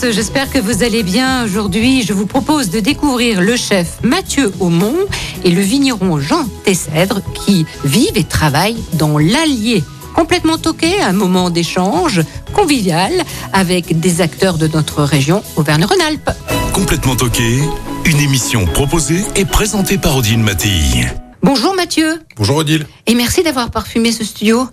Tous, 0.00 0.10
j'espère 0.12 0.50
que 0.50 0.58
vous 0.58 0.82
allez 0.82 1.02
bien. 1.02 1.44
Aujourd'hui, 1.44 2.02
je 2.02 2.12
vous 2.12 2.26
propose 2.26 2.70
de 2.70 2.80
découvrir 2.80 3.40
le 3.40 3.56
chef 3.56 3.98
Mathieu 4.02 4.52
Aumont 4.60 4.96
et 5.44 5.50
le 5.50 5.60
vigneron 5.60 6.20
Jean 6.20 6.46
Tessèdre 6.64 7.20
qui 7.34 7.64
vivent 7.84 8.16
et 8.16 8.24
travaillent 8.24 8.82
dans 8.94 9.18
l'Allier. 9.18 9.82
Complètement 10.14 10.58
toqué, 10.58 11.00
un 11.00 11.12
moment 11.12 11.50
d'échange 11.50 12.22
convivial 12.54 13.12
avec 13.52 13.98
des 13.98 14.20
acteurs 14.20 14.58
de 14.58 14.68
notre 14.68 15.02
région 15.02 15.42
Auvergne-Rhône-Alpes. 15.56 16.30
Complètement 16.72 17.16
toqué, 17.16 17.60
une 18.04 18.18
émission 18.18 18.66
proposée 18.66 19.24
et 19.36 19.44
présentée 19.44 19.98
par 19.98 20.16
Odile 20.16 20.40
Mattei. 20.40 21.06
Bonjour 21.42 21.74
Mathieu 21.74 22.20
Bonjour 22.36 22.56
Odile. 22.56 22.86
et 23.06 23.14
merci 23.14 23.42
d'avoir 23.42 23.70
parfumé 23.70 24.12
ce 24.12 24.24
studio 24.24 24.68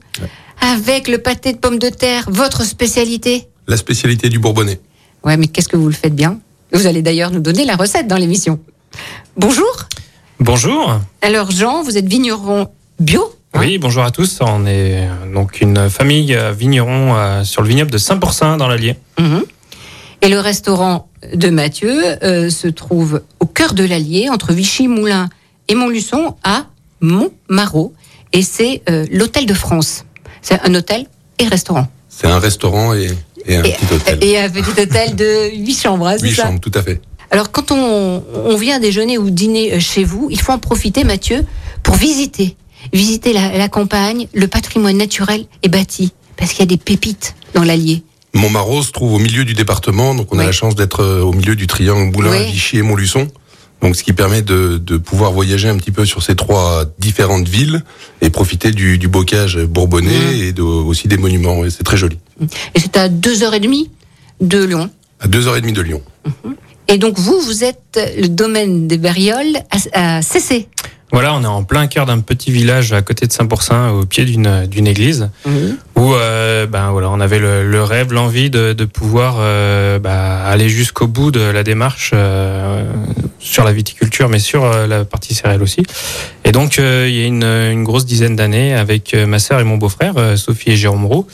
avec 0.62 1.08
le 1.08 1.20
pâté 1.20 1.54
de 1.54 1.58
pommes 1.58 1.80
de 1.80 1.90
terre, 1.90 2.26
votre 2.28 2.64
spécialité? 2.64 3.48
La 3.68 3.78
spécialité 3.78 4.30
du 4.30 4.40
Bourbonnais. 4.40 4.80
Ouais, 5.26 5.38
mais 5.38 5.48
qu'est-ce 5.48 5.68
que 5.68 5.76
vous 5.76 5.88
le 5.88 5.94
faites 5.94 6.16
bien? 6.16 6.40
Vous 6.72 6.88
allez 6.88 7.02
d'ailleurs 7.02 7.32
nous 7.32 7.40
donner 7.40 7.66
la 7.66 7.76
recette 7.76 8.08
dans 8.08 8.18
l'émission. 8.18 8.60
Bonjour. 9.36 9.88
Bonjour. 10.40 11.00
Alors 11.22 11.52
Jean, 11.52 11.82
vous 11.84 11.98
êtes 11.98 12.08
vigneron 12.08 12.70
bio 13.00 13.34
hein? 13.54 13.60
Oui, 13.60 13.78
bonjour 13.78 14.04
à 14.04 14.12
tous. 14.12 14.40
On 14.42 14.66
est 14.66 15.08
euh, 15.08 15.34
donc 15.34 15.62
une 15.62 15.90
famille 15.90 16.36
euh, 16.36 16.52
vigneron 16.52 17.16
euh, 17.16 17.44
sur 17.44 17.62
le 17.62 17.70
vignoble 17.70 17.92
de 17.92 17.98
Saint-Pourçain 17.98 18.58
dans 18.58 18.68
l'Allier. 18.68 18.98
Mhm. 19.20 19.44
Et 20.22 20.30
le 20.30 20.40
restaurant 20.40 21.08
de 21.34 21.50
Mathieu 21.50 21.94
euh, 22.24 22.50
se 22.50 22.68
trouve 22.68 23.22
au 23.40 23.46
cœur 23.46 23.74
de 23.74 23.84
l'Allier, 23.84 24.30
entre 24.30 24.54
Vichy-Moulins 24.54 25.30
et 25.68 25.76
Montluçon, 25.76 26.36
à 26.44 26.66
Montmarot. 27.02 27.94
Et 28.34 28.42
c'est 28.42 28.82
euh, 28.90 29.06
l'Hôtel 29.12 29.46
de 29.46 29.54
France. 29.54 30.06
C'est 30.42 30.60
un 30.62 30.74
hôtel 30.76 31.06
et 31.40 31.48
restaurant. 31.48 31.88
C'est 32.10 32.28
un 32.28 32.40
restaurant 32.40 32.94
et, 32.94 33.10
et 33.48 33.56
un 33.56 33.64
et, 33.64 33.72
petit 33.74 33.94
hôtel. 33.94 34.24
et 34.24 34.40
un 34.40 34.50
petit 34.50 34.82
hôtel 34.82 35.16
de 35.16 35.56
8 35.56 35.82
chambres, 35.82 36.08
hein, 36.08 36.16
c'est 36.20 36.28
Huit 36.28 36.36
ça 36.36 36.44
chambres, 36.44 36.60
tout 36.60 36.72
à 36.74 36.82
fait. 36.82 37.02
Alors, 37.32 37.52
quand 37.52 37.72
on, 37.72 38.24
on 38.46 38.56
vient 38.58 38.80
déjeuner 38.80 39.18
ou 39.18 39.30
dîner 39.30 39.74
euh, 39.74 39.80
chez 39.80 40.04
vous, 40.04 40.28
il 40.32 40.40
faut 40.40 40.52
en 40.52 40.60
profiter, 40.60 41.04
Mathieu, 41.04 41.46
pour 41.84 41.96
visiter. 41.96 42.56
Visiter 42.94 43.34
la, 43.34 43.58
la 43.58 43.68
campagne, 43.68 44.28
le 44.34 44.48
patrimoine 44.48 44.98
naturel 44.98 45.46
et 45.64 45.70
bâti. 45.70 46.14
Parce 46.38 46.52
qu'il 46.52 46.60
y 46.60 46.64
a 46.64 46.68
des 46.68 46.78
pépites 46.78 47.36
dans 47.54 47.64
l'Allier. 47.64 48.04
Montmarot 48.36 48.84
se 48.84 48.92
trouve 48.92 49.14
au 49.14 49.20
milieu 49.20 49.46
du 49.46 49.54
département, 49.54 50.14
donc 50.14 50.34
on 50.34 50.40
a 50.40 50.44
la 50.44 50.52
chance 50.52 50.76
d'être 50.76 51.02
euh, 51.02 51.22
au 51.22 51.32
milieu 51.32 51.56
du 51.56 51.68
triangle 51.68 52.12
Moulin, 52.14 52.32
Oui. 52.32 52.52
Vichy 52.52 52.78
et 52.78 52.82
Montluçon. 52.82 53.28
Donc, 53.86 53.96
ce 53.96 54.04
qui 54.04 54.14
permet 54.14 54.42
de, 54.42 54.80
de 54.80 54.98
pouvoir 54.98 55.32
voyager 55.32 55.70
un 55.70 55.78
petit 55.78 55.92
peu 55.92 56.06
sur 56.06 56.24
ces 56.24 56.36
trois 56.36 56.86
différentes 56.98 57.48
villes 57.48 57.84
et 58.22 58.32
profiter 58.32 58.72
du, 58.72 58.98
du 58.98 59.08
bocage 59.08 59.60
bourbonnais 59.60 60.10
Mmh. 60.10 60.42
et 60.42 60.52
de- 60.54 60.64
aussi 60.64 61.08
des 61.08 61.18
monuments. 61.18 61.64
Et 61.64 61.70
c'est 61.70 61.84
très 61.84 61.96
joli. 61.96 62.18
Et 62.74 62.80
c'est 62.80 62.98
à 62.98 63.10
deux 63.10 63.44
heures 63.44 63.54
et 63.54 63.60
demie 63.60 63.92
de 64.42 64.64
Lyon. 64.64 64.90
À 65.20 65.28
deux 65.28 65.48
heures 65.48 65.56
et 65.56 65.62
demie 65.62 65.72
de 65.74 65.82
Lyon. 65.84 66.02
Et 66.88 66.98
donc, 66.98 67.20
vous, 67.20 67.40
vous 67.42 67.64
êtes 67.64 68.00
le 68.20 68.28
domaine 68.28 68.88
des 68.88 68.98
Barrioles 68.98 69.58
à, 69.94 70.18
à 70.18 70.22
Cessé. 70.24 70.68
Voilà, 71.12 71.36
on 71.36 71.44
est 71.44 71.48
en 71.48 71.64
plein 71.64 71.86
cœur 71.86 72.08
d'un 72.08 72.20
petit 72.20 72.52
village 72.52 72.92
à 72.92 73.04
côté 73.04 73.28
de 73.28 73.32
Saint-Pourçain, 73.32 73.92
au 73.92 74.06
pied 74.06 74.26
d'une 74.26 74.66
d'une 74.66 74.88
église, 74.88 75.30
où 75.96 76.14
euh, 76.16 76.66
ben 76.66 76.90
voilà, 76.90 77.10
on 77.12 77.20
avait 77.22 77.38
le, 77.40 77.64
le 77.70 77.84
rêve, 77.84 78.12
l'envie 78.12 78.50
de, 78.50 78.74
de 78.74 78.86
pouvoir 78.86 79.36
euh, 79.40 80.00
bah, 80.00 80.44
aller 80.44 80.68
jusqu'au 80.68 81.06
bout 81.08 81.30
de 81.30 81.40
la 81.40 81.64
démarche 81.64 82.10
euh, 82.16 82.84
sur 83.46 83.64
la 83.64 83.72
viticulture, 83.72 84.28
mais 84.28 84.40
sur 84.40 84.64
euh, 84.64 84.88
la 84.88 85.06
partie 85.06 85.34
céréale 85.34 85.62
aussi. 85.62 85.84
Et 86.44 86.52
donc, 86.52 86.80
euh, 86.80 87.06
il 87.08 87.16
y 87.16 87.24
a 87.24 87.28
une, 87.28 87.84
grosse 87.84 88.06
dizaine 88.06 88.36
d'années, 88.36 88.74
avec 88.74 89.14
euh, 89.14 89.28
ma 89.28 89.40
sœur 89.40 89.60
et 89.60 89.64
mon 89.64 89.78
beau-frère, 89.78 90.38
Sophie 90.38 90.72
et 90.72 90.76
Jérôme 90.76 91.06
Roux, 91.06 91.28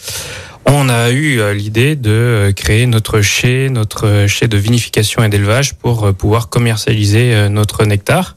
on 0.66 0.90
a 0.90 1.10
eu 1.10 1.42
l'idée 1.56 1.96
de 1.96 2.54
créer 2.56 2.86
notre 2.86 3.22
chai, 3.22 3.70
notre 3.72 4.28
chai 4.28 4.48
de 4.48 4.58
vinification 4.58 5.24
et 5.24 5.30
d'élevage 5.30 5.74
pour 5.74 6.14
pouvoir 6.14 6.50
commercialiser 6.50 7.50
notre 7.50 7.84
nectar. 7.84 8.36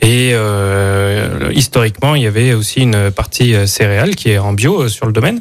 Et 0.00 0.32
euh, 0.32 1.52
historiquement, 1.54 2.16
il 2.16 2.22
y 2.22 2.26
avait 2.26 2.52
aussi 2.52 2.80
une 2.80 3.12
partie 3.12 3.54
céréale 3.68 4.16
qui 4.16 4.30
est 4.30 4.38
en 4.38 4.52
bio 4.52 4.88
sur 4.88 5.06
le 5.06 5.12
domaine. 5.12 5.40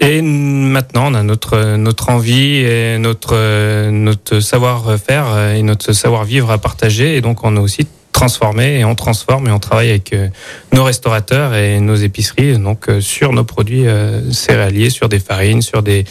Et 0.00 0.22
maintenant, 0.22 1.10
on 1.10 1.14
a 1.14 1.22
notre 1.22 1.76
notre 1.76 2.10
envie 2.10 2.58
et 2.58 2.98
notre 2.98 3.90
notre 3.90 4.40
savoir-faire 4.40 5.26
euh, 5.28 5.54
et 5.54 5.62
notre 5.62 5.92
savoir-vivre 5.92 6.50
à 6.50 6.58
partager. 6.58 7.16
Et 7.16 7.20
donc, 7.20 7.42
on 7.42 7.56
a 7.56 7.60
aussi 7.60 7.86
transformé 8.12 8.78
et 8.78 8.84
on 8.84 8.94
transforme 8.94 9.48
et 9.48 9.50
on 9.50 9.58
travaille 9.58 9.90
avec 9.90 10.12
euh, 10.12 10.28
nos 10.72 10.84
restaurateurs 10.84 11.54
et 11.54 11.78
nos 11.78 11.94
épiceries 11.94 12.58
donc 12.58 12.88
euh, 12.88 13.00
sur 13.00 13.32
nos 13.32 13.44
produits 13.44 13.86
céréaliers, 14.32 14.90
sur 14.90 15.08
des 15.08 15.18
farines, 15.18 15.62
sur 15.62 15.82
des 15.82 16.04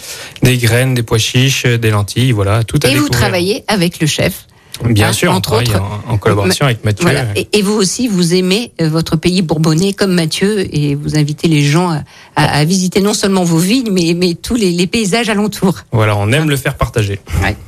des 0.43 0.57
graines, 0.57 0.93
des 0.93 1.03
pois 1.03 1.17
chiches, 1.17 1.65
des 1.65 1.89
lentilles, 1.89 2.33
voilà, 2.33 2.63
tout 2.63 2.79
à 2.83 2.89
Et 2.89 2.95
vous 2.95 3.09
travaillez 3.09 3.63
avec 3.67 3.99
le 4.01 4.07
chef. 4.07 4.47
Bien 4.85 5.09
hein, 5.09 5.13
sûr, 5.13 5.31
entre 5.31 5.53
on 5.53 5.57
autres. 5.59 5.81
en, 6.07 6.13
en 6.13 6.17
collaboration 6.17 6.65
avec 6.65 6.83
Mathieu. 6.85 7.03
Voilà. 7.03 7.25
Et, 7.35 7.47
et 7.53 7.61
vous 7.61 7.73
aussi, 7.73 8.07
vous 8.07 8.33
aimez 8.35 8.71
euh, 8.81 8.89
votre 8.89 9.15
pays 9.15 9.41
bourbonnais 9.41 9.93
comme 9.93 10.13
Mathieu 10.13 10.73
et 10.75 10.95
vous 10.95 11.17
invitez 11.17 11.47
les 11.47 11.61
gens 11.63 11.89
à, 11.89 12.03
à- 12.35 12.57
à 12.59 12.65
visiter 12.65 13.01
non 13.01 13.13
seulement 13.13 13.43
vos 13.43 13.57
vignes, 13.57 13.89
mais, 13.91 14.13
mais 14.15 14.35
tous 14.35 14.55
les, 14.55 14.71
les 14.71 14.87
paysages 14.87 15.29
alentours. 15.29 15.75
Voilà, 15.91 16.15
on 16.17 16.31
aime 16.31 16.49
le 16.49 16.57
faire 16.57 16.75
partager. 16.75 17.19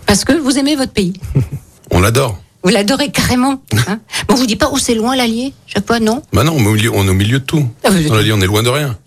Parce 0.05 0.23
que 0.25 0.33
vous 0.33 0.57
aimez 0.57 0.75
votre 0.75 0.91
pays. 0.93 1.13
On 1.91 1.99
l'adore. 2.01 2.37
Vous 2.63 2.69
l'adorez 2.69 3.09
carrément. 3.09 3.61
Hein 3.87 3.99
bon, 4.27 4.35
vous 4.35 4.45
dit 4.45 4.55
pas 4.57 4.69
où 4.71 4.77
c'est 4.77 4.93
loin 4.95 5.15
l'Allier 5.15 5.53
Chaque 5.65 5.87
fois, 5.87 5.99
non? 5.99 6.21
Bah 6.33 6.43
non, 6.43 6.53
on 6.55 6.59
est 6.63 6.67
au 6.67 6.71
milieu, 6.73 6.91
on 6.93 7.05
est 7.07 7.09
au 7.09 7.13
milieu 7.13 7.39
de 7.39 7.45
tout. 7.45 7.65
Ah, 7.83 7.89
vous 7.89 8.11
On 8.11 8.15
a 8.17 8.23
dit, 8.23 8.31
on 8.33 8.41
est 8.41 8.45
loin 8.45 8.61
de 8.63 8.69
rien. 8.69 8.97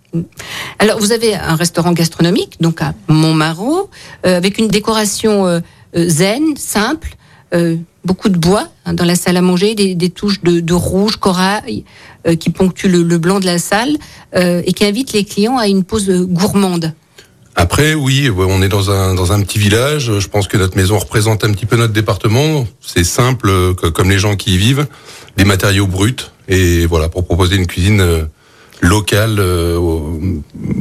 Alors, 0.78 0.98
vous 0.98 1.12
avez 1.12 1.34
un 1.34 1.54
restaurant 1.54 1.92
gastronomique, 1.92 2.56
donc 2.60 2.82
à 2.82 2.92
Montmarot, 3.08 3.88
euh, 4.26 4.36
avec 4.36 4.58
une 4.58 4.68
décoration 4.68 5.46
euh, 5.46 5.60
euh, 5.96 6.08
zen, 6.08 6.56
simple, 6.56 7.16
euh, 7.54 7.76
beaucoup 8.04 8.28
de 8.28 8.38
bois 8.38 8.68
hein, 8.84 8.94
dans 8.94 9.04
la 9.04 9.14
salle 9.14 9.36
à 9.36 9.42
manger, 9.42 9.74
des, 9.74 9.94
des 9.94 10.10
touches 10.10 10.42
de, 10.42 10.60
de 10.60 10.74
rouge, 10.74 11.16
corail, 11.16 11.84
euh, 12.26 12.36
qui 12.36 12.50
ponctuent 12.50 12.88
le, 12.88 13.02
le 13.02 13.18
blanc 13.18 13.40
de 13.40 13.46
la 13.46 13.58
salle 13.58 13.96
euh, 14.34 14.62
et 14.64 14.72
qui 14.72 14.84
invitent 14.84 15.12
les 15.12 15.24
clients 15.24 15.58
à 15.58 15.68
une 15.68 15.84
pause 15.84 16.08
euh, 16.10 16.24
gourmande. 16.24 16.92
Après, 17.54 17.94
oui, 17.94 18.30
on 18.34 18.62
est 18.62 18.68
dans 18.68 18.90
un, 18.90 19.14
dans 19.14 19.32
un 19.32 19.42
petit 19.42 19.58
village. 19.58 20.18
Je 20.18 20.28
pense 20.28 20.48
que 20.48 20.56
notre 20.56 20.76
maison 20.76 20.98
représente 20.98 21.44
un 21.44 21.52
petit 21.52 21.66
peu 21.66 21.76
notre 21.76 21.92
département. 21.92 22.66
C'est 22.80 23.04
simple, 23.04 23.74
comme 23.74 24.08
les 24.08 24.18
gens 24.18 24.36
qui 24.36 24.54
y 24.54 24.56
vivent, 24.56 24.86
des 25.36 25.44
matériaux 25.44 25.86
bruts. 25.86 26.16
Et 26.48 26.86
voilà, 26.86 27.10
pour 27.10 27.26
proposer 27.26 27.56
une 27.56 27.66
cuisine 27.66 28.26
locale 28.82 29.36
euh, 29.38 29.78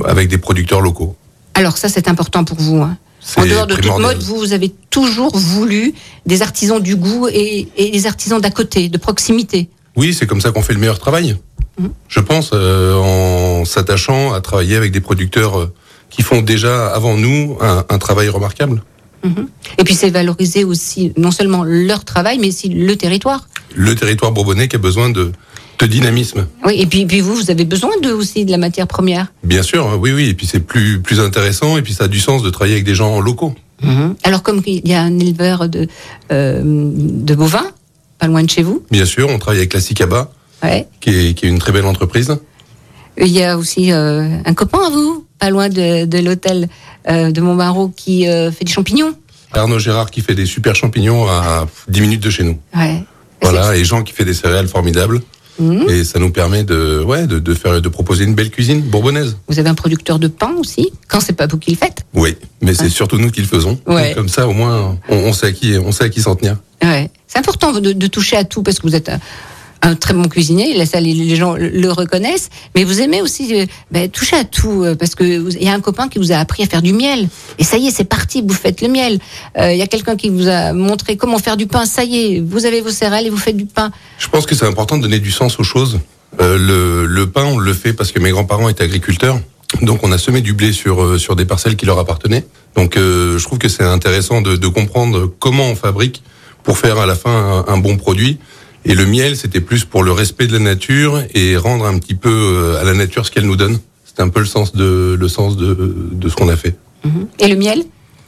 avec 0.05 0.27
des 0.27 0.37
producteurs 0.37 0.81
locaux. 0.81 1.15
Alors 1.53 1.77
ça, 1.77 1.87
c'est 1.87 2.07
important 2.07 2.43
pour 2.43 2.57
vous. 2.57 2.81
Hein. 2.81 2.97
En 3.37 3.45
dehors 3.45 3.67
de 3.67 3.75
toute 3.75 3.99
mode, 3.99 4.21
vous, 4.23 4.37
vous 4.37 4.53
avez 4.53 4.71
toujours 4.89 5.35
voulu 5.37 5.93
des 6.25 6.41
artisans 6.41 6.81
du 6.81 6.95
goût 6.95 7.27
et, 7.27 7.67
et 7.77 7.91
des 7.91 8.07
artisans 8.07 8.41
d'à 8.41 8.49
côté, 8.49 8.89
de 8.89 8.97
proximité. 8.97 9.69
Oui, 9.95 10.13
c'est 10.13 10.25
comme 10.25 10.41
ça 10.41 10.51
qu'on 10.51 10.61
fait 10.61 10.73
le 10.73 10.79
meilleur 10.79 10.99
travail. 10.99 11.37
Je 12.07 12.19
pense, 12.19 12.51
euh, 12.53 12.95
en 12.95 13.65
s'attachant 13.65 14.33
à 14.33 14.41
travailler 14.41 14.75
avec 14.75 14.91
des 14.91 15.01
producteurs 15.01 15.59
euh, 15.59 15.73
qui 16.09 16.21
font 16.21 16.41
déjà 16.41 16.87
avant 16.87 17.15
nous 17.17 17.57
un, 17.61 17.85
un 17.89 17.97
travail 17.97 18.29
remarquable. 18.29 18.83
Et 19.77 19.83
puis 19.83 19.93
c'est 19.93 20.09
valoriser 20.09 20.63
aussi 20.63 21.13
non 21.15 21.29
seulement 21.29 21.63
leur 21.63 22.05
travail, 22.05 22.39
mais 22.39 22.47
aussi 22.47 22.69
le 22.69 22.95
territoire. 22.95 23.47
Le 23.75 23.95
territoire 23.95 24.31
bourbonnais 24.31 24.67
qui 24.67 24.75
a 24.75 24.79
besoin 24.79 25.09
de, 25.09 25.31
de 25.87 25.91
dynamisme. 25.91 26.47
Oui, 26.65 26.75
et 26.79 26.85
puis, 26.85 27.05
puis 27.05 27.21
vous, 27.21 27.35
vous 27.35 27.51
avez 27.51 27.65
besoin 27.65 27.91
de, 28.01 28.11
aussi 28.11 28.45
de 28.45 28.51
la 28.51 28.57
matière 28.57 28.87
première. 28.87 29.27
Bien 29.43 29.63
sûr, 29.63 29.97
oui, 29.99 30.11
oui. 30.13 30.29
Et 30.29 30.33
puis 30.33 30.45
c'est 30.47 30.59
plus, 30.59 30.99
plus 31.01 31.19
intéressant 31.19 31.77
et 31.77 31.81
puis 31.81 31.93
ça 31.93 32.05
a 32.05 32.07
du 32.07 32.19
sens 32.19 32.43
de 32.43 32.49
travailler 32.49 32.75
avec 32.75 32.85
des 32.85 32.95
gens 32.95 33.19
locaux. 33.19 33.53
Alors 34.23 34.43
comme 34.43 34.61
il 34.67 34.87
y 34.87 34.93
a 34.93 35.01
un 35.01 35.17
éleveur 35.17 35.67
de, 35.67 35.87
euh, 36.31 36.61
de 36.63 37.33
bovins, 37.33 37.65
pas 38.19 38.27
loin 38.27 38.43
de 38.43 38.49
chez 38.49 38.61
vous, 38.61 38.83
Bien 38.91 39.05
sûr, 39.05 39.27
on 39.27 39.39
travaille 39.39 39.57
avec 39.57 39.73
la 39.73 39.81
Cicaba, 39.81 40.31
ouais. 40.61 40.87
qui 40.99 41.09
est, 41.09 41.33
qui 41.33 41.47
est 41.47 41.49
une 41.49 41.57
très 41.57 41.71
belle 41.71 41.87
entreprise. 41.87 42.31
il 43.17 43.27
y 43.27 43.41
a 43.43 43.57
aussi 43.57 43.91
euh, 43.91 44.27
un 44.45 44.53
copain 44.53 44.81
à 44.85 44.89
vous, 44.91 45.25
pas 45.39 45.49
loin 45.49 45.67
de, 45.67 46.05
de 46.05 46.17
l'hôtel 46.19 46.69
euh, 47.09 47.31
de 47.31 47.41
Montmarot, 47.41 47.91
qui 47.95 48.27
euh, 48.27 48.51
fait 48.51 48.65
des 48.65 48.71
champignons. 48.71 49.15
Arnaud 49.53 49.79
Gérard 49.79 50.11
qui 50.11 50.21
fait 50.21 50.35
des 50.35 50.45
super 50.45 50.75
champignons 50.75 51.27
à 51.27 51.65
10 51.87 52.01
minutes 52.01 52.23
de 52.23 52.29
chez 52.29 52.43
nous. 52.43 52.59
Ouais. 52.77 53.03
Voilà, 53.41 53.75
et 53.75 53.83
Jean 53.83 54.03
qui 54.03 54.13
fait 54.13 54.25
des 54.25 54.35
céréales 54.35 54.67
formidables. 54.67 55.21
Mhm. 55.61 55.89
Et 55.89 56.03
ça 56.03 56.17
nous 56.19 56.31
permet 56.31 56.63
de, 56.63 57.03
ouais, 57.03 57.27
de, 57.27 57.37
de 57.39 57.53
faire, 57.53 57.81
de 57.81 57.89
proposer 57.89 58.23
une 58.25 58.33
belle 58.33 58.49
cuisine 58.49 58.81
bourbonnaise. 58.81 59.37
Vous 59.47 59.59
avez 59.59 59.69
un 59.69 59.75
producteur 59.75 60.17
de 60.17 60.27
pain 60.27 60.51
aussi, 60.57 60.91
quand 61.07 61.19
c'est 61.21 61.33
pas 61.33 61.47
vous 61.47 61.57
qui 61.59 61.71
le 61.71 61.77
faites. 61.77 62.03
Oui, 62.13 62.35
mais 62.61 62.73
c'est 62.73 62.89
surtout 62.89 63.17
nous 63.17 63.29
qui 63.29 63.41
le 63.41 63.47
faisons. 63.47 63.79
Ouais. 63.85 64.07
Donc, 64.07 64.15
Comme 64.15 64.29
ça, 64.29 64.47
au 64.47 64.53
moins, 64.53 64.97
on, 65.07 65.15
on 65.15 65.33
sait 65.33 65.47
à 65.47 65.51
qui, 65.51 65.77
on 65.77 65.91
sait 65.91 66.05
à 66.05 66.09
qui 66.09 66.21
s'en 66.21 66.35
tenir. 66.35 66.57
Ouais. 66.83 67.09
C'est 67.27 67.37
important 67.39 67.71
de, 67.73 67.93
de 67.93 68.07
toucher 68.07 68.37
à 68.37 68.43
tout 68.43 68.63
parce 68.63 68.79
que 68.79 68.87
vous 68.87 68.95
êtes 68.95 69.11
un, 69.81 69.95
très 69.95 70.13
bon 70.13 70.23
cuisinier, 70.27 70.75
là, 70.77 70.85
ça, 70.85 70.99
les, 70.99 71.35
gens 71.35 71.55
le, 71.57 71.91
reconnaissent, 71.91 72.49
mais 72.75 72.83
vous 72.83 73.01
aimez 73.01 73.21
aussi 73.21 73.59
euh, 73.61 73.65
ben, 73.91 74.09
toucher 74.09 74.35
à 74.35 74.43
tout 74.43 74.83
euh, 74.83 74.95
parce 74.95 75.15
que 75.15 75.39
vous- 75.39 75.49
il 75.55 75.63
y 75.63 75.69
a 75.69 75.73
un 75.73 75.79
copain 75.81 76.07
qui 76.07 76.19
vous 76.19 76.31
a 76.31 76.35
appris 76.37 76.63
à 76.63 76.65
faire 76.67 76.81
du 76.81 76.93
miel 76.93 77.27
et 77.59 77.63
ça 77.63 77.77
y 77.77 77.87
est, 77.87 77.91
c'est 77.91 78.03
parti, 78.03 78.43
vous 78.45 78.53
faites 78.53 78.81
le 78.81 78.87
miel. 78.89 79.19
Euh, 79.57 79.71
Il 79.73 79.77
y 79.77 79.81
a 79.81 79.87
quelqu'un 79.87 80.15
qui 80.15 80.29
vous 80.29 80.47
a 80.47 80.73
montré 80.73 81.17
comment 81.17 81.39
faire 81.39 81.57
du 81.57 81.67
pain, 81.67 81.85
ça 81.85 82.03
y 82.03 82.17
est, 82.35 82.39
vous 82.39 82.65
avez 82.65 82.81
vos 82.81 82.89
céréales 82.91 83.25
et 83.27 83.29
vous 83.29 83.37
faites 83.37 83.57
du 83.57 83.65
pain. 83.65 83.91
Je 84.19 84.27
pense 84.27 84.45
que 84.45 84.55
c'est 84.55 84.65
important 84.67 84.97
de 84.97 85.03
donner 85.03 85.19
du 85.19 85.31
sens 85.31 85.59
aux 85.59 85.63
choses. 85.63 85.99
Euh, 86.39 86.57
le, 86.57 87.05
le 87.07 87.29
pain, 87.29 87.43
on 87.45 87.57
le 87.57 87.73
fait 87.73 87.93
parce 87.93 88.11
que 88.11 88.19
mes 88.19 88.31
grands-parents 88.31 88.69
étaient 88.69 88.83
agriculteurs. 88.83 89.39
Donc 89.81 90.01
on 90.03 90.11
a 90.11 90.17
semé 90.17 90.41
du 90.41 90.53
blé 90.53 90.73
sur, 90.73 91.01
euh, 91.01 91.17
sur 91.17 91.35
des 91.35 91.45
parcelles 91.45 91.75
qui 91.75 91.85
leur 91.85 91.97
appartenaient. 91.97 92.45
Donc 92.75 92.97
euh, 92.97 93.37
je 93.37 93.43
trouve 93.45 93.57
que 93.57 93.67
c'est 93.69 93.83
intéressant 93.83 94.41
de, 94.41 94.55
de 94.57 94.67
comprendre 94.67 95.31
comment 95.39 95.63
on 95.65 95.75
fabrique 95.75 96.21
pour 96.63 96.77
faire 96.77 96.99
à 96.99 97.05
la 97.05 97.15
fin 97.15 97.65
un 97.67 97.77
bon 97.77 97.97
produit. 97.97 98.37
Et 98.85 98.95
le 98.95 99.05
miel, 99.05 99.37
c'était 99.37 99.61
plus 99.61 99.85
pour 99.85 100.03
le 100.03 100.11
respect 100.11 100.47
de 100.47 100.53
la 100.53 100.59
nature 100.59 101.21
et 101.33 101.55
rendre 101.57 101.85
un 101.85 101.97
petit 101.99 102.15
peu 102.15 102.29
euh, 102.29 102.81
à 102.81 102.83
la 102.83 102.93
nature 102.93 103.25
ce 103.25 103.31
qu'elle 103.31 103.45
nous 103.45 103.55
donne. 103.55 103.79
C'était 104.05 104.23
un 104.23 104.29
peu 104.29 104.39
le 104.39 104.45
sens 104.45 104.73
de, 104.73 105.15
le 105.19 105.27
sens 105.27 105.55
de, 105.55 105.95
de 106.11 106.29
ce 106.29 106.35
qu'on 106.35 106.49
a 106.49 106.57
fait. 106.57 106.75
Et 107.39 107.47
le 107.47 107.55
miel, 107.55 107.83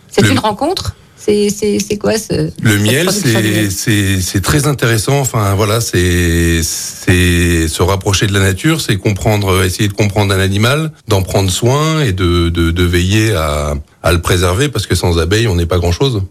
c'est 0.09 0.27
une 0.29 0.39
rencontre? 0.39 0.95
C'est 1.25 1.97
quoi 1.99 2.17
ce 2.17 2.49
Le 2.61 2.77
miel, 2.79 3.09
c'est 3.11 4.41
très 4.41 4.67
intéressant. 4.67 5.19
Enfin 5.19 5.53
voilà, 5.55 5.79
c'est 5.81 6.61
se 6.63 7.81
rapprocher 7.81 8.27
de 8.27 8.33
la 8.33 8.39
nature, 8.41 8.81
c'est 8.81 8.97
comprendre, 8.97 9.63
essayer 9.63 9.87
de 9.87 9.93
comprendre 9.93 10.33
un 10.33 10.39
animal, 10.39 10.91
d'en 11.07 11.21
prendre 11.21 11.49
soin 11.49 12.01
et 12.01 12.11
de 12.11 12.49
de, 12.49 12.71
de 12.71 12.83
veiller 12.83 13.33
à 13.33 13.75
à 14.03 14.11
le 14.11 14.21
préserver 14.21 14.67
parce 14.67 14.85
que 14.85 14.95
sans 14.95 15.17
abeilles, 15.17 15.47
on 15.47 15.55
n'est 15.55 15.65
pas 15.65 15.77
grand 15.77 15.93
chose. 15.93 16.21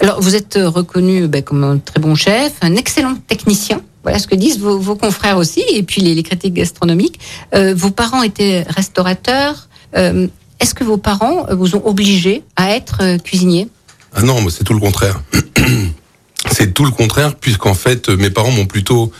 Alors, 0.00 0.20
vous 0.20 0.34
êtes 0.34 0.58
reconnu 0.62 1.26
ben, 1.28 1.42
comme 1.42 1.64
un 1.64 1.78
très 1.78 1.98
bon 1.98 2.14
chef, 2.14 2.52
un 2.60 2.76
excellent 2.76 3.14
technicien. 3.26 3.80
Voilà 4.02 4.18
ce 4.18 4.26
que 4.26 4.34
disent 4.34 4.58
vos, 4.58 4.78
vos 4.78 4.94
confrères 4.96 5.38
aussi, 5.38 5.62
et 5.72 5.82
puis 5.82 6.02
les, 6.02 6.14
les 6.14 6.22
critiques 6.22 6.54
gastronomiques. 6.54 7.18
Euh, 7.54 7.74
vos 7.74 7.90
parents 7.90 8.22
étaient 8.22 8.64
restaurateurs. 8.68 9.68
Euh, 9.96 10.28
Est-ce 10.60 10.74
que 10.74 10.84
vos 10.84 10.98
parents 10.98 11.46
vous 11.50 11.74
ont 11.74 11.82
obligé 11.86 12.42
à 12.54 12.76
être 12.76 12.98
euh, 13.00 13.18
cuisinier 13.18 13.68
Ah 14.16 14.22
non, 14.22 14.40
mais 14.40 14.50
c'est 14.50 14.64
tout 14.64 14.72
le 14.72 14.80
contraire. 14.80 15.20
c'est 16.50 16.72
tout 16.72 16.84
le 16.84 16.90
contraire 16.90 17.36
puisqu'en 17.36 17.74
fait, 17.74 18.08
mes 18.08 18.30
parents 18.30 18.50
m'ont 18.50 18.66
plutôt 18.66 19.12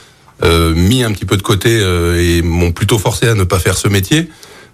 euh, 0.43 0.75
mis 0.75 1.03
un 1.03 1.13
petit 1.13 1.27
peu 1.27 1.37
de 1.37 1.43
côté 1.43 1.69
euh, 1.71 2.19
et 2.21 2.41
m'ont 2.43 2.73
plutôt 2.73 2.99
forcé 2.99 3.29
à 3.29 3.35
ne 3.35 3.45
pas 3.45 3.59
faire 3.59 3.77
ce 3.77 3.89
métier. 3.89 4.29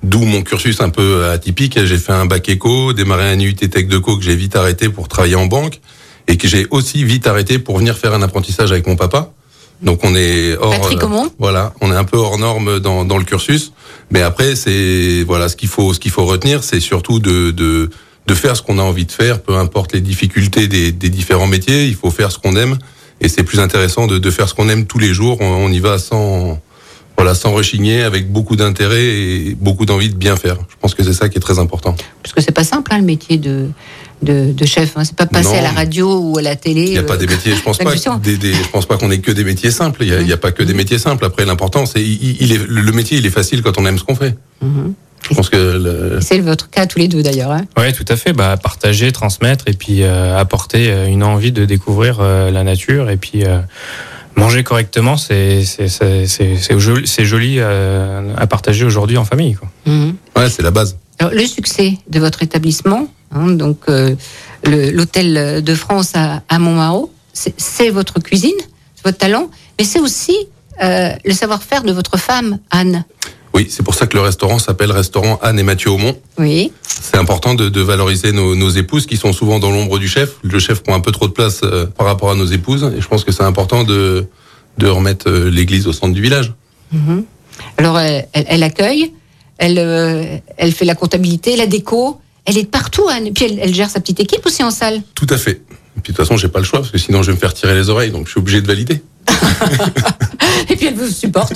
D'où 0.05 0.21
mon 0.21 0.43
cursus 0.43 0.81
un 0.81 0.91
peu 0.91 1.27
atypique. 1.27 1.85
J'ai 1.85 1.99
fait 1.99 2.13
un 2.13 2.27
bac 2.27 2.49
éco, 2.49 2.93
démarré 2.93 3.31
un 3.31 3.39
UT 3.39 3.55
Tech 3.55 3.87
de 3.87 3.99
Co 3.99 4.17
que 4.17 4.25
j'ai 4.25 4.37
vite 4.37 4.57
arrêté 4.57 4.89
pour 4.89 5.09
travailler 5.09 5.37
en 5.37 5.47
banque 5.47 5.81
et 6.29 6.37
que 6.37 6.47
j'ai 6.47 6.67
aussi 6.71 7.05
vite 7.05 7.27
arrêté 7.27 7.59
pour 7.59 7.79
venir 7.79 7.99
faire 7.99 8.15
un 8.15 8.23
apprentissage 8.23 8.71
avec 8.71 8.87
mon 8.87 8.97
papa. 8.97 9.33
Donc 9.81 10.01
on 10.05 10.15
est 10.15 10.57
hors, 10.57 10.81
Patrick 10.81 11.03
Aumont 11.03 11.31
voilà, 11.39 11.73
on 11.81 11.93
est 11.93 11.97
un 11.97 12.05
peu 12.05 12.17
hors 12.17 12.39
norme 12.39 12.79
dans, 12.79 13.05
dans 13.05 13.19
le 13.19 13.25
cursus. 13.25 13.73
Mais 14.11 14.23
après, 14.23 14.55
c'est 14.55 15.25
voilà 15.25 15.49
ce 15.49 15.57
qu'il 15.57 15.69
faut 15.69 15.93
ce 15.93 15.99
qu'il 15.99 16.13
faut 16.13 16.25
retenir, 16.25 16.63
c'est 16.63 16.81
surtout 16.81 17.19
de, 17.19 17.51
de 17.51 17.91
de 18.33 18.39
faire 18.39 18.57
ce 18.57 18.63
qu'on 18.63 18.79
a 18.79 18.83
envie 18.83 19.05
de 19.05 19.13
faire, 19.13 19.43
peu 19.43 19.57
importe 19.57 19.93
les 19.93 20.01
difficultés 20.01 20.67
des, 20.67 20.91
des 20.91 21.11
différents 21.11 21.47
métiers. 21.47 21.87
Il 21.87 21.95
faut 21.95 22.11
faire 22.11 22.33
ce 22.33 22.39
qu'on 22.39 22.57
aime 22.57 22.79
et 23.21 23.29
c'est 23.29 23.43
plus 23.43 23.61
intéressant 23.61 24.07
de, 24.07 24.17
de 24.19 24.31
faire 24.31 24.49
ce 24.49 24.55
qu'on 24.55 24.69
aime 24.71 24.87
tous 24.87 24.99
les 24.99 25.13
jours. 25.13 25.37
On, 25.41 25.45
on 25.67 25.69
y 25.71 25.81
va 25.81 25.99
sans 25.99 26.59
voilà 27.19 27.35
sans 27.35 27.53
rechigner, 27.53 28.03
avec 28.03 28.33
beaucoup 28.33 28.57
d'intérêt 28.57 29.05
et 29.05 29.55
beaucoup 29.61 29.85
d'envie 29.85 30.09
de 30.09 30.15
bien 30.17 30.37
faire. 30.37 30.57
Je 30.71 30.77
pense 30.81 30.95
que 30.95 31.05
c'est 31.05 31.13
ça 31.13 31.29
qui 31.29 31.37
est 31.37 31.43
très 31.43 31.59
important. 31.59 31.95
Parce 32.23 32.33
que 32.35 32.41
c'est 32.41 32.53
pas 32.53 32.65
simple, 32.65 32.91
hein, 32.93 32.99
le 32.99 33.05
métier 33.05 33.37
de, 33.37 33.69
de, 34.23 34.51
de 34.53 34.65
chef. 34.67 34.97
Hein. 34.97 35.05
C'est 35.05 35.15
pas 35.15 35.27
passer 35.27 35.51
Non. 35.53 35.59
à 35.59 35.63
la 35.63 35.71
radio 35.73 36.19
ou 36.21 36.39
à 36.39 36.43
la 36.43 36.57
télé. 36.57 36.85
Il 36.85 36.91
n'y 36.93 36.99
a 36.99 37.03
pas 37.03 37.15
euh, 37.15 37.17
des 37.19 37.27
métiers. 37.27 37.55
Je 37.55 37.61
pense 37.63 37.77
pas. 37.77 37.85
d'ambition. 37.85 38.19
que 38.19 38.25
Des, 38.25 38.39
des- 38.39 38.55
je 38.55 38.69
pense 38.73 38.87
pas 38.87 38.97
qu'on 38.97 39.11
ait 39.11 39.19
que 39.19 39.31
des 39.31 39.45
métiers 39.45 39.71
simples. 39.71 40.05
Il 40.05 40.27
y 40.27 40.33
a, 40.33 40.37
pas 40.39 40.53
que 40.53 40.63
des 40.63 40.73
métiers 40.75 40.99
simples. 40.99 41.27
Après, 41.27 41.45
l'important, 41.45 41.85
c'est 41.85 42.03
il, 42.03 42.57
le 42.67 42.93
métier. 42.93 43.19
Il 43.19 43.27
est 43.27 43.31
facile 43.31 43.63
quand 43.63 43.77
on 43.79 43.85
aime 43.85 43.99
ce 43.99 44.05
qu'on 44.05 44.17
fait. 44.17 44.35
Mhm. 44.63 44.95
Je 45.31 45.35
pense 45.35 45.49
que 45.51 45.57
le- 45.57 46.21
C'est 46.21 46.41
votre 46.41 46.69
cas 46.71 46.87
tous 46.87 46.99
les 46.99 47.09
deux 47.09 47.23
d'ailleurs. 47.23 47.51
Hein. 47.53 47.65
Oui, 47.79 47.93
tout 47.93 48.05
à 48.09 48.17
fait. 48.17 48.33
Bah, 48.33 48.57
partager, 48.57 49.13
transmettre 49.13 49.65
et 49.69 49.73
puis 49.73 50.03
euh, 50.03 50.37
apporter 50.39 50.91
euh, 50.91 51.07
une 51.07 51.23
envie 51.23 51.53
de 51.53 51.65
découvrir 51.65 52.19
euh, 52.21 52.51
la 52.51 52.65
nature 52.65 53.09
et 53.11 53.17
puis 53.17 53.45
euh, 53.45 53.59
manger 54.37 54.63
correctement, 54.65 55.17
c'est 55.17 55.63
joli, 57.21 57.57
euh, 57.59 58.35
à 58.37 58.47
partager 58.47 58.85
aujourd'hui 58.85 59.17
en 59.17 59.25
famille. 59.25 59.55
Quoi. 59.55 59.69
Mhm. 59.87 60.15
ouais, 60.37 60.51
c'est 60.51 60.63
la 60.63 60.71
base. 60.71 60.97
Alors, 61.19 61.33
le 61.33 61.47
succès 61.47 61.99
de 62.09 62.19
votre 62.19 62.43
établissement, 62.43 63.07
hein, 63.33 63.51
donc 63.53 63.79
euh, 63.89 64.15
l'hôtel 64.67 65.63
de 65.63 65.75
France 65.75 66.13
à, 66.15 66.43
à 66.49 66.59
Montmarault, 66.59 67.13
c'est 67.33 67.55
c'est 67.59 67.91
votre 67.91 68.19
cuisine, 68.21 68.51
c'est 68.97 69.05
votre 69.05 69.19
talent, 69.19 69.49
mais 69.79 69.85
c'est 69.85 70.01
aussi 70.01 70.37
euh, 70.83 71.11
le 71.25 71.33
savoir-faire 71.33 71.83
de 71.85 71.93
votre 71.93 72.19
femme 72.19 72.59
Anne. 72.71 73.05
Oui, 73.55 73.67
c'est 73.71 73.83
pour 73.83 73.95
ça 73.95 74.07
que 74.07 74.17
le 74.17 74.23
restaurant 74.23 74.59
s'appelle 74.59 74.91
Restaurant 74.93 75.39
Anne 75.43 75.59
et 75.59 75.63
Mathieu 75.63 75.91
Aumont. 75.91 76.17
Oui. 76.39 76.73
C'est 76.83 77.19
important 77.19 77.55
de, 77.55 77.69
de 77.69 77.81
valoriser 77.83 78.33
nos, 78.33 78.55
nos 78.55 78.71
épouses 78.71 79.07
qui 79.07 79.17
sont 79.17 79.33
souvent 79.33 79.59
dans 79.59 79.71
l'ombre 79.71 79.99
du 79.99 80.09
chef. 80.09 80.37
Le 80.43 80.59
chef 80.59 80.83
prend 80.83 80.95
un 80.95 81.01
peu 81.01 81.13
trop 81.13 81.27
de 81.29 81.33
place 81.33 81.61
euh, 81.63 81.85
par 81.87 82.07
rapport 82.07 82.31
à 82.31 82.35
nos 82.35 82.47
épouses 82.47 82.91
et 82.97 83.01
je 83.01 83.07
pense 83.07 83.25
que 83.25 83.33
c'est 83.33 83.43
important 83.43 83.85
de, 83.85 84.27
de 84.79 84.87
remettre 84.87 85.29
euh, 85.29 85.51
l'église 85.51 85.87
au 85.87 85.93
centre 85.93 86.15
du 86.15 86.23
village. 86.23 86.53
Mhm. 86.93 87.25
Alors 87.77 87.99
elle, 87.99 88.27
elle- 88.33 88.63
accueille, 88.63 89.13
elle, 89.59 89.79
euh, 89.79 90.39
elle 90.57 90.73
fait 90.73 90.87
la 90.87 90.95
comptabilité, 90.95 91.57
la 91.57 91.67
déco, 91.67 92.19
elle 92.47 92.57
est 92.57 92.65
partout 92.71 93.07
Anne. 93.11 93.27
Et 93.27 93.33
puis 93.33 93.45
elle, 93.45 93.59
elle 93.61 93.75
gère 93.75 93.91
sa 93.91 94.01
petite 94.01 94.21
équipe 94.21 94.47
aussi 94.47 94.63
en 94.63 94.71
salle. 94.71 95.03
Tout 95.15 95.27
à 95.29 95.37
fait. 95.37 95.61
Et 95.97 96.01
puis 96.01 96.13
de 96.13 96.17
toute 96.17 96.27
façon, 96.27 96.39
j'ai 96.39 96.49
pas 96.49 96.59
le 96.59 96.65
choix 96.65 96.81
parce 96.81 96.91
que 96.91 96.97
sinon 96.99 97.23
je 97.23 97.31
vais 97.31 97.35
me 97.37 97.41
faire 97.41 97.53
tirer 97.53 97.75
les 97.75 97.91
oreilles, 97.91 98.11
donc 98.11 98.25
je 98.27 98.31
suis 98.33 98.41
obligé 98.41 98.63
de 98.63 98.67
valider. 98.67 99.03
Et 100.71 100.77
puis 100.77 100.87
elle 100.87 100.95
vous 100.95 101.09
supporte. 101.11 101.55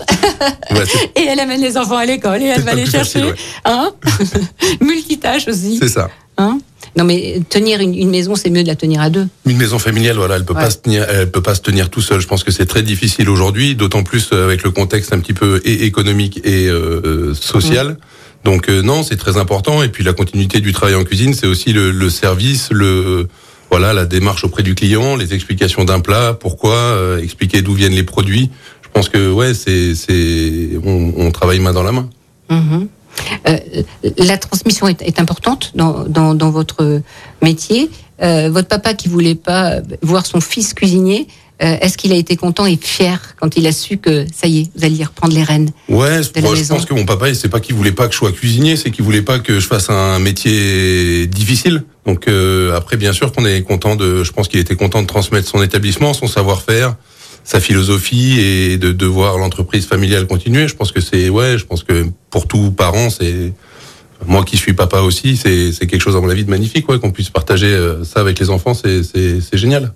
Ouais, 0.70 0.84
et 1.16 1.24
elle 1.26 1.40
amène 1.40 1.60
les 1.60 1.76
enfants 1.76 1.96
à 1.96 2.04
l'école 2.04 2.42
et 2.42 2.46
elle 2.46 2.62
va 2.62 2.74
les 2.74 2.86
chercher. 2.86 3.20
facile, 3.20 3.24
ouais. 3.26 3.34
Hein 3.64 3.90
Multitâche 4.80 5.48
aussi. 5.48 5.78
c'est 5.80 5.88
ça. 5.88 6.08
Hein 6.38 6.58
non 6.96 7.04
mais 7.04 7.40
tenir 7.50 7.80
une, 7.80 7.94
une 7.94 8.08
maison, 8.10 8.36
c'est 8.36 8.48
mieux 8.50 8.62
de 8.62 8.68
la 8.68 8.74
tenir 8.76 9.00
à 9.02 9.10
deux. 9.10 9.26
Une 9.46 9.56
maison 9.58 9.78
familiale, 9.78 10.16
voilà, 10.16 10.36
elle 10.36 10.44
peut 10.44 10.54
Ouais. 10.54 10.62
pas 10.62 10.70
se 10.70 10.78
tenir, 10.78 11.04
elle 11.08 11.30
peut 11.30 11.42
pas 11.42 11.54
se 11.54 11.60
tenir 11.60 11.90
tout 11.90 12.00
seul. 12.00 12.20
Je 12.20 12.26
pense 12.26 12.42
que 12.42 12.50
c'est 12.50 12.66
très 12.66 12.82
difficile 12.82 13.28
aujourd'hui, 13.28 13.74
d'autant 13.74 14.02
plus 14.02 14.30
euh, 14.32 14.44
avec 14.44 14.62
le 14.62 14.70
contexte 14.70 15.12
un 15.12 15.18
petit 15.20 15.34
peu 15.34 15.60
et 15.64 15.84
économique 15.84 16.40
et 16.44 16.68
euh, 16.68 17.34
social. 17.34 17.96
Donc 18.44 18.68
euh, 18.68 18.80
non, 18.82 19.02
c'est 19.02 19.16
très 19.16 19.36
important. 19.36 19.82
Et 19.82 19.88
puis 19.88 20.04
la 20.04 20.12
continuité 20.14 20.60
du 20.60 20.72
travail 20.72 20.94
en 20.94 21.04
cuisine, 21.04 21.34
c'est 21.34 21.46
aussi 21.46 21.72
le, 21.72 21.90
le 21.90 22.10
service, 22.10 22.68
le 22.70 23.28
voilà, 23.70 23.92
la 23.92 24.04
démarche 24.06 24.44
auprès 24.44 24.62
du 24.62 24.74
client, 24.74 25.16
les 25.16 25.34
explications 25.34 25.84
d'un 25.84 26.00
plat, 26.00 26.34
pourquoi, 26.34 26.74
euh, 26.74 27.22
expliquer 27.22 27.62
d'où 27.62 27.74
viennent 27.74 27.94
les 27.94 28.04
produits. 28.04 28.50
Je 28.82 28.88
pense 28.92 29.08
que 29.08 29.30
ouais, 29.30 29.54
c'est 29.54 29.94
c'est 29.94 30.70
on, 30.85 31.12
on 31.16 31.30
travaille 31.30 31.61
main 31.61 31.73
dans 31.73 31.82
la 31.82 31.92
main. 31.92 32.08
Mhm. 32.49 32.88
Euh, 33.49 33.58
la 34.18 34.38
transmission 34.38 34.88
est, 34.88 35.02
est 35.02 35.18
importante 35.20 35.73
dans, 35.75 36.04
dans, 36.04 36.35
dans 36.35 36.50
votre 36.50 37.00
métier. 37.42 37.90
Euh, 38.23 38.50
votre 38.50 38.68
papa 38.68 38.94
qui 38.94 39.08
voulait 39.08 39.35
pas 39.35 39.80
voir 40.02 40.25
son 40.25 40.40
fils 40.40 40.75
cuisinier, 40.75 41.26
euh, 41.62 41.76
est-ce 41.80 41.96
qu'il 41.96 42.12
a 42.12 42.16
été 42.16 42.36
content 42.36 42.66
et 42.66 42.76
fier 42.76 43.18
quand 43.40 43.56
il 43.56 43.66
a 43.66 43.72
su 43.72 43.96
que 43.96 44.26
ça 44.34 44.46
y 44.46 44.60
est, 44.60 44.70
vous 44.76 44.84
alliez 44.84 45.04
reprendre 45.04 45.34
les 45.34 45.42
rênes 45.42 45.70
Ouais, 45.88 46.20
de 46.20 46.26
la 46.34 46.40
moi, 46.42 46.54
je 46.54 46.60
maison. 46.60 46.75
pense 46.75 46.84
que 46.84 46.94
mon 46.94 47.06
papa, 47.06 47.32
c'est 47.34 47.48
pas 47.48 47.60
qu'il 47.60 47.75
voulait 47.75 47.92
pas 47.92 48.06
que 48.08 48.12
je 48.12 48.18
sois 48.18 48.32
cuisinier, 48.32 48.76
c'est 48.76 48.90
qu'il 48.90 49.04
voulait 49.04 49.22
pas 49.22 49.38
que 49.38 49.58
je 49.58 49.66
fasse 49.66 49.88
un 49.88 50.18
métier 50.18 51.26
difficile. 51.26 51.84
Donc 52.04 52.28
euh, 52.28 52.75
après, 52.76 52.96
bien 52.96 53.12
sûr 53.12 53.32
qu'on 53.32 53.46
est 53.46 53.62
content 53.62 53.96
de, 53.96 54.22
je 54.22 54.32
pense 54.32 54.48
qu'il 54.48 54.60
était 54.60 54.76
content 54.76 55.00
de 55.02 55.06
transmettre 55.06 55.48
son 55.48 55.62
établissement, 55.62 56.12
son 56.14 56.26
savoir-faire, 56.26 56.94
sa 57.42 57.58
philosophie 57.60 58.38
et 58.40 58.76
de, 58.76 58.92
de 58.92 59.06
voir 59.06 59.38
l'entreprise 59.38 59.86
familiale 59.86 60.26
continuer. 60.26 60.68
Je 60.68 60.75
pense 60.75 60.92
que 60.92 61.00
c'est, 61.00 61.28
ouais, 61.30 61.56
je 61.58 61.64
pense 61.64 61.82
que 61.84 62.06
pour 62.30 62.46
tout 62.46 62.70
parent, 62.70 63.08
c'est 63.08 63.52
moi 64.26 64.44
qui 64.44 64.56
suis 64.56 64.72
papa 64.72 65.00
aussi, 65.00 65.36
c'est 65.36 65.72
c'est 65.72 65.86
quelque 65.86 66.00
chose 66.00 66.16
à 66.16 66.20
mon 66.20 66.28
avis 66.28 66.44
de 66.44 66.50
magnifique, 66.50 66.88
ouais, 66.88 66.98
qu'on 66.98 67.12
puisse 67.12 67.30
partager 67.30 67.66
euh, 67.66 68.02
ça 68.04 68.20
avec 68.20 68.38
les 68.40 68.50
enfants, 68.50 68.75
c'est 68.75 69.02
c'est 69.02 69.40
c'est 69.40 69.58
génial. 69.58 69.94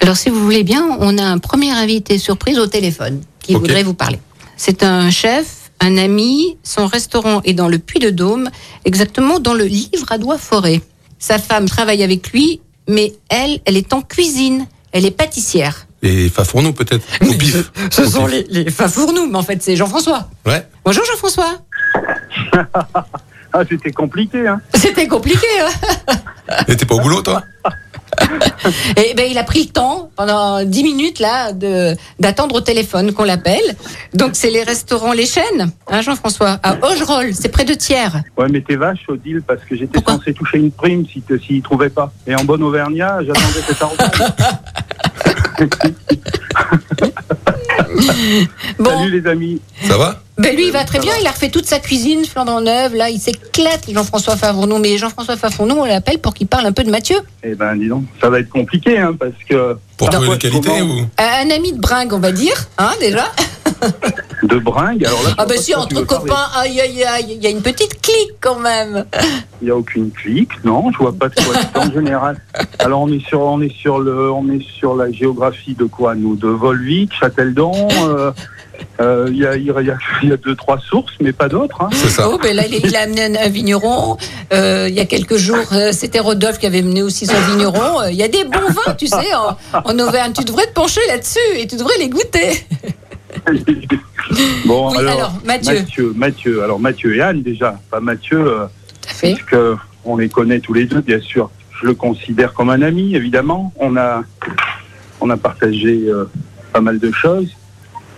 Alors, 0.00 0.16
si 0.16 0.30
vous 0.30 0.40
voulez 0.42 0.62
bien, 0.64 0.96
on 1.00 1.18
a 1.18 1.24
un 1.24 1.38
premier 1.38 1.70
invité 1.72 2.18
surprise 2.18 2.58
au 2.58 2.66
téléphone 2.66 3.20
qui 3.40 3.54
voudrait 3.54 3.82
vous 3.82 3.94
parler. 3.94 4.18
C'est 4.56 4.82
un 4.82 5.10
chef, 5.10 5.70
un 5.80 5.96
ami. 5.96 6.56
Son 6.62 6.86
restaurant 6.86 7.40
est 7.44 7.52
dans 7.54 7.68
le 7.68 7.78
Puy-de-Dôme, 7.78 8.50
exactement 8.84 9.38
dans 9.40 9.54
le 9.54 9.64
Livradois-Forêt. 9.64 10.80
Sa 11.18 11.38
femme 11.38 11.68
travaille 11.68 12.02
avec 12.02 12.32
lui, 12.32 12.60
mais 12.88 13.12
elle, 13.28 13.60
elle 13.64 13.76
est 13.76 13.92
en 13.92 14.02
cuisine. 14.02 14.66
Elle 14.92 15.04
est 15.04 15.10
pâtissière. 15.10 15.86
Et 16.02 16.28
Fafourneau 16.28 16.72
peut-être 16.72 17.04
au 17.28 17.34
pif. 17.34 17.70
Ce 17.90 18.02
Au 18.02 18.06
sont 18.06 18.24
pif. 18.26 18.44
les, 18.50 18.64
les 18.64 18.70
fafournoux, 18.70 19.26
mais 19.30 19.36
en 19.36 19.42
fait, 19.42 19.62
c'est 19.62 19.74
Jean-François. 19.76 20.28
Ouais. 20.46 20.64
Bonjour 20.84 21.04
Jean-François. 21.04 21.58
Ah, 23.50 23.62
c'était 23.68 23.92
compliqué, 23.92 24.46
hein. 24.46 24.60
C'était 24.74 25.08
compliqué. 25.08 25.46
Hein 25.58 26.64
t'es 26.66 26.84
pas 26.84 26.94
au 26.96 27.00
boulot 27.00 27.22
toi? 27.22 27.42
Et 28.96 29.14
ben, 29.14 29.26
il 29.30 29.38
a 29.38 29.44
pris 29.44 29.64
le 29.64 29.70
temps 29.70 30.10
pendant 30.16 30.64
10 30.64 30.82
minutes 30.82 31.18
là 31.20 31.52
de 31.52 31.94
d'attendre 32.18 32.56
au 32.56 32.60
téléphone 32.60 33.12
qu'on 33.12 33.24
l'appelle. 33.24 33.76
Donc 34.14 34.30
c'est 34.34 34.50
les 34.50 34.62
restaurants 34.62 35.12
Les 35.12 35.26
Chaînes, 35.26 35.70
hein, 35.88 36.00
Jean-François, 36.02 36.58
à 36.62 36.76
Augerolles, 36.86 37.34
c'est 37.34 37.48
près 37.48 37.64
de 37.64 37.74
Thiers. 37.74 38.08
Ouais, 38.36 38.46
mais 38.50 38.60
t'es 38.60 38.76
vache, 38.76 39.00
Odile, 39.08 39.42
parce 39.46 39.62
que 39.64 39.76
j'étais 39.76 40.00
censé 40.04 40.34
toucher 40.34 40.58
une 40.58 40.70
prime 40.72 41.06
si 41.06 41.20
te- 41.22 41.38
s'il 41.38 41.62
trouvait 41.62 41.90
pas. 41.90 42.12
Et 42.26 42.34
en 42.34 42.44
bon 42.44 42.60
auvergnat, 42.62 43.20
j'attendais 43.24 43.62
cet 43.66 43.82
argent. 43.82 43.96
Bon, 48.78 48.90
Salut 48.90 49.20
les 49.20 49.28
amis. 49.28 49.60
Ça 49.86 49.96
va? 49.96 50.20
Ben 50.38 50.54
lui 50.54 50.66
il 50.66 50.72
va 50.72 50.84
très 50.84 51.00
bien, 51.00 51.12
il 51.20 51.26
a 51.26 51.32
refait 51.32 51.48
toute 51.48 51.66
sa 51.66 51.80
cuisine 51.80 52.24
flambant 52.24 52.60
neuve, 52.60 52.94
là 52.94 53.10
il 53.10 53.18
s'éclate 53.18 53.90
Jean-François 53.92 54.36
Favreau. 54.36 54.66
Mais 54.78 54.96
Jean-François 54.96 55.36
Favreau, 55.36 55.66
on 55.68 55.84
l'appelle 55.84 56.18
pour 56.20 56.32
qu'il 56.32 56.46
parle 56.46 56.66
un 56.66 56.72
peu 56.72 56.84
de 56.84 56.90
Mathieu. 56.90 57.16
Eh 57.42 57.54
ben, 57.56 57.74
dis 57.76 57.88
donc, 57.88 58.04
ça 58.20 58.30
va 58.30 58.38
être 58.38 58.48
compliqué, 58.48 58.98
hein, 58.98 59.16
parce 59.18 59.32
que 59.48 59.76
Pour 59.96 60.10
trouver 60.10 60.28
les 60.30 60.38
qualités 60.38 60.68
comment 60.68 60.94
ou? 60.94 61.00
Euh, 61.00 61.42
Un 61.44 61.50
ami 61.50 61.72
de 61.72 61.80
bringue, 61.80 62.12
on 62.12 62.20
va 62.20 62.30
dire, 62.30 62.68
hein, 62.78 62.92
déjà. 63.00 63.32
De 64.42 64.56
bringue, 64.58 65.04
alors 65.04 65.22
là, 65.22 65.30
Ah 65.38 65.46
ben 65.46 65.58
si, 65.58 65.74
entre 65.74 66.02
copains, 66.02 66.46
aïe 66.54 66.80
aïe 66.80 67.04
aïe, 67.04 67.26
il 67.30 67.42
y 67.42 67.46
a 67.46 67.50
une 67.50 67.62
petite 67.62 68.00
clique 68.00 68.34
quand 68.40 68.58
même. 68.58 69.04
Il 69.60 69.66
n'y 69.66 69.70
a 69.70 69.76
aucune 69.76 70.10
clique, 70.10 70.50
non, 70.64 70.90
je 70.92 70.98
vois 70.98 71.12
pas 71.12 71.28
de 71.28 71.34
quoi 71.34 71.82
en 71.82 71.90
général. 71.92 72.40
Alors 72.78 73.00
on 73.02 73.08
est 73.12 73.24
sur 73.26 73.40
on 73.40 73.60
est 73.60 73.74
sur 73.74 73.98
le 73.98 74.30
on 74.30 74.48
est 74.50 74.62
sur 74.78 74.94
la 74.96 75.10
géographie 75.10 75.74
de 75.74 75.84
quoi 75.84 76.14
nous 76.14 76.36
De 76.36 76.48
Volvic, 76.48 77.12
Châteldon, 77.18 77.88
euh, 78.04 78.30
euh, 79.00 79.26
il 79.30 79.38
y, 79.38 79.44
a, 79.46 79.56
il 79.56 79.64
y, 79.64 79.70
a, 79.70 79.74
il 80.22 80.28
y 80.28 80.32
a 80.32 80.36
deux 80.36 80.54
trois 80.54 80.78
sources, 80.78 81.12
mais 81.20 81.32
pas 81.32 81.48
d'autres. 81.48 81.82
Hein. 81.82 81.88
C'est 81.92 82.08
ça. 82.10 82.28
Oh, 82.30 82.38
ben 82.40 82.54
là, 82.54 82.64
il, 82.64 82.76
il 82.86 82.96
a 82.96 83.00
amené 83.00 83.24
un, 83.24 83.34
un 83.34 83.48
vigneron. 83.48 84.16
Euh, 84.52 84.86
il 84.88 84.94
y 84.94 85.00
a 85.00 85.04
quelques 85.04 85.36
jours, 85.36 85.56
euh, 85.72 85.90
c'était 85.92 86.20
Rodolphe 86.20 86.58
qui 86.58 86.66
avait 86.66 86.82
mené 86.82 87.02
aussi 87.02 87.26
son 87.26 87.40
vigneron. 87.50 88.02
Euh, 88.02 88.10
Il 88.12 88.16
y 88.16 88.22
a 88.22 88.28
des 88.28 88.44
bons 88.44 88.68
vins, 88.68 88.94
tu 88.96 89.08
sais, 89.08 89.34
en, 89.34 89.56
en 89.84 89.98
Auvergne. 89.98 90.32
Tu 90.32 90.44
devrais 90.44 90.66
te 90.66 90.74
pencher 90.74 91.00
là-dessus 91.08 91.38
et 91.56 91.66
tu 91.66 91.74
devrais 91.76 91.98
les 91.98 92.08
goûter. 92.08 92.64
bon 94.66 94.90
Oui, 94.90 94.98
alors, 94.98 95.38
Mathieu. 95.44 95.74
Mathieu, 95.74 96.12
Mathieu, 96.14 96.62
alors 96.62 96.80
Mathieu 96.80 97.16
et 97.16 97.20
Anne 97.20 97.42
déjà, 97.42 97.78
pas 97.90 98.00
Mathieu, 98.00 98.38
euh, 98.38 98.66
Tout 98.66 99.08
à 99.08 99.12
fait. 99.12 99.34
puisque 99.34 99.56
on 100.04 100.16
les 100.16 100.28
connaît 100.28 100.60
tous 100.60 100.74
les 100.74 100.86
deux, 100.86 101.00
bien 101.00 101.20
sûr. 101.20 101.50
Je 101.80 101.86
le 101.86 101.94
considère 101.94 102.54
comme 102.54 102.70
un 102.70 102.82
ami, 102.82 103.14
évidemment. 103.14 103.72
On 103.78 103.96
a 103.96 104.22
on 105.20 105.30
a 105.30 105.36
partagé 105.36 106.04
euh, 106.08 106.24
pas 106.72 106.80
mal 106.80 106.98
de 106.98 107.10
choses. 107.10 107.50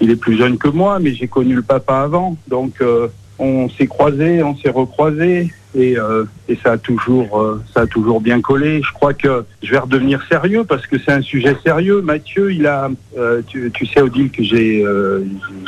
Il 0.00 0.10
est 0.10 0.16
plus 0.16 0.36
jeune 0.36 0.56
que 0.58 0.68
moi, 0.68 0.98
mais 0.98 1.14
j'ai 1.14 1.28
connu 1.28 1.54
le 1.54 1.62
papa 1.62 1.96
avant, 1.98 2.36
donc 2.48 2.80
euh, 2.80 3.08
on 3.40 3.68
s'est 3.70 3.86
croisés, 3.86 4.42
on 4.42 4.56
s'est 4.56 4.70
recroisés, 4.70 5.50
et, 5.74 5.96
euh, 5.96 6.24
ça 6.64 6.72
a 6.72 6.78
toujours, 6.78 7.40
euh, 7.40 7.62
ça 7.72 7.82
a 7.82 7.86
toujours 7.86 8.20
bien 8.20 8.40
collé. 8.40 8.82
Je 8.82 8.92
crois 8.92 9.14
que 9.14 9.44
je 9.62 9.70
vais 9.70 9.78
redevenir 9.78 10.20
sérieux 10.28 10.64
parce 10.64 10.86
que 10.86 10.98
c'est 10.98 11.12
un 11.12 11.22
sujet 11.22 11.56
sérieux. 11.64 12.02
Mathieu, 12.02 12.52
il 12.52 12.66
a, 12.66 12.90
euh, 13.16 13.40
tu, 13.46 13.86
sais 13.86 14.02
Odile 14.02 14.30
que 14.30 14.42
j'ai, 14.42 14.84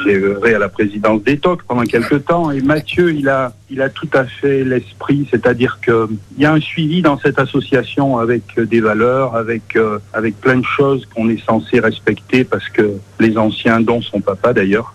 j'ai 0.04 0.16
œuvré 0.16 0.54
à 0.54 0.58
la 0.58 0.68
présidence 0.68 1.22
d'ETOC 1.22 1.62
pendant 1.62 1.84
quelques 1.84 2.24
temps, 2.24 2.50
et 2.50 2.60
Mathieu, 2.60 3.12
il 3.12 3.28
a, 3.28 3.52
il 3.70 3.80
a 3.80 3.88
tout 3.88 4.08
à 4.12 4.24
fait 4.24 4.64
l'esprit, 4.64 5.26
c'est-à-dire 5.30 5.78
que 5.80 6.08
il 6.36 6.42
y 6.42 6.46
a 6.46 6.52
un 6.52 6.60
suivi 6.60 7.00
dans 7.00 7.18
cette 7.18 7.38
association 7.38 8.18
avec 8.18 8.58
des 8.58 8.80
valeurs, 8.80 9.36
avec 9.36 9.78
avec 10.12 10.40
plein 10.40 10.56
de 10.56 10.64
choses 10.64 11.06
qu'on 11.06 11.28
est 11.28 11.42
censé 11.44 11.78
respecter 11.80 12.44
parce 12.44 12.68
que 12.68 12.92
les 13.20 13.38
anciens, 13.38 13.80
dont 13.80 14.02
son 14.02 14.20
papa 14.20 14.52
d'ailleurs, 14.52 14.94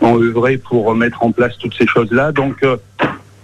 ont 0.00 0.20
œuvré 0.20 0.58
pour 0.58 0.94
mettre 0.94 1.22
en 1.22 1.32
place 1.32 1.52
toutes 1.58 1.74
ces 1.76 1.86
choses-là. 1.86 2.32
Donc, 2.32 2.62
euh, 2.62 2.76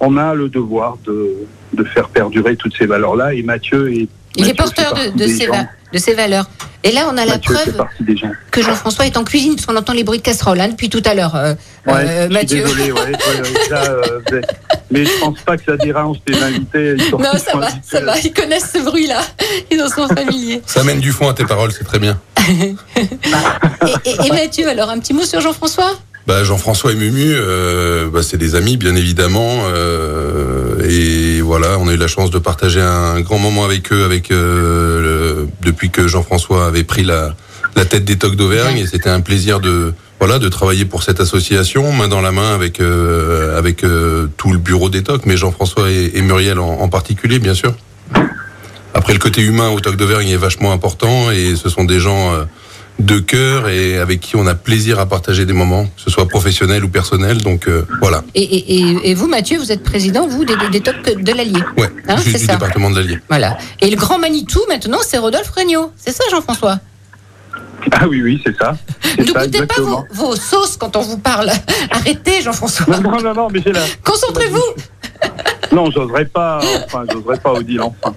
on 0.00 0.16
a 0.16 0.34
le 0.34 0.48
devoir 0.48 0.96
de, 1.06 1.30
de 1.72 1.84
faire 1.84 2.08
perdurer 2.08 2.56
toutes 2.56 2.76
ces 2.76 2.86
valeurs-là. 2.86 3.34
Et 3.34 3.42
Mathieu 3.42 3.92
est. 3.92 4.08
Il 4.36 4.48
est 4.48 4.54
porteur 4.54 4.94
de, 5.14 5.26
ces 5.28 5.46
gens. 5.46 5.52
va- 5.52 5.66
de 5.92 5.98
ces 5.98 6.12
valeurs. 6.14 6.50
Et 6.82 6.90
là, 6.90 7.06
on 7.08 7.16
a 7.16 7.24
la 7.24 7.34
Mathieu 7.34 7.54
preuve 7.54 7.86
que 8.50 8.60
Jean-François 8.62 9.06
est 9.06 9.16
en 9.16 9.22
cuisine, 9.22 9.54
parce 9.54 9.64
qu'on 9.64 9.76
entend 9.76 9.92
les 9.92 10.02
bruits 10.02 10.18
de 10.18 10.24
casserole 10.24 10.60
hein, 10.60 10.68
depuis 10.68 10.90
tout 10.90 11.02
à 11.06 11.14
l'heure. 11.14 11.36
euh, 11.36 11.54
Ouais, 11.86 11.92
euh, 11.94 12.22
je 12.22 12.24
suis 12.26 12.32
Mathieu. 12.34 12.62
désolé, 12.64 12.92
ouais, 12.92 13.00
ouais, 13.00 13.10
ouais, 13.12 13.68
là, 13.70 13.84
euh, 13.84 14.40
mais- 14.90 15.04
je 15.04 15.20
pense 15.20 15.40
pas 15.42 15.56
que 15.56 15.62
ça 15.64 15.76
dérange 15.76 16.16
tes 16.26 16.34
invités. 16.42 16.96
Non, 17.12 17.32
ça 17.38 17.56
va, 17.56 17.68
ça 17.84 18.00
va. 18.00 18.18
Ils 18.18 18.32
connaissent 18.32 18.72
ce 18.74 18.84
bruit-là. 18.84 19.20
Ils 19.70 19.80
en 19.80 19.88
sont 19.88 20.08
familiers. 20.08 20.60
Ça 20.66 20.80
amène 20.80 20.98
du 20.98 21.12
fond 21.12 21.28
à 21.28 21.32
tes 21.34 21.44
paroles, 21.44 21.70
c'est 21.70 21.84
très 21.84 22.00
bien. 22.00 22.18
Et, 23.86 24.10
et- 24.10 24.26
et 24.26 24.30
Mathieu, 24.30 24.68
alors, 24.68 24.88
un 24.90 24.98
petit 24.98 25.12
mot 25.12 25.24
sur 25.24 25.40
Jean-François? 25.40 25.92
Bah, 26.26 26.42
Jean-François 26.42 26.92
et 26.92 26.94
Mumu, 26.94 27.34
euh, 27.34 28.08
bah, 28.10 28.22
c'est 28.22 28.38
des 28.38 28.54
amis, 28.54 28.78
bien 28.78 28.94
évidemment. 28.96 29.64
euh, 29.66 30.82
et 30.88 31.42
voilà, 31.42 31.78
on 31.78 31.88
a 31.88 31.92
eu 31.92 31.98
la 31.98 32.06
chance 32.06 32.30
de 32.30 32.38
partager 32.38 32.80
un 32.80 33.20
grand 33.20 33.38
moment 33.38 33.64
avec 33.64 33.92
eux, 33.92 34.04
avec 34.04 34.30
euh, 34.30 35.44
depuis 35.60 35.90
que 35.90 36.08
Jean-François 36.08 36.66
avait 36.66 36.84
pris 36.84 37.04
la, 37.04 37.34
tête 37.74 38.04
des 38.06 38.16
tocs 38.16 38.36
d'Auvergne. 38.36 38.78
Et 38.78 38.86
c'était 38.86 39.10
un 39.10 39.20
plaisir 39.20 39.60
de 39.60 39.92
voilà 40.18 40.38
de 40.38 40.48
travailler 40.48 40.86
pour 40.86 41.02
cette 41.02 41.20
association, 41.20 41.92
main 41.92 42.08
dans 42.08 42.22
la 42.22 42.32
main 42.32 42.54
avec 42.54 42.80
avec 42.80 43.84
tout 44.38 44.52
le 44.52 44.58
bureau 44.58 44.88
des 44.88 45.02
tocs, 45.02 45.26
mais 45.26 45.36
Jean-François 45.36 45.90
et, 45.90 46.22
Muriel 46.22 46.58
en 46.58 46.88
particulier, 46.88 47.38
bien 47.38 47.52
sûr. 47.52 47.74
Après, 48.94 49.12
le 49.12 49.18
côté 49.18 49.42
humain 49.42 49.70
au 49.70 49.80
toc 49.80 49.96
d'Auvergne 49.96 50.28
est 50.28 50.36
vachement 50.36 50.72
important 50.72 51.30
et 51.30 51.56
ce 51.56 51.68
sont 51.68 51.84
des 51.84 51.98
gens 52.00 52.32
euh, 52.32 52.44
de 53.00 53.18
cœur 53.18 53.68
et 53.68 53.98
avec 53.98 54.20
qui 54.20 54.36
on 54.36 54.46
a 54.46 54.54
plaisir 54.54 55.00
à 55.00 55.06
partager 55.06 55.44
des 55.46 55.52
moments, 55.52 55.84
que 55.86 56.00
ce 56.04 56.10
soit 56.10 56.28
professionnel 56.28 56.84
ou 56.84 56.88
personnel. 56.88 57.42
Donc 57.42 57.66
euh, 57.66 57.84
voilà. 58.00 58.22
et, 58.36 58.42
et- 58.42 58.74
et- 58.78 59.10
et 59.10 59.14
vous, 59.14 59.26
Mathieu, 59.26 59.58
vous 59.58 59.72
êtes 59.72 59.82
président, 59.82 60.28
vous, 60.28 60.44
des, 60.44 60.56
des, 60.56 60.68
des 60.70 60.80
tocs 60.80 61.20
de 61.20 61.32
l'Allier. 61.32 61.60
Ouais, 61.76 61.90
Hein, 62.08 62.16
du 62.24 62.32
ça. 62.38 62.52
département 62.54 62.90
de 62.90 62.96
l'Allier. 63.00 63.18
Voilà. 63.28 63.58
Et 63.80 63.90
le 63.90 63.96
grand 63.96 64.18
Manitou, 64.18 64.60
maintenant, 64.68 64.98
c'est 65.04 65.18
Rodolphe 65.18 65.50
Regnault. 65.50 65.90
C'est 65.96 66.12
ça, 66.12 66.22
Jean-François? 66.30 66.78
Ah 67.92 68.06
oui, 68.08 68.22
oui, 68.22 68.40
c'est 68.46 68.56
ça. 68.56 68.76
Ne 69.18 69.24
ça, 69.26 69.44
goûtez 69.44 69.66
pas 69.66 69.80
vos, 69.82 70.04
vos 70.10 70.36
sauces 70.36 70.76
quand 70.78 70.96
on 70.96 71.02
vous 71.02 71.18
parle. 71.18 71.50
Arrêtez, 71.90 72.42
Jean-François. 72.42 72.86
Non, 73.00 73.10
non, 73.10 73.20
non, 73.22 73.34
non, 73.34 73.48
mais 73.52 73.60
j'ai 73.64 73.72
la. 73.72 73.80
Concentrez-vous. 74.04 74.62
Non, 75.74 75.90
j'oserais 75.90 76.26
pas, 76.26 76.60
enfin, 76.86 77.04
j'oserais 77.12 77.38
pas, 77.38 77.52
Odile, 77.52 77.80
enfin. 77.82 78.14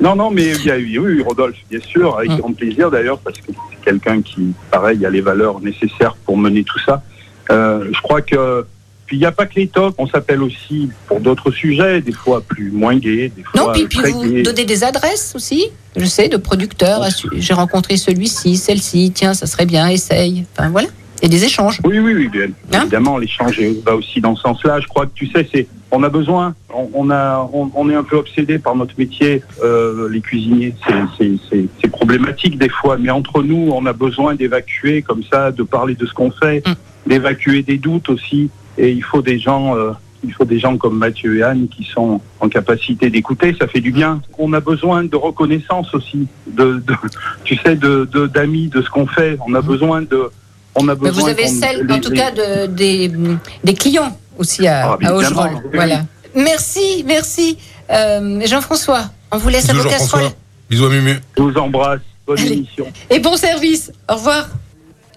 Non, 0.00 0.16
non, 0.16 0.30
mais 0.30 0.52
il 0.52 0.64
y 0.64 0.70
a, 0.70 0.76
oui, 0.76 0.98
oui, 0.98 1.22
Rodolphe, 1.22 1.56
bien 1.70 1.80
sûr, 1.80 2.16
avec 2.16 2.30
Mm. 2.30 2.36
grand 2.38 2.52
plaisir 2.52 2.90
d'ailleurs, 2.90 3.18
parce 3.18 3.38
que 3.38 3.48
c'est 3.48 3.84
quelqu'un 3.84 4.22
qui, 4.22 4.52
pareil, 4.70 5.04
a 5.04 5.10
les 5.10 5.20
valeurs 5.20 5.60
nécessaires 5.60 6.16
pour 6.24 6.36
mener 6.38 6.64
tout 6.64 6.78
ça. 6.84 7.02
Euh, 7.50 7.88
je 7.92 8.00
crois 8.00 8.22
que, 8.22 8.64
puis 9.06 9.16
il 9.16 9.20
n'y 9.20 9.26
a 9.26 9.32
pas 9.32 9.44
que 9.46 9.56
les 9.56 9.66
tocs, 9.68 9.94
on 9.98 10.06
s'appelle 10.06 10.42
aussi 10.42 10.88
pour 11.06 11.20
d'autres 11.20 11.50
sujets, 11.50 12.00
des 12.00 12.12
fois 12.12 12.40
plus 12.40 12.70
moins 12.70 12.96
gays, 12.96 13.30
des 13.36 13.42
fois 13.42 13.60
Non, 13.66 13.72
puis, 13.72 13.84
puis 13.86 14.10
vous 14.10 14.24
gays. 14.24 14.42
donnez 14.42 14.64
des 14.64 14.82
adresses 14.82 15.34
aussi, 15.36 15.66
je 15.96 16.06
sais, 16.06 16.28
de 16.28 16.38
producteurs. 16.38 17.02
J'ai 17.36 17.52
rencontré 17.54 17.96
celui-ci, 17.98 18.56
celle-ci, 18.56 19.12
tiens, 19.14 19.34
ça 19.34 19.46
serait 19.46 19.66
bien, 19.66 19.88
essaye. 19.88 20.46
Enfin, 20.56 20.70
voilà. 20.70 20.88
Il 21.22 21.32
y 21.32 21.36
a 21.36 21.38
des 21.38 21.44
échanges. 21.44 21.80
Oui, 21.84 21.98
oui, 22.00 22.12
oui, 22.14 22.28
bien 22.28 22.48
Hein 22.72 22.82
évidemment, 22.82 23.16
l'échange 23.18 23.58
va 23.84 23.94
aussi 23.94 24.20
dans 24.20 24.34
ce 24.36 24.42
sens-là. 24.42 24.80
Je 24.80 24.86
crois 24.88 25.06
que 25.06 25.12
tu 25.14 25.26
sais, 25.30 25.46
c'est, 25.54 25.66
on 25.94 26.02
a 26.02 26.08
besoin, 26.08 26.54
on, 26.74 26.88
on 26.94 27.10
a, 27.10 27.48
on, 27.52 27.70
on 27.74 27.88
est 27.90 27.94
un 27.94 28.02
peu 28.04 28.16
obsédé 28.16 28.58
par 28.58 28.74
notre 28.76 28.94
métier, 28.98 29.42
euh, 29.62 30.08
les 30.10 30.20
cuisiniers. 30.20 30.74
C'est, 31.18 31.88
problématique 31.90 32.58
des 32.58 32.68
fois, 32.68 32.96
mais 32.98 33.10
entre 33.10 33.42
nous, 33.42 33.70
on 33.72 33.86
a 33.86 33.92
besoin 33.92 34.34
d'évacuer 34.34 35.02
comme 35.02 35.22
ça, 35.30 35.50
de 35.52 35.62
parler 35.62 35.94
de 35.94 36.04
ce 36.06 36.12
qu'on 36.12 36.30
fait, 36.30 36.62
Mm. 36.66 36.74
d'évacuer 37.10 37.62
des 37.62 37.78
doutes 37.78 38.08
aussi. 38.08 38.50
Et 38.78 38.90
il 38.90 39.02
faut 39.02 39.22
des 39.22 39.38
gens. 39.38 39.76
euh, 39.76 39.92
il 40.26 40.32
faut 40.32 40.46
des 40.46 40.58
gens 40.58 40.78
comme 40.78 40.96
Mathieu 40.96 41.36
et 41.36 41.42
Anne 41.42 41.68
qui 41.68 41.84
sont 41.84 42.18
en 42.40 42.48
capacité 42.48 43.10
d'écouter, 43.10 43.54
ça 43.60 43.66
fait 43.66 43.80
du 43.82 43.92
bien. 43.92 44.22
On 44.38 44.54
a 44.54 44.60
besoin 44.60 45.04
de 45.04 45.16
reconnaissance 45.16 45.94
aussi, 45.94 46.26
de, 46.46 46.82
de 46.88 46.94
tu 47.44 47.56
sais, 47.58 47.76
de, 47.76 48.06
d'amis, 48.26 48.68
de 48.68 48.80
ce 48.80 48.88
qu'on 48.88 49.06
fait. 49.06 49.36
On 49.46 49.52
a 49.54 49.60
besoin 49.60 50.00
de, 50.00 50.30
on 50.76 50.88
a 50.88 50.94
Mais 50.94 51.00
besoin. 51.10 51.24
vous 51.24 51.28
avez 51.28 51.46
celle, 51.46 51.86
les- 51.86 51.92
en 51.94 52.00
tout 52.00 52.10
les- 52.10 52.16
cas, 52.16 52.30
de, 52.30 52.66
des, 52.72 53.12
des 53.64 53.74
clients 53.74 54.16
aussi 54.38 54.66
à, 54.66 54.92
Ah, 54.92 54.98
à. 55.06 55.50
Voilà. 55.72 56.04
Merci, 56.34 57.04
merci. 57.06 57.58
Euh, 57.90 58.40
Jean-François, 58.46 59.10
on 59.30 59.38
vous 59.38 59.48
laisse 59.48 59.68
à 59.68 59.74
vos 59.74 59.84
casseroles. 59.88 60.30
Bisous 60.70 60.86
à 60.86 60.90
Mumu. 60.90 61.20
Je 61.36 61.42
vous 61.42 61.54
embrasse. 61.58 62.00
Bonne 62.26 62.38
Allez. 62.38 62.52
émission. 62.52 62.86
Et 63.10 63.18
bon 63.18 63.36
service. 63.36 63.92
Au 64.10 64.14
revoir. 64.14 64.48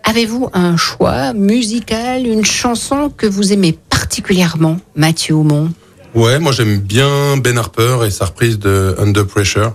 Avez-vous 0.04 0.50
un 0.54 0.78
choix 0.78 1.34
musical, 1.34 2.26
une 2.26 2.46
chanson 2.46 3.10
que 3.16 3.26
vous 3.26 3.52
aimez 3.52 3.78
particulièrement, 3.90 4.78
Mathieu 4.96 5.36
Aumont? 5.36 5.70
Ouais, 6.16 6.40
moi 6.40 6.52
j'aime 6.54 6.78
bien 6.80 7.36
Ben 7.38 7.58
Harper 7.58 8.00
et 8.06 8.10
sa 8.12 8.26
reprise 8.26 8.58
de 8.58 8.96
Under 9.00 9.26
Pressure 9.28 9.74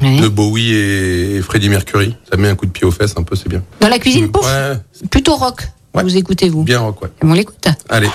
de 0.00 0.26
Bowie 0.28 0.72
et, 0.72 1.36
et 1.36 1.42
Freddie 1.42 1.68
Mercury. 1.68 2.16
Ça 2.30 2.36
met 2.36 2.48
un 2.48 2.54
coup 2.56 2.66
de 2.66 2.70
pied 2.72 2.84
aux 2.86 2.90
fesses 2.90 3.14
un 3.16 3.22
peu, 3.22 3.34
c'est 3.36 3.48
bien. 3.48 3.62
Dans 3.80 3.88
la 3.88 3.98
cuisine, 3.98 4.30
pouf, 4.30 4.44
Ouais, 4.44 4.74
plutôt 5.10 5.36
rock. 5.36 5.62
Ouais. 5.94 6.02
Vous 6.02 6.16
écoutez, 6.16 6.48
vous 6.48 6.62
bien 6.64 6.80
rock, 6.80 7.02
ouais. 7.02 7.08
On 7.22 7.32
l'écoute. 7.32 7.66
Allez. 7.88 8.08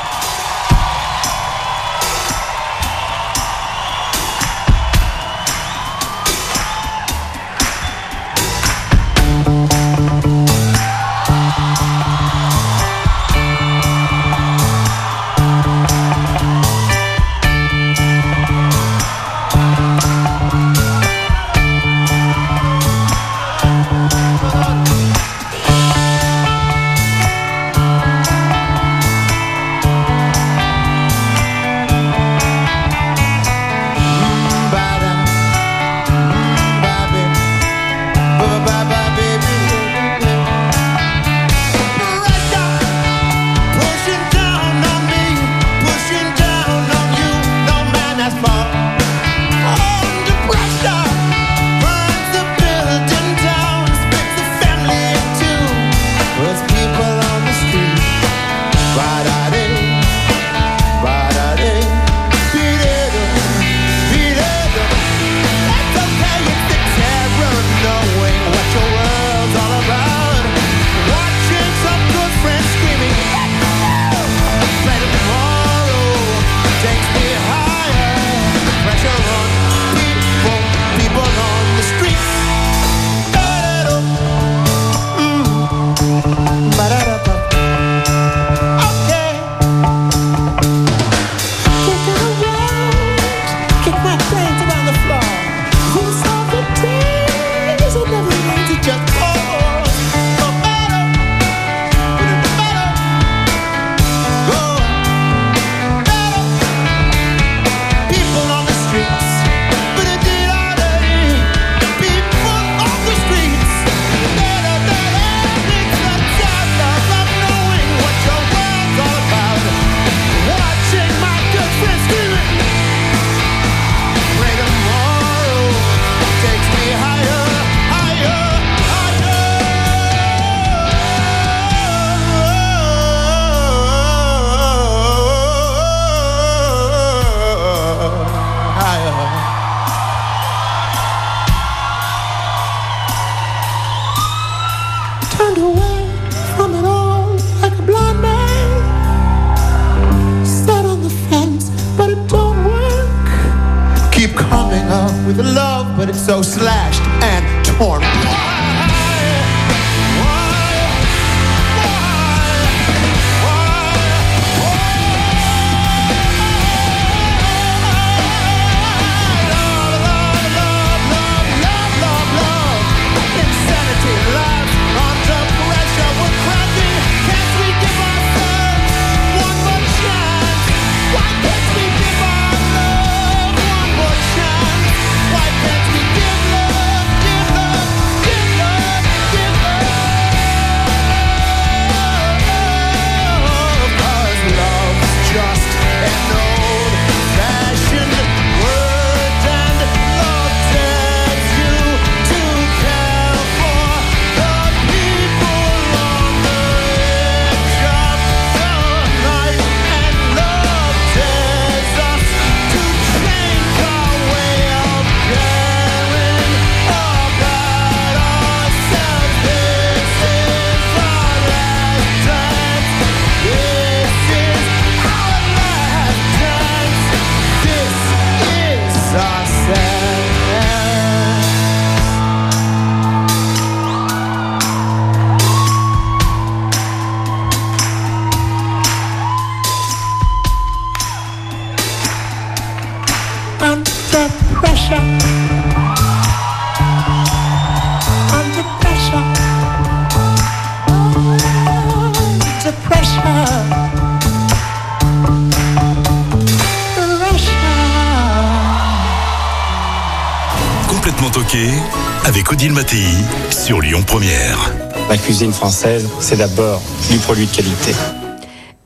Avec 262.25 262.51
Odile 262.51 262.73
Mattei 262.73 263.05
sur 263.51 263.79
Lyon 263.79 264.03
Première. 264.05 264.69
La 265.09 265.15
cuisine 265.15 265.53
française, 265.53 266.05
c'est 266.19 266.35
d'abord 266.35 266.81
du 267.09 267.17
produit 267.19 267.45
de 267.45 267.55
qualité. 267.55 267.93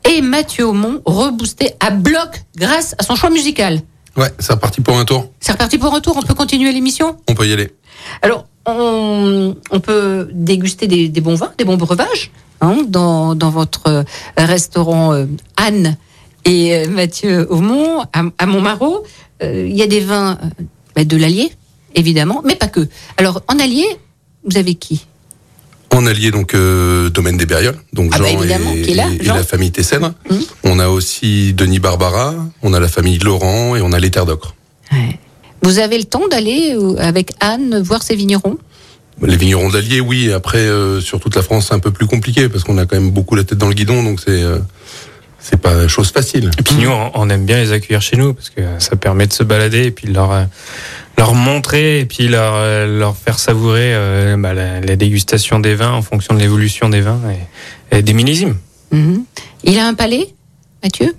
Et 0.07 0.21
Mathieu 0.21 0.67
Aumont 0.67 1.01
reboosté 1.03 1.71
à 1.79 1.89
bloc 1.89 2.43
grâce 2.55 2.93
à 2.99 3.03
son 3.03 3.15
choix 3.15 3.31
musical. 3.31 3.81
Ouais, 4.15 4.29
c'est 4.37 4.53
reparti 4.53 4.81
pour 4.81 4.95
un 4.95 5.05
tour. 5.05 5.31
C'est 5.39 5.53
reparti 5.53 5.79
pour 5.79 5.95
un 5.95 6.01
tour, 6.01 6.15
on 6.17 6.21
peut 6.21 6.35
continuer 6.35 6.71
l'émission? 6.71 7.17
On 7.27 7.33
peut 7.33 7.47
y 7.47 7.53
aller. 7.53 7.71
Alors, 8.21 8.45
on, 8.67 9.55
on 9.71 9.79
peut 9.79 10.29
déguster 10.31 10.85
des, 10.85 11.09
des 11.09 11.21
bons 11.21 11.35
vins, 11.35 11.53
des 11.57 11.65
bons 11.65 11.77
breuvages 11.77 12.29
hein, 12.61 12.83
dans, 12.87 13.33
dans 13.33 13.49
votre 13.49 13.87
euh, 13.87 14.03
restaurant 14.37 15.13
euh, 15.13 15.25
Anne 15.57 15.97
et 16.45 16.75
euh, 16.75 16.87
Mathieu 16.87 17.51
Aumont 17.51 18.01
à, 18.13 18.21
à 18.37 18.45
Montmarot. 18.45 19.03
Euh, 19.41 19.65
Il 19.67 19.75
y 19.75 19.81
a 19.81 19.87
des 19.87 20.01
vins 20.01 20.37
euh, 20.43 20.63
bah, 20.95 21.03
de 21.05 21.17
l'Allier, 21.17 21.51
évidemment, 21.95 22.41
mais 22.45 22.55
pas 22.55 22.67
que. 22.67 22.87
Alors, 23.17 23.41
en 23.47 23.59
Allier, 23.59 23.85
vous 24.43 24.57
avez 24.57 24.75
qui? 24.75 25.05
En 25.93 26.05
allié 26.05 26.31
donc 26.31 26.53
euh, 26.53 27.09
domaine 27.09 27.35
des 27.35 27.45
Bérioles, 27.45 27.77
donc 27.91 28.11
Ah 28.13 28.19
bah 28.19 28.25
Jean 28.29 28.73
et, 28.73 28.93
la 28.93 29.43
famille 29.43 29.71
Tessèdre. 29.71 30.13
Mhm. 30.29 30.39
On 30.63 30.79
a 30.79 30.87
aussi 30.87 31.53
Denis 31.53 31.79
Barbara, 31.79 32.33
on 32.61 32.73
a 32.73 32.79
la 32.79 32.87
famille 32.87 33.19
Laurent 33.19 33.75
et 33.75 33.81
on 33.81 33.91
a 33.91 33.99
les 33.99 34.09
Terres 34.09 34.25
d'Ocre. 34.25 34.55
Vous 35.63 35.79
avez 35.79 35.97
le 35.97 36.05
temps 36.05 36.27
d'aller 36.29 36.73
euh, 36.75 36.95
avec 36.97 37.33
Anne 37.39 37.81
voir 37.81 38.03
ses 38.03 38.15
vignerons? 38.15 38.57
Les 39.21 39.37
vignerons 39.37 39.69
d'Allier, 39.69 39.99
oui. 40.01 40.31
Après, 40.31 40.57
euh, 40.57 40.99
sur 40.99 41.19
toute 41.19 41.35
la 41.35 41.43
France, 41.43 41.67
c'est 41.69 41.75
un 41.75 41.79
peu 41.79 41.91
plus 41.91 42.07
compliqué 42.07 42.49
parce 42.49 42.63
qu'on 42.63 42.77
a 42.77 42.85
quand 42.85 42.95
même 42.95 43.11
beaucoup 43.11 43.35
la 43.35 43.43
tête 43.43 43.57
dans 43.57 43.67
le 43.67 43.73
guidon, 43.73 44.03
donc 44.03 44.19
c'est 44.19 44.41
euh, 44.41 44.57
c'est 45.41 45.59
pas 45.59 45.87
chose 45.87 46.11
facile. 46.11 46.51
Et 46.59 46.61
puis 46.61 46.75
nous, 46.75 46.91
on 47.13 47.29
aime 47.29 47.45
bien 47.45 47.57
les 47.57 47.71
accueillir 47.71 48.01
chez 48.01 48.17
nous 48.17 48.33
parce 48.33 48.49
que 48.49 48.61
ça 48.79 48.95
permet 48.95 49.27
de 49.27 49.33
se 49.33 49.43
balader 49.43 49.85
et 49.85 49.91
puis 49.91 50.07
de 50.07 50.13
leur, 50.13 50.31
euh, 50.31 50.43
leur 51.17 51.33
montrer 51.33 51.99
et 51.99 52.05
puis 52.05 52.27
leur, 52.27 52.53
euh, 52.55 52.99
leur 52.99 53.17
faire 53.17 53.39
savourer 53.39 53.93
euh, 53.93 54.37
bah, 54.37 54.53
la, 54.53 54.81
la 54.81 54.95
dégustation 54.95 55.59
des 55.59 55.75
vins 55.75 55.91
en 55.91 56.01
fonction 56.01 56.35
de 56.35 56.39
l'évolution 56.39 56.89
des 56.89 57.01
vins 57.01 57.19
et, 57.91 57.97
et 57.97 58.01
des 58.01 58.13
millésimes. 58.13 58.57
Mhm. 58.91 59.23
Il 59.63 59.79
a 59.79 59.87
un 59.87 59.93
palais, 59.93 60.27
Mathieu? 60.83 61.15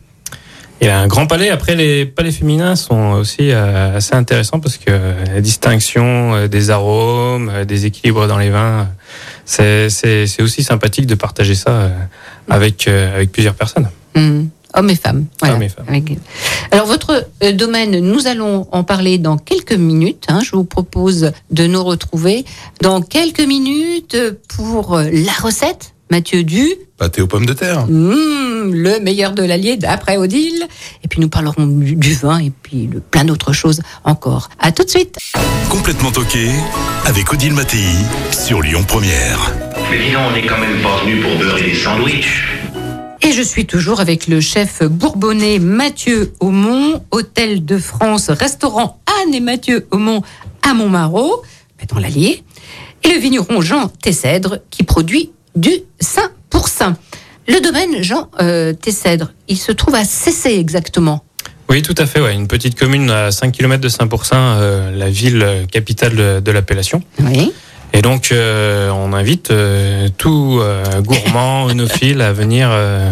Il 0.83 0.89
a 0.89 0.99
un 0.99 1.07
grand 1.07 1.29
palais. 1.29 1.49
Après, 1.49 1.77
les 1.77 2.07
palais 2.07 2.33
féminins 2.33 2.75
sont 2.75 3.13
aussi 3.13 3.53
euh, 3.53 3.99
assez 3.99 4.17
intéressants 4.17 4.59
parce 4.59 4.79
que 4.79 4.91
la 5.33 5.41
distinction 5.41 6.35
euh, 6.35 6.49
des 6.49 6.71
arômes, 6.71 7.51
euh, 7.51 7.65
des 7.65 7.87
équilibres 7.87 8.27
dans 8.27 8.37
les 8.37 8.51
vins, 8.51 8.89
c'est 9.44 10.42
aussi 10.42 10.62
sympathique 10.62 11.07
de 11.07 11.14
partager 11.14 11.55
ça 11.55 11.70
euh, 11.70 11.88
avec, 12.48 12.88
euh, 12.88 13.14
avec 13.14 13.33
plusieurs 13.33 13.55
personnes. 13.55 13.88
Mhm. 14.14 14.48
Hommes 14.74 14.88
et 14.88 14.96
femmes. 14.96 15.26
Voilà. 15.40 15.57
Hommes 15.57 15.62
et 15.64 15.68
femmes. 15.68 15.87
Alors 16.70 16.87
votre 16.87 17.28
euh, 17.42 17.52
domaine, 17.52 17.98
nous 18.00 18.26
allons 18.26 18.66
en 18.72 18.85
parler 18.85 19.18
dans 19.18 19.37
quelques 19.37 19.74
minutes. 19.74 20.24
hein. 20.28 20.40
Je 20.42 20.52
vous 20.52 20.64
propose 20.64 21.33
de 21.50 21.66
nous 21.66 21.85
retrouver 21.85 22.46
dans 22.81 23.02
quelques 23.02 23.40
minutes 23.46 24.16
pour 24.57 24.96
la 24.98 25.33
recette. 25.42 25.92
Mathieu 26.12 26.44
Du, 26.44 26.68
Pâté 26.98 27.22
aux 27.22 27.27
pommes 27.27 27.46
de 27.46 27.55
terre. 27.55 27.87
Mmh, 27.87 28.70
le 28.70 29.01
meilleur 29.01 29.33
de 29.33 29.42
l'Allier 29.42 29.79
d'après 29.79 30.18
Odile. 30.18 30.68
Et 31.03 31.09
puis 31.09 31.22
nous 31.22 31.31
parlerons 31.31 31.64
du, 31.64 31.96
du 31.96 32.12
vin 32.12 32.38
et 32.38 32.51
puis 32.51 32.87
de 32.87 32.98
plein 32.98 33.25
d'autres 33.25 33.55
choses 33.55 33.81
encore. 34.05 34.51
À 34.59 34.72
tout 34.72 34.85
de 34.85 34.90
suite. 34.90 35.16
Complètement 35.70 36.11
toqué 36.12 36.51
avec 37.07 37.33
Odile 37.33 37.55
Mattei 37.55 37.87
sur 38.31 38.61
Lyon 38.61 38.85
Première. 38.87 39.55
Mais 39.90 40.05
dis 40.05 40.12
donc, 40.12 40.20
on 40.29 40.33
n'est 40.35 40.46
quand 40.46 40.59
même 40.59 40.83
pas 40.83 41.03
venu 41.03 41.22
pour 41.22 41.35
beurrer 41.38 41.62
des 41.62 41.75
sandwichs. 41.75 42.44
Et 43.22 43.33
je 43.33 43.40
suis 43.40 43.64
toujours 43.64 44.01
avec 44.01 44.27
le 44.27 44.42
chef 44.42 44.83
bourbonnais 44.83 45.61
Mathieu 45.61 46.35
Aumont, 46.40 47.03
Hôtel 47.11 47.64
de 47.64 47.79
France, 47.79 48.29
restaurant 48.29 49.01
Anne 49.22 49.33
et 49.33 49.40
Mathieu 49.40 49.87
Aumont 49.92 50.20
à 50.61 50.75
Montmarot, 50.75 51.42
dans 51.88 51.98
l'Allier, 51.98 52.44
et 53.03 53.09
le 53.09 53.18
vigneron 53.18 53.62
Jean 53.62 53.88
Tessèdre 53.88 54.59
qui 54.70 54.83
produit 54.83 55.31
du 55.57 55.71
Saint 56.01 56.31
pour 56.51 56.69
Saint. 56.69 56.97
Le 57.49 57.61
domaine 57.61 58.03
Jean 58.03 58.29
euh, 58.41 58.73
Tessèdre, 58.73 59.33
il 59.49 59.57
se 59.57 59.73
trouve 59.73 59.95
à 59.95 60.05
Cessé 60.05 60.51
exactement. 60.51 61.25
Oui, 61.69 61.83
tout 61.83 61.95
à 61.99 62.07
fait. 62.07 62.21
Ouais. 62.21 62.35
Une 62.35 62.49
petite 62.49 62.79
commune 62.79 63.11
à 63.11 63.31
5 63.31 63.53
km 63.53 63.81
de 63.81 63.88
Saint-Pourçain, 63.88 64.37
euh, 64.37 64.97
la 64.97 65.11
ville 65.11 65.43
euh, 65.43 65.67
capitale 65.67 66.15
de, 66.15 66.41
de 66.41 66.51
l'appellation. 66.53 67.03
Oui. 67.21 67.53
Et 67.95 68.01
donc, 68.01 68.33
euh, 68.33 68.91
on 68.91 69.12
invite 69.12 69.51
euh, 69.51 70.09
tout 70.17 70.59
euh, 70.61 71.03
gourmand, 71.03 71.69
œnophile 71.69 72.21
à 72.23 72.33
venir 72.33 72.71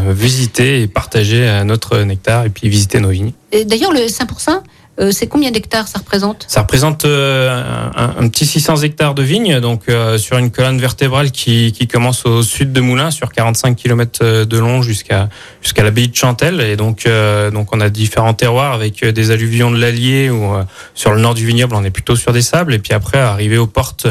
visiter 0.08 0.82
et 0.82 0.86
partager 0.86 1.62
notre 1.64 1.98
nectar 1.98 2.46
et 2.46 2.50
puis 2.50 2.68
visiter 2.68 3.00
nos 3.00 3.10
vignes. 3.10 3.32
D'ailleurs, 3.66 3.92
le 3.92 4.08
Saint 4.08 4.26
pour 4.26 4.40
Saint, 4.40 4.62
euh, 5.00 5.10
c'est 5.12 5.26
combien 5.26 5.50
d'hectares 5.50 5.88
ça 5.88 5.98
représente? 5.98 6.44
Ça 6.48 6.60
représente 6.60 7.04
euh, 7.04 7.62
un, 7.96 8.14
un 8.24 8.28
petit 8.28 8.46
600 8.46 8.76
hectares 8.82 9.14
de 9.14 9.22
vignes, 9.22 9.60
donc 9.60 9.82
euh, 9.88 10.18
sur 10.18 10.38
une 10.38 10.50
colonne 10.50 10.78
vertébrale 10.78 11.30
qui, 11.30 11.72
qui 11.72 11.88
commence 11.88 12.26
au 12.26 12.42
sud 12.42 12.72
de 12.72 12.80
Moulins, 12.80 13.10
sur 13.10 13.32
45 13.32 13.76
km 13.76 14.44
de 14.44 14.58
long 14.58 14.82
jusqu'à 14.82 15.28
jusqu'à 15.62 15.82
l'abbaye 15.82 16.08
de 16.08 16.16
Chantelle. 16.16 16.60
Et 16.60 16.76
donc, 16.76 17.06
euh, 17.06 17.50
donc 17.50 17.74
on 17.74 17.80
a 17.80 17.88
différents 17.88 18.34
terroirs 18.34 18.72
avec 18.72 19.02
euh, 19.02 19.12
des 19.12 19.30
alluvions 19.30 19.70
de 19.70 19.78
l'Allier 19.78 20.30
ou 20.30 20.54
euh, 20.54 20.62
sur 20.94 21.12
le 21.12 21.20
nord 21.20 21.34
du 21.34 21.46
vignoble, 21.46 21.74
on 21.74 21.84
est 21.84 21.90
plutôt 21.90 22.16
sur 22.16 22.32
des 22.32 22.42
sables. 22.42 22.74
Et 22.74 22.78
puis 22.78 22.92
après, 22.92 23.18
arrivé 23.18 23.56
aux 23.58 23.66
portes 23.66 24.06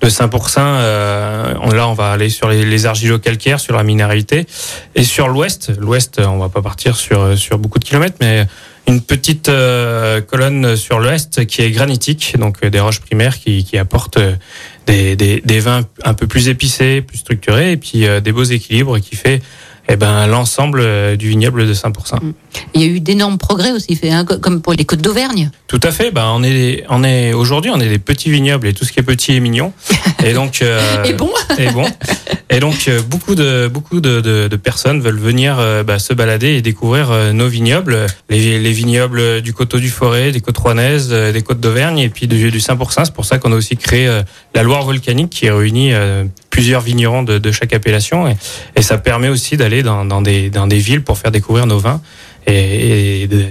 de 0.00 0.08
Saint-Pourçain, 0.08 0.60
euh, 0.66 1.54
on- 1.62 1.70
là 1.72 1.88
on 1.88 1.94
va 1.94 2.10
aller 2.12 2.28
sur 2.30 2.48
les, 2.48 2.64
les 2.64 2.86
argilo-calcaires, 2.86 3.58
sur 3.60 3.74
la 3.76 3.82
minéralité. 3.82 4.46
Et 4.94 5.02
sur 5.04 5.28
l'ouest, 5.28 5.72
l'ouest, 5.78 6.20
on 6.24 6.38
va 6.38 6.48
pas 6.48 6.62
partir 6.62 6.96
sur, 6.96 7.36
sur 7.36 7.58
beaucoup 7.58 7.78
de 7.78 7.84
kilomètres, 7.84 8.16
mais 8.20 8.46
une 8.88 9.02
petite 9.02 9.50
euh, 9.50 10.22
colonne 10.22 10.74
sur 10.74 10.98
l'ouest 10.98 11.44
qui 11.44 11.60
est 11.60 11.70
granitique, 11.70 12.34
donc 12.38 12.56
euh, 12.64 12.70
des 12.70 12.80
roches 12.80 13.00
primaires 13.00 13.38
qui, 13.38 13.62
qui 13.62 13.76
apportent 13.76 14.16
euh, 14.16 14.34
des, 14.86 15.14
des, 15.14 15.42
des 15.44 15.60
vins 15.60 15.82
un 16.04 16.14
peu 16.14 16.26
plus 16.26 16.48
épicés, 16.48 17.02
plus 17.02 17.18
structurés, 17.18 17.72
et 17.72 17.76
puis 17.76 18.06
des 18.22 18.32
beaux 18.32 18.44
équilibres 18.44 18.98
qui 18.98 19.14
fait 19.14 19.42
eh 19.90 19.96
ben 19.96 20.26
l'ensemble 20.26 20.80
euh, 20.82 21.16
du 21.16 21.28
vignoble 21.28 21.66
de 21.66 21.74
5%. 21.74 22.18
Il 22.74 22.80
y 22.80 22.84
a 22.84 22.86
eu 22.88 23.00
d'énormes 23.00 23.38
progrès 23.38 23.72
aussi, 23.72 23.96
fait, 23.96 24.10
hein, 24.10 24.24
co- 24.24 24.38
comme 24.38 24.60
pour 24.60 24.72
les 24.74 24.84
côtes 24.84 25.00
d'Auvergne. 25.00 25.50
Tout 25.66 25.80
à 25.82 25.90
fait. 25.90 26.10
Ben 26.10 26.26
on 26.34 26.42
est, 26.42 26.84
on 26.88 27.02
est 27.04 27.32
aujourd'hui, 27.32 27.70
on 27.74 27.80
est 27.80 27.88
des 27.88 27.98
petits 27.98 28.30
vignobles 28.30 28.66
et 28.66 28.74
tout 28.74 28.84
ce 28.84 28.92
qui 28.92 29.00
est 29.00 29.02
petit 29.02 29.34
est 29.36 29.40
mignon. 29.40 29.72
Et 30.24 30.32
donc, 30.32 30.62
euh, 30.62 31.04
Et 31.04 31.12
bon 31.14 31.30
et 31.58 31.70
bon. 31.70 31.84
Et 32.50 32.58
donc 32.60 32.86
euh, 32.88 33.00
beaucoup 33.02 33.34
de 33.34 33.68
beaucoup 33.72 34.00
de, 34.00 34.20
de, 34.20 34.48
de 34.48 34.56
personnes 34.56 35.00
veulent 35.00 35.18
venir 35.18 35.56
euh, 35.58 35.82
bah, 35.84 35.98
se 35.98 36.12
balader 36.12 36.54
et 36.56 36.62
découvrir 36.62 37.10
euh, 37.10 37.32
nos 37.32 37.46
vignobles, 37.46 38.06
les, 38.28 38.58
les 38.58 38.72
vignobles 38.72 39.42
du 39.42 39.52
coteau 39.52 39.78
du 39.78 39.90
Forêt, 39.90 40.32
des 40.32 40.40
côtes 40.40 40.58
rouennaises, 40.58 41.10
euh, 41.12 41.30
des 41.32 41.42
côtes 41.42 41.60
d'Auvergne 41.60 41.98
et 41.98 42.08
puis 42.08 42.26
du, 42.26 42.50
du 42.50 42.58
5%. 42.58 43.04
C'est 43.04 43.14
pour 43.14 43.24
ça 43.26 43.38
qu'on 43.38 43.52
a 43.52 43.56
aussi 43.56 43.76
créé 43.76 44.08
la 44.54 44.62
Loire 44.62 44.82
volcanique 44.82 45.30
qui 45.30 45.48
réunit 45.48 45.92
euh, 45.92 46.24
plusieurs 46.50 46.80
vignerons 46.80 47.22
de, 47.22 47.38
de 47.38 47.52
chaque 47.52 47.72
appellation 47.72 48.26
et, 48.28 48.36
et 48.76 48.82
ça 48.82 48.98
permet 48.98 49.28
aussi 49.28 49.56
d'aller 49.56 49.82
dans, 49.82 50.04
dans 50.04 50.22
des 50.22 50.50
dans 50.50 50.66
des 50.66 50.78
villes 50.78 51.02
pour 51.02 51.18
faire 51.18 51.30
découvrir 51.30 51.66
nos 51.66 51.78
vins 51.78 52.00
et, 52.46 53.22
et 53.22 53.26
de- 53.26 53.46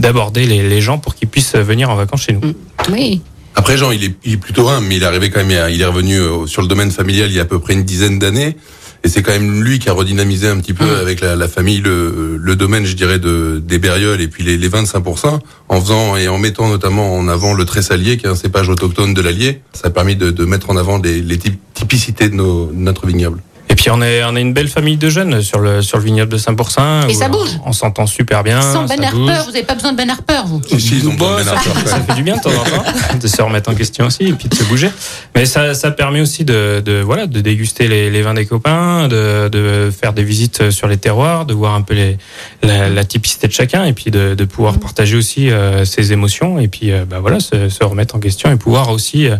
d'aborder 0.00 0.46
les, 0.46 0.68
les 0.68 0.80
gens 0.80 0.98
pour 0.98 1.14
qu'ils 1.14 1.28
puissent 1.28 1.54
venir 1.56 1.90
en 1.90 1.94
vacances 1.96 2.22
chez 2.22 2.32
nous. 2.32 2.54
Oui. 2.90 3.20
Après, 3.54 3.76
Jean, 3.76 3.90
il 3.90 4.02
est, 4.04 4.14
il 4.24 4.32
est 4.34 4.36
plutôt 4.38 4.68
humble, 4.68 4.86
mais 4.88 4.96
il 4.96 5.02
est 5.02 5.06
arrivé 5.06 5.28
quand 5.30 5.44
même, 5.44 5.68
il 5.70 5.80
est 5.80 5.84
revenu 5.84 6.16
euh, 6.18 6.46
sur 6.46 6.62
le 6.62 6.68
domaine 6.68 6.90
familial 6.90 7.28
il 7.30 7.36
y 7.36 7.38
a 7.38 7.42
à 7.42 7.46
peu 7.46 7.58
près 7.58 7.74
une 7.74 7.82
dizaine 7.84 8.18
d'années. 8.18 8.56
Et 9.04 9.08
c'est 9.08 9.22
quand 9.22 9.32
même 9.32 9.64
lui 9.64 9.78
qui 9.80 9.88
a 9.88 9.92
redynamisé 9.92 10.46
un 10.46 10.58
petit 10.58 10.74
peu 10.74 10.84
avec 10.96 11.20
la, 11.20 11.34
la 11.34 11.48
famille 11.48 11.80
le, 11.80 12.36
le 12.40 12.56
domaine, 12.56 12.84
je 12.84 12.94
dirais, 12.94 13.18
de, 13.18 13.60
des 13.64 13.78
Bérioles 13.78 14.20
et 14.20 14.28
puis 14.28 14.44
les, 14.44 14.56
les 14.56 14.68
25%, 14.68 15.40
en 15.68 15.80
faisant 15.80 16.16
et 16.16 16.28
en 16.28 16.38
mettant 16.38 16.68
notamment 16.68 17.16
en 17.16 17.26
avant 17.26 17.52
le 17.54 17.64
tressalier, 17.64 18.16
qui 18.16 18.26
est 18.26 18.28
un 18.28 18.36
cépage 18.36 18.68
autochtone 18.68 19.12
de 19.12 19.20
l'Allier. 19.20 19.60
Ça 19.72 19.88
a 19.88 19.90
permis 19.90 20.14
de, 20.14 20.30
de 20.30 20.44
mettre 20.44 20.70
en 20.70 20.76
avant 20.76 20.98
les, 20.98 21.20
les 21.20 21.36
typ- 21.36 21.58
typicités 21.74 22.28
de, 22.28 22.34
nos, 22.36 22.66
de 22.66 22.76
notre 22.76 23.06
vignoble. 23.06 23.40
Et 23.82 23.86
puis 23.86 23.90
on 23.90 24.00
est 24.00 24.22
on 24.22 24.36
est 24.36 24.40
une 24.40 24.52
belle 24.52 24.68
famille 24.68 24.96
de 24.96 25.08
jeunes 25.08 25.42
sur 25.42 25.58
le 25.58 25.82
sur 25.82 25.98
le 25.98 26.04
vignoble 26.04 26.30
de 26.30 26.38
5%. 26.38 27.08
Et 27.08 27.14
ça 27.14 27.28
bouge. 27.28 27.48
On, 27.66 27.72
s'entend 27.72 28.06
super 28.06 28.44
bien. 28.44 28.62
Sans 28.62 28.86
ça 28.86 28.94
Ben 28.96 29.10
bouge. 29.10 29.28
Harper, 29.28 29.42
vous 29.44 29.50
n'avez 29.50 29.64
pas 29.64 29.74
besoin 29.74 29.90
de 29.90 29.96
Ben 29.96 30.08
Harper, 30.08 30.42
vous. 30.46 30.62
Si, 30.64 30.80
si, 30.80 30.98
ils 30.98 31.08
ont 31.08 31.14
Bon, 31.14 31.34
Ben 31.34 31.42
ça, 31.42 31.54
Harper, 31.54 31.70
quand 31.74 31.90
ça 31.90 31.96
même. 31.96 32.06
fait 32.06 32.14
du 32.14 32.22
bien 32.22 32.36
de 32.36 32.42
temps 32.42 32.50
en 32.50 32.62
temps 32.62 33.18
de 33.20 33.26
se 33.26 33.42
remettre 33.42 33.68
en 33.70 33.74
question 33.74 34.06
aussi 34.06 34.22
et 34.22 34.32
puis 34.34 34.48
de 34.48 34.54
se 34.54 34.62
bouger. 34.62 34.88
Mais 35.34 35.46
ça, 35.46 35.74
ça 35.74 35.90
permet 35.90 36.20
aussi 36.20 36.44
de, 36.44 36.80
de 36.84 37.00
voilà 37.00 37.26
de 37.26 37.40
déguster 37.40 37.88
les, 37.88 38.08
les 38.08 38.22
vins 38.22 38.34
des 38.34 38.46
copains, 38.46 39.08
de, 39.08 39.48
de 39.48 39.90
faire 39.90 40.12
des 40.12 40.22
visites 40.22 40.70
sur 40.70 40.86
les 40.86 40.96
terroirs, 40.98 41.44
de 41.44 41.52
voir 41.52 41.74
un 41.74 41.82
peu 41.82 41.94
les, 41.94 42.18
la, 42.62 42.88
la 42.88 43.04
typicité 43.04 43.48
de 43.48 43.52
chacun 43.52 43.84
et 43.84 43.94
puis 43.94 44.12
de, 44.12 44.36
de 44.36 44.44
pouvoir 44.44 44.78
partager 44.78 45.16
aussi 45.16 45.50
euh, 45.50 45.84
ses 45.84 46.12
émotions 46.12 46.60
et 46.60 46.68
puis 46.68 46.92
euh, 46.92 47.04
bah 47.04 47.18
voilà 47.18 47.40
se, 47.40 47.68
se 47.68 47.82
remettre 47.82 48.14
en 48.14 48.20
question 48.20 48.48
et 48.52 48.54
pouvoir 48.56 48.90
aussi 48.90 49.26
euh, 49.26 49.38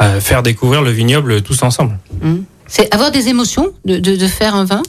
euh, 0.00 0.20
faire 0.20 0.44
découvrir 0.44 0.80
le 0.82 0.92
vignoble 0.92 1.42
tous 1.42 1.64
ensemble. 1.64 1.98
C'est 2.70 2.92
avoir 2.94 3.10
des 3.10 3.28
émotions 3.28 3.72
de, 3.84 3.98
de, 3.98 4.26
faire 4.28 4.54
un 4.54 4.64
vin. 4.64 4.82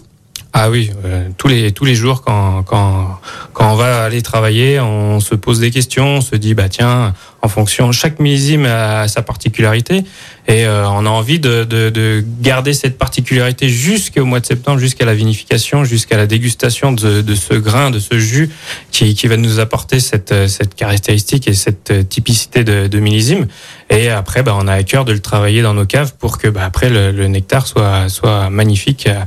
Ah 0.54 0.70
oui, 0.70 0.91
euh, 1.06 1.30
tous 1.38 1.48
les 1.48 1.72
tous 1.72 1.86
les 1.86 1.96
jours 1.96 2.22
quand 2.22 2.62
quand 2.63 3.20
quand 3.54 3.72
on 3.72 3.76
va 3.76 4.04
aller 4.04 4.22
travailler, 4.22 4.80
on 4.80 5.20
se 5.20 5.34
pose 5.34 5.60
des 5.60 5.72
questions, 5.72 6.17
on 6.17 6.22
se 6.22 6.36
dit 6.36 6.54
bah 6.54 6.70
tiens, 6.70 7.13
en 7.41 7.48
fonction 7.48 7.91
chaque 7.91 8.20
millésime 8.20 8.65
a 8.65 9.08
sa 9.08 9.22
particularité 9.24 10.04
et 10.48 10.65
euh, 10.65 10.88
on 10.89 11.06
a 11.06 11.10
envie 11.10 11.39
de, 11.39 11.63
de 11.63 11.89
de 11.89 12.24
garder 12.41 12.74
cette 12.74 12.98
particularité 12.98 13.70
jusqu'au 13.70 14.26
mois 14.26 14.41
de 14.41 14.46
septembre, 14.46 14.78
jusqu'à 14.78 15.06
la 15.06 15.15
vinification, 15.15 15.84
jusqu'à 15.84 16.17
la 16.17 16.28
dégustation 16.28 16.91
de 16.91 17.22
de 17.22 17.36
ce 17.36 17.54
grain, 17.54 17.89
de 17.89 18.00
ce 18.00 18.20
jus 18.20 18.50
qui 18.91 19.15
qui 19.15 19.28
va 19.28 19.38
nous 19.38 19.60
apporter 19.60 20.00
cette 20.02 20.50
cette 20.50 20.76
caractéristique 20.76 21.48
et 21.48 21.54
cette 21.54 21.91
euh, 21.91 22.04
typicité 22.04 22.63
de, 22.63 22.88
de 22.88 23.00
millésime. 23.00 23.48
Et 23.91 24.10
après, 24.10 24.41
bah, 24.41 24.56
on 24.58 24.67
a 24.67 24.73
à 24.73 24.84
cœur 24.84 25.04
de 25.06 25.12
le 25.12 25.19
travailler 25.19 25.62
dans 25.62 25.73
nos 25.73 25.86
caves 25.86 26.13
pour 26.17 26.38
que 26.38 26.47
bah, 26.47 26.62
après 26.65 26.89
le, 26.89 27.12
le 27.12 27.27
nectar 27.27 27.67
soit 27.67 28.08
soit 28.10 28.49
magnifique 28.49 29.08
à, 29.08 29.25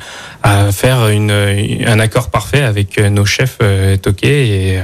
à 0.66 0.72
faire 0.72 1.08
une, 1.08 1.30
un 1.30 2.00
accord 2.00 2.30
parfait 2.30 2.62
avec 2.62 2.98
euh, 2.98 3.10
nos 3.10 3.26
chefs 3.26 3.58
euh, 3.62 3.96
toqués 3.98 4.72
et, 4.74 4.80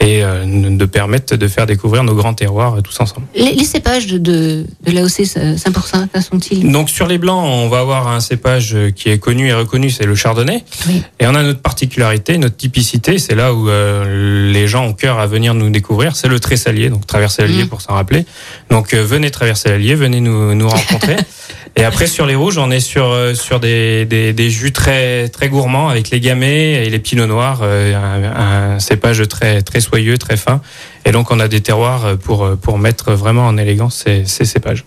et 0.00 0.24
euh, 0.24 0.44
de 0.76 0.84
permettre 0.84 1.36
de 1.36 1.48
faire 1.48 1.66
découvrir 1.66 2.02
nos 2.04 2.14
grands 2.16 2.34
terroirs 2.34 2.74
euh, 2.74 2.80
tous 2.80 2.98
ensemble. 3.00 3.26
Les, 3.34 3.52
les 3.52 3.64
cépages 3.64 4.08
de, 4.08 4.18
de, 4.18 4.66
de 4.84 4.90
l'AOC 4.90 5.08
5%, 5.08 6.08
quels 6.12 6.22
sont-ils? 6.22 6.70
Donc 6.72 6.90
sur 6.90 7.06
les 7.06 7.18
blancs, 7.18 7.44
on 7.44 7.68
va 7.68 7.78
avoir 7.78 8.08
un 8.08 8.20
cépage 8.20 8.76
qui 8.96 9.10
est 9.10 9.18
connu 9.18 9.46
et 9.48 9.52
reconnu, 9.54 9.90
c'est 9.90 10.06
le 10.06 10.14
chardonnay. 10.16 10.64
Oui. 10.88 11.02
Et 11.20 11.26
on 11.28 11.34
a 11.36 11.42
notre 11.44 11.60
particularité, 11.62 12.36
notre 12.36 12.56
typicité, 12.56 13.18
c'est 13.18 13.36
là 13.36 13.54
où 13.54 13.68
euh, 13.68 14.50
les 14.52 14.66
gens 14.66 14.84
ont 14.86 14.92
cœur 14.92 15.20
à 15.20 15.26
venir 15.28 15.54
nous 15.54 15.70
découvrir, 15.70 16.16
c'est 16.16 16.28
le 16.28 16.40
tressalier, 16.40 16.90
donc 16.90 17.06
traverser 17.06 17.42
l'Allier 17.42 17.62
Mhm. 17.62 17.68
pour 17.68 17.80
s'en 17.80 17.94
rappeler. 17.94 18.24
Donc 18.70 18.92
euh, 18.94 19.02
venez 19.20 19.30
traverser 19.30 19.68
l'Allier, 19.68 19.94
venez 19.94 20.20
nous, 20.20 20.54
nous 20.54 20.68
rencontrer. 20.68 21.16
et 21.76 21.84
après 21.84 22.06
sur 22.06 22.24
les 22.24 22.34
rouges, 22.34 22.56
on 22.56 22.70
est 22.70 22.80
sur 22.80 23.04
euh, 23.04 23.34
sur 23.34 23.60
des, 23.60 24.06
des, 24.06 24.32
des 24.32 24.50
jus 24.50 24.72
très 24.72 25.28
très 25.28 25.48
gourmands 25.48 25.88
avec 25.88 26.10
les 26.10 26.20
gamay 26.20 26.86
et 26.86 26.88
les 26.88 26.98
pinots 26.98 27.26
noirs, 27.26 27.60
euh, 27.62 27.94
un, 27.94 28.74
un 28.74 28.80
cépage 28.80 29.28
très 29.28 29.60
très 29.60 29.80
soyeux, 29.80 30.16
très 30.16 30.38
fin. 30.38 30.62
Et 31.04 31.12
donc 31.12 31.30
on 31.30 31.38
a 31.38 31.48
des 31.48 31.60
terroirs 31.60 32.16
pour 32.18 32.56
pour 32.56 32.78
mettre 32.78 33.12
vraiment 33.12 33.46
en 33.46 33.58
élégance 33.58 34.02
ces, 34.04 34.24
ces 34.24 34.46
cépages. 34.46 34.84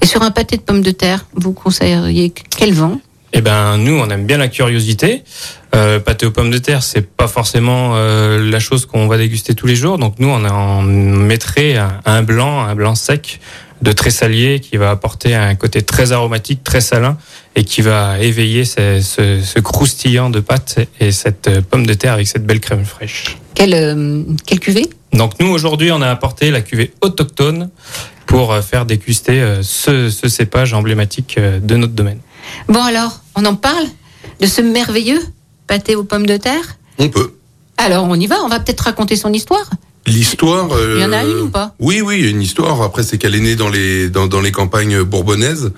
Et 0.00 0.06
sur 0.06 0.22
un 0.22 0.30
pâté 0.30 0.56
de 0.56 0.62
pommes 0.62 0.82
de 0.82 0.90
terre, 0.90 1.26
vous 1.34 1.52
conseilleriez 1.52 2.32
quel 2.56 2.72
vin 2.72 2.98
Eh 3.36 3.40
ben 3.40 3.76
nous, 3.78 3.98
on 3.98 4.08
aime 4.10 4.26
bien 4.26 4.38
la 4.38 4.46
curiosité. 4.48 5.24
Euh, 5.74 5.98
pâté 5.98 6.24
aux 6.24 6.30
pommes 6.30 6.52
de 6.52 6.58
terre, 6.58 6.84
c'est 6.84 7.04
pas 7.04 7.26
forcément 7.26 7.94
euh, 7.94 8.38
la 8.48 8.60
chose 8.60 8.86
qu'on 8.86 9.08
va 9.08 9.18
déguster 9.18 9.56
tous 9.56 9.66
les 9.66 9.74
jours. 9.74 9.98
Donc 9.98 10.20
nous, 10.20 10.28
on 10.28 10.44
en 10.44 10.82
mettrait 10.82 11.76
un, 11.76 12.00
un 12.04 12.22
blanc, 12.22 12.60
un 12.64 12.76
blanc 12.76 12.94
sec 12.94 13.40
de 13.82 13.90
tressalier 13.90 14.60
qui 14.60 14.76
va 14.76 14.90
apporter 14.90 15.34
un 15.34 15.56
côté 15.56 15.82
très 15.82 16.12
aromatique, 16.12 16.62
très 16.62 16.80
salin 16.80 17.18
et 17.56 17.64
qui 17.64 17.82
va 17.82 18.20
éveiller 18.20 18.64
ce, 18.64 19.00
ce, 19.02 19.40
ce 19.42 19.58
croustillant 19.58 20.30
de 20.30 20.38
pâte 20.38 20.78
et 21.00 21.10
cette 21.10 21.60
pomme 21.68 21.86
de 21.86 21.94
terre 21.94 22.12
avec 22.12 22.28
cette 22.28 22.46
belle 22.46 22.60
crème 22.60 22.84
fraîche. 22.84 23.36
quel, 23.54 23.74
euh, 23.74 24.22
quel 24.46 24.60
cuvée? 24.60 24.88
Donc 25.12 25.32
nous 25.40 25.48
aujourd'hui 25.48 25.90
on 25.90 26.00
a 26.02 26.08
apporté 26.08 26.50
la 26.52 26.60
cuvée 26.60 26.92
autochtone 27.00 27.68
pour 28.26 28.52
euh, 28.52 28.62
faire 28.62 28.86
déguster 28.86 29.40
euh, 29.40 29.62
ce, 29.62 30.08
ce 30.08 30.28
cépage 30.28 30.72
emblématique 30.72 31.34
euh, 31.36 31.58
de 31.60 31.76
notre 31.76 31.92
domaine. 31.92 32.20
Bon 32.68 32.82
alors, 32.82 33.20
on 33.36 33.44
en 33.44 33.54
parle 33.54 33.84
de 34.40 34.46
ce 34.46 34.60
merveilleux 34.62 35.20
pâté 35.66 35.96
aux 35.96 36.04
pommes 36.04 36.26
de 36.26 36.36
terre 36.36 36.78
On 36.98 37.08
peut. 37.08 37.32
Alors 37.76 38.04
on 38.08 38.14
y 38.14 38.26
va, 38.26 38.36
on 38.44 38.48
va 38.48 38.60
peut-être 38.60 38.82
raconter 38.82 39.16
son 39.16 39.32
histoire. 39.32 39.68
L'histoire. 40.06 40.68
Il 40.94 41.00
y 41.00 41.04
en 41.04 41.12
a 41.12 41.24
euh, 41.24 41.30
une 41.38 41.46
ou 41.46 41.48
pas? 41.48 41.74
Oui, 41.78 42.02
oui, 42.02 42.16
il 42.18 42.24
y 42.24 42.28
a 42.28 42.30
une 42.30 42.42
histoire. 42.42 42.82
Après, 42.82 43.02
c'est 43.02 43.16
qu'elle 43.16 43.34
est 43.34 43.40
née 43.40 43.56
dans 43.56 43.70
les 43.70 44.10
dans, 44.10 44.26
dans 44.26 44.40
les 44.42 44.52
campagnes 44.52 45.02
bourbonnaises. 45.02 45.72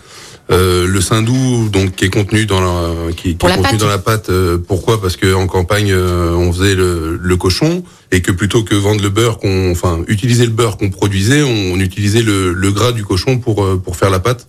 Euh, 0.51 0.87
le 0.87 1.01
saindoux, 1.01 1.69
donc 1.71 1.97
qui 1.97 2.05
est 2.05 2.11
contenu 2.11 2.47
dans 2.47 2.61
la 2.61 3.13
qui, 3.13 3.31
est 3.31 3.43
la 3.43 3.57
contenu 3.57 3.63
pâte. 3.63 3.81
dans 3.81 3.89
la 3.89 3.99
pâte. 3.99 4.31
euh, 4.31 4.59
pourquoi? 4.59 5.01
Parce 5.01 5.17
que 5.17 5.33
en 5.35 5.47
campagne, 5.47 5.93
on 5.95 6.53
faisait 6.53 6.75
le, 6.75 7.19
le 7.21 7.37
cochon 7.37 7.83
et 8.13 8.21
que 8.23 8.31
plutôt 8.33 8.63
que 8.63 8.75
vendre 8.77 9.03
le 9.03 9.09
beurre, 9.11 9.39
qu'on 9.39 9.71
enfin 9.73 10.01
utiliser 10.09 10.45
le 10.45 10.53
beurre 10.53 10.77
qu'on 10.77 10.91
produisait, 10.91 11.43
on, 11.43 11.75
on 11.75 11.81
utilisait 11.81 12.23
le, 12.23 12.53
le 12.53 12.71
gras 12.73 12.93
du 12.93 13.05
cochon 13.05 13.39
pour 13.39 13.65
pour 13.81 13.97
faire 13.97 14.11
la 14.11 14.21
pâte. 14.21 14.47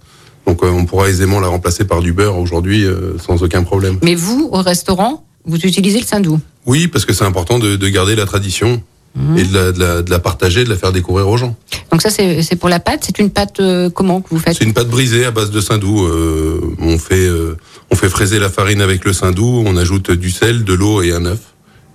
Donc 0.48 0.64
euh, 0.64 0.70
on 0.70 0.86
pourra 0.86 1.10
aisément 1.10 1.40
la 1.40 1.50
remplacer 1.50 1.86
par 1.86 2.02
du 2.02 2.14
beurre 2.14 2.40
aujourd'hui 2.40 2.86
euh, 2.86 3.18
sans 3.20 3.44
aucun 3.44 3.64
problème. 3.64 4.00
Mais 4.02 4.16
vous, 4.16 4.50
au 4.52 4.62
restaurant, 4.62 5.26
vous 5.46 5.58
utilisez 5.58 6.00
le 6.00 6.06
saindoux. 6.06 6.40
Oui, 6.66 6.88
parce 6.88 7.06
que 7.06 7.14
c'est 7.14 7.26
important 7.26 7.60
de, 7.60 7.76
de 7.76 7.88
garder 7.90 8.16
la 8.16 8.26
tradition 8.26 8.82
Mmh. 9.18 9.38
et 9.38 9.44
de 9.46 9.54
la, 9.54 9.72
de, 9.72 9.80
la, 9.80 10.02
de 10.04 10.12
la 10.12 10.20
partager, 10.20 10.64
de 10.64 10.70
la 10.70 10.76
faire 10.76 10.92
découvrir 10.92 11.28
aux 11.28 11.38
gens. 11.38 11.56
Donc 11.92 12.04
ça, 12.04 12.12
c'est 12.12 12.56
pour 12.60 12.70
la 12.70 12.80
pâte. 12.80 13.00
C'est 13.04 13.18
une 13.18 13.32
pâte 13.32 13.60
euh, 13.60 13.90
comment 13.90 14.22
que 14.22 14.28
vous 14.30 14.38
faites? 14.38 14.56
C'est 14.58 14.64
une 14.64 14.74
pâte 14.74 14.90
brisée 14.90 15.26
à 15.26 15.32
base 15.32 15.50
de 15.50 15.60
saindoux. 15.60 16.06
Euh, 16.06 16.62
on 16.80 17.00
fait 17.00 17.26
euh, 17.26 17.58
on 17.90 17.96
fait 17.96 18.10
fraiser 18.10 18.38
la 18.38 18.50
farine 18.50 18.80
avec 18.82 19.06
le 19.06 19.14
saindoux, 19.14 19.64
on 19.66 19.76
ajoute 19.76 20.12
du 20.12 20.30
sel, 20.30 20.66
de 20.66 20.74
l'eau 20.74 21.02
et 21.02 21.14
un 21.14 21.26
œuf. 21.26 21.40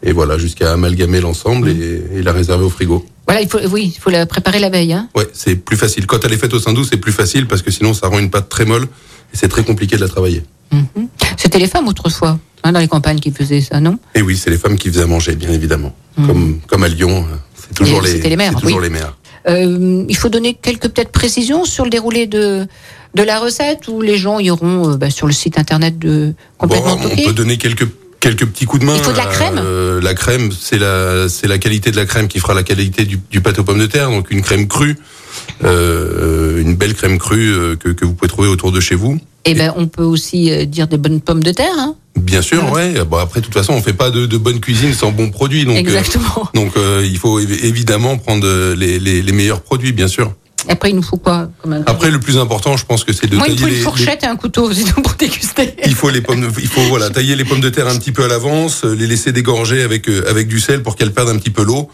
Et 0.02 0.12
voilà, 0.12 0.36
jusqu'à 0.38 0.72
amalgamer 0.72 1.20
l'ensemble 1.20 1.68
et, 1.68 2.02
et 2.16 2.22
la 2.22 2.32
réserver 2.32 2.64
au 2.64 2.70
frigo. 2.70 3.04
Voilà, 3.26 3.40
il 3.40 3.48
faut, 3.48 3.58
oui, 3.70 3.92
il 3.94 4.00
faut 4.00 4.10
la 4.10 4.26
préparer 4.26 4.58
la 4.58 4.68
veille. 4.68 4.92
Hein. 4.92 5.08
Ouais, 5.14 5.28
c'est 5.32 5.56
plus 5.56 5.76
facile. 5.76 6.06
Quand 6.06 6.24
elle 6.24 6.32
est 6.32 6.38
faite 6.38 6.52
au 6.54 6.58
saindoux, 6.58 6.84
c'est 6.84 6.96
plus 6.96 7.12
facile 7.12 7.46
parce 7.46 7.62
que 7.62 7.70
sinon 7.70 7.94
ça 7.94 8.08
rend 8.08 8.18
une 8.18 8.30
pâte 8.30 8.48
très 8.48 8.64
molle 8.64 8.84
et 9.32 9.36
c'est 9.36 9.48
très 9.48 9.62
compliqué 9.62 9.96
de 9.96 10.00
la 10.00 10.08
travailler. 10.08 10.42
Mhm. 10.72 11.08
C'était 11.36 11.58
les 11.58 11.68
femmes 11.68 11.86
autrefois, 11.86 12.38
hein, 12.64 12.72
dans 12.72 12.80
les 12.80 12.88
campagnes 12.88 13.20
qui 13.20 13.30
faisaient 13.30 13.60
ça, 13.60 13.80
non? 13.80 13.98
Et 14.14 14.22
oui, 14.22 14.36
c'est 14.36 14.50
les 14.50 14.58
femmes 14.58 14.76
qui 14.76 14.88
faisaient 14.88 15.06
manger, 15.06 15.36
bien 15.36 15.50
évidemment. 15.50 15.94
Comme 16.16 16.60
comme 16.66 16.82
à 16.82 16.88
Lyon, 16.88 17.26
euh, 17.30 17.36
c'est 17.54 17.74
toujours 17.74 18.02
les 18.02 18.36
mères, 18.36 18.54
toujours 18.56 18.78
oui. 18.78 18.84
les 18.84 18.90
mères. 18.90 19.16
Euh, 19.48 20.04
Il 20.08 20.16
faut 20.16 20.28
donner 20.28 20.54
quelques 20.54 20.88
peut-être 20.88 21.10
précisions 21.10 21.64
sur 21.64 21.84
le 21.84 21.90
déroulé 21.90 22.26
de 22.26 22.66
de 23.14 23.22
la 23.22 23.38
recette 23.38 23.88
ou 23.88 24.00
les 24.00 24.16
gens 24.16 24.38
iront 24.38 24.90
euh, 24.90 24.96
bah, 24.96 25.10
sur 25.10 25.26
le 25.26 25.32
site 25.32 25.58
internet 25.58 25.98
de 25.98 26.34
complètement 26.58 26.96
Bon, 26.96 27.08
on 27.12 27.24
peut 27.24 27.32
donner 27.32 27.56
quelques 27.58 27.88
quelques 28.22 28.46
petits 28.46 28.64
coups 28.64 28.80
de 28.80 28.86
main. 28.86 28.94
Il 28.96 29.02
faut 29.02 29.12
de 29.12 29.16
la 29.18 29.26
crème 29.26 29.60
Euh, 29.62 30.00
la 30.00 30.14
crème, 30.14 30.50
c'est 30.58 30.78
la 30.78 31.28
c'est 31.28 31.48
la 31.48 31.58
qualité 31.58 31.90
de 31.90 31.96
la 31.96 32.06
crème 32.06 32.28
qui 32.28 32.38
fera 32.40 32.54
la 32.54 32.62
qualité 32.62 33.04
du, 33.04 33.20
du 33.30 33.40
pâté 33.42 33.60
aux 33.60 33.64
pommes 33.64 33.80
de 33.80 33.86
terre. 33.86 34.08
Donc 34.08 34.30
une 34.30 34.40
crème 34.42 34.66
crue, 34.68 34.96
euh, 35.64 36.60
une 36.60 36.74
belle 36.76 36.94
crème 36.94 37.18
crue 37.18 37.52
euh, 37.52 37.76
que, 37.76 37.88
que 37.90 38.04
vous 38.04 38.14
pouvez 38.14 38.28
trouver 38.28 38.48
autour 38.48 38.72
de 38.72 38.80
chez 38.80 38.94
vous. 38.94 39.18
Et 39.44 39.54
ben 39.54 39.72
on 39.76 39.86
peut 39.88 40.04
aussi 40.04 40.50
euh, 40.52 40.64
dire 40.64 40.86
des 40.86 40.98
bonnes 40.98 41.20
pommes 41.20 41.42
de 41.42 41.50
terre. 41.52 41.74
Hein. 41.76 41.96
Bien 42.16 42.42
sûr, 42.42 42.70
ouais. 42.72 42.94
Bon 43.04 43.16
après, 43.16 43.40
de 43.40 43.44
toute 43.46 43.54
façon, 43.54 43.72
on 43.72 43.82
fait 43.82 43.92
pas 43.94 44.10
de, 44.10 44.26
de 44.26 44.36
bonne 44.36 44.60
cuisine 44.60 44.92
sans 44.94 45.10
bons 45.10 45.30
produits. 45.30 45.64
Donc, 45.64 45.76
euh, 45.76 45.80
Exactement. 45.80 46.48
donc 46.54 46.76
euh, 46.76 47.02
il 47.04 47.18
faut 47.18 47.40
évi- 47.40 47.64
évidemment 47.64 48.18
prendre 48.18 48.46
euh, 48.46 48.76
les, 48.76 49.00
les, 49.00 49.20
les 49.22 49.32
meilleurs 49.32 49.62
produits, 49.62 49.92
bien 49.92 50.08
sûr. 50.08 50.32
Après, 50.68 50.90
il 50.90 50.96
nous 50.96 51.02
faut 51.02 51.16
quoi 51.16 51.48
comme 51.62 51.72
un- 51.72 51.82
Après, 51.86 52.10
le 52.10 52.20
plus 52.20 52.38
important, 52.38 52.76
je 52.76 52.84
pense 52.84 53.04
que 53.04 53.12
c'est 53.12 53.26
de 53.26 53.36
Moi, 53.36 53.46
il 53.48 53.54
tailler 53.56 53.60
faut 53.60 53.66
une 53.66 53.72
les, 53.72 53.78
les- 53.78 53.82
fourchette 53.84 54.22
et 54.22 54.26
un 54.26 54.36
couteau, 54.36 54.72
c'est 54.72 54.84
tout 54.84 55.00
pour 55.02 55.14
déguster. 55.14 55.74
Il 55.84 55.94
faut 55.94 56.10
les 56.10 56.20
pommes, 56.20 56.48
il 56.58 56.68
faut 56.68 56.82
voilà 56.82 57.10
tailler 57.10 57.34
les 57.36 57.44
pommes 57.44 57.60
de 57.60 57.68
terre 57.68 57.88
un 57.88 57.96
petit 57.96 58.12
peu 58.12 58.24
à 58.24 58.28
l'avance, 58.28 58.84
euh, 58.84 58.94
les 58.94 59.06
laisser 59.06 59.32
dégorger 59.32 59.82
avec 59.82 60.08
euh, 60.08 60.24
avec 60.28 60.46
du 60.48 60.60
sel 60.60 60.82
pour 60.82 60.96
qu'elles 60.96 61.12
perdent 61.12 61.30
un 61.30 61.38
petit 61.38 61.50
peu 61.50 61.64
l'eau. 61.64 61.88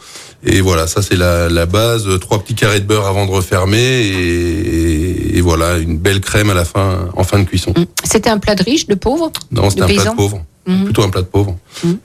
Et 0.45 0.61
voilà, 0.61 0.87
ça 0.87 1.03
c'est 1.03 1.17
la, 1.17 1.49
la 1.49 1.67
base. 1.67 2.07
euh, 2.07 2.19
Trois 2.19 2.39
petits 2.41 2.55
carrés 2.55 2.79
de 2.81 2.87
beurre 2.87 3.07
avant 3.07 3.27
de 3.27 3.31
refermer 3.33 3.79
et, 3.83 5.37
et 5.37 5.41
voilà 5.41 5.79
une 5.79 5.99
belle 5.99 6.21
crème 6.21 6.51
à 6.51 6.55
la 6.55 6.65
fin 6.65 7.09
en 7.17 7.25
fin 7.25 7.39
de 7.39 7.45
cuisson. 7.45 7.73
C'était 8.05 8.31
un 8.31 8.39
plat 8.39 8.55
de 8.55 8.63
riche, 8.63 8.87
de 8.87 8.95
pauvre 8.95 9.31
Non, 9.51 9.71
c'était 9.71 9.83
un 9.83 9.87
plat 9.87 9.95
paysan 9.97 10.13
de 10.13 10.17
pauvre. 10.17 10.45
Mhm. 10.69 10.85
Plutôt 10.85 11.03
un 11.03 11.09
plat 11.09 11.23
de 11.23 11.27
pauvre. 11.27 11.57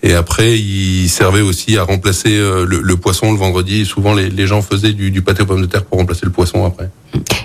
Et 0.02 0.13
après, 0.13 0.58
il 0.58 1.10
servait 1.10 1.41
aussi 1.41 1.78
à 1.78 1.84
remplacer 1.84 2.30
euh, 2.30 2.65
le, 2.65 2.80
le 2.82 2.95
poisson 2.95 3.32
le 3.32 3.38
vendredi. 3.38 3.86
Souvent, 3.86 4.13
les, 4.13 4.30
les 4.30 4.47
gens 4.47 4.62
faisaient 4.62 4.93
du, 4.93 5.12
du 5.12 5.21
pâté 5.21 5.43
aux 5.43 5.45
pommes 5.45 5.62
de 5.62 5.67
terre 5.67 5.84
pour 5.84 5.97
remplacer 5.99 6.26
le 6.26 6.32
poisson 6.32 6.65
après. 6.65 6.89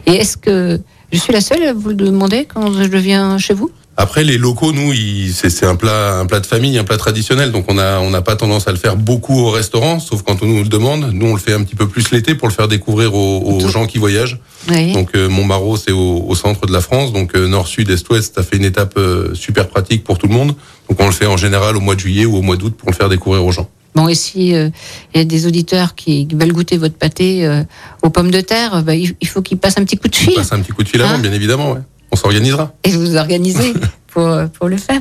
Et 0.07 0.13
est-ce 0.13 0.37
que 0.37 0.81
je 1.13 1.19
suis 1.19 1.33
la 1.33 1.41
seule 1.41 1.65
à 1.65 1.73
vous 1.73 1.89
le 1.89 1.97
demander 1.97 2.47
quand 2.47 2.73
je 2.73 2.85
viens 2.85 3.37
chez 3.37 3.53
vous? 3.53 3.71
Après, 4.01 4.23
les 4.23 4.39
locaux, 4.39 4.73
nous, 4.73 4.93
c'est 5.33 5.67
un 5.67 5.75
plat, 5.75 6.21
un 6.21 6.27
plat 6.27 6.39
de 6.39 6.47
famille, 6.47 6.79
un 6.79 6.85
plat 6.85 6.97
traditionnel. 6.99 7.51
Donc, 7.51 7.65
on 7.67 7.79
a, 7.79 7.99
on 7.99 8.11
n'a 8.11 8.23
pas 8.23 8.37
tendance 8.37 8.69
à 8.69 8.71
le 8.71 8.77
faire 8.77 8.95
beaucoup 8.95 9.41
au 9.41 9.51
restaurant, 9.51 9.99
sauf 9.99 10.23
quand 10.23 10.41
on 10.41 10.47
nous 10.47 10.63
le 10.63 10.69
demande. 10.69 11.11
Nous, 11.13 11.27
on 11.27 11.33
le 11.35 11.41
fait 11.41 11.53
un 11.53 11.65
petit 11.65 11.75
peu 11.75 11.89
plus 11.89 12.13
l'été 12.13 12.37
pour 12.37 12.47
le 12.47 12.55
faire 12.55 12.69
découvrir 12.69 13.13
aux, 13.13 13.41
aux 13.41 13.69
gens 13.69 13.87
qui 13.87 13.99
voyagent. 13.99 14.39
Oui. 14.71 14.93
Donc, 14.93 15.11
euh, 15.17 15.29
Montbarreau, 15.29 15.77
c'est 15.77 15.91
au, 15.91 16.25
au 16.29 16.35
centre 16.37 16.65
de 16.67 16.73
la 16.73 16.81
France. 16.81 17.13
Donc, 17.13 17.35
euh, 17.35 17.49
nord, 17.49 17.67
sud, 17.67 17.91
est, 17.91 18.09
ouest, 18.09 18.37
ça 18.37 18.45
fait 18.45 18.57
une 18.57 18.65
étape 18.65 18.95
euh, 18.99 19.35
super 19.35 19.67
pratique 19.67 20.05
pour 20.05 20.17
tout 20.17 20.29
le 20.29 20.35
monde. 20.35 20.55
Donc, 20.89 21.01
on 21.01 21.07
le 21.07 21.13
fait 21.13 21.27
en 21.27 21.37
général 21.37 21.77
au 21.77 21.81
mois 21.81 21.95
de 21.95 22.01
juillet 22.01 22.25
ou 22.25 22.37
au 22.37 22.43
mois 22.43 22.57
d'août 22.57 22.75
pour 22.77 22.91
le 22.91 22.95
faire 22.95 23.09
découvrir 23.09 23.45
aux 23.45 23.53
gens. 23.53 23.69
Bon, 23.95 24.09
et 24.09 24.15
si 24.15 24.55
euh, 24.55 24.69
il 25.15 25.19
y 25.19 25.21
a 25.21 25.25
des 25.25 25.47
auditeurs 25.47 25.95
qui 25.95 26.29
veulent 26.33 26.53
goûter 26.53 26.77
votre 26.77 26.95
pâté 26.95 27.47
euh, 27.47 27.63
aux 28.03 28.11
pommes 28.11 28.31
de 28.31 28.41
terre, 28.41 28.77
euh, 28.77 28.83
bah, 28.83 28.95
il 28.95 29.15
faut 29.27 29.43
qu'ils 29.43 29.59
passent 29.59 29.79
un 29.79 29.85
petit 29.85 29.97
coup 29.97 30.09
de 30.09 30.15
fil 30.15 30.35
passe 30.35 30.53
un 30.53 30.61
petit 30.61 30.73
coup 30.73 30.83
de 30.85 30.89
fil 30.89 31.01
avant, 31.03 31.15
Hein 31.15 31.19
bien 31.19 31.33
évidemment. 31.33 31.73
Ouais. 31.73 31.81
On 32.13 32.17
s'organisera. 32.17 32.73
et 32.85 32.91
vous 32.91 33.17
organisez 33.17 33.75
pour, 34.09 34.27
euh, 34.27 34.47
pour 34.47 34.69
le 34.69 34.77
faire. 34.77 35.01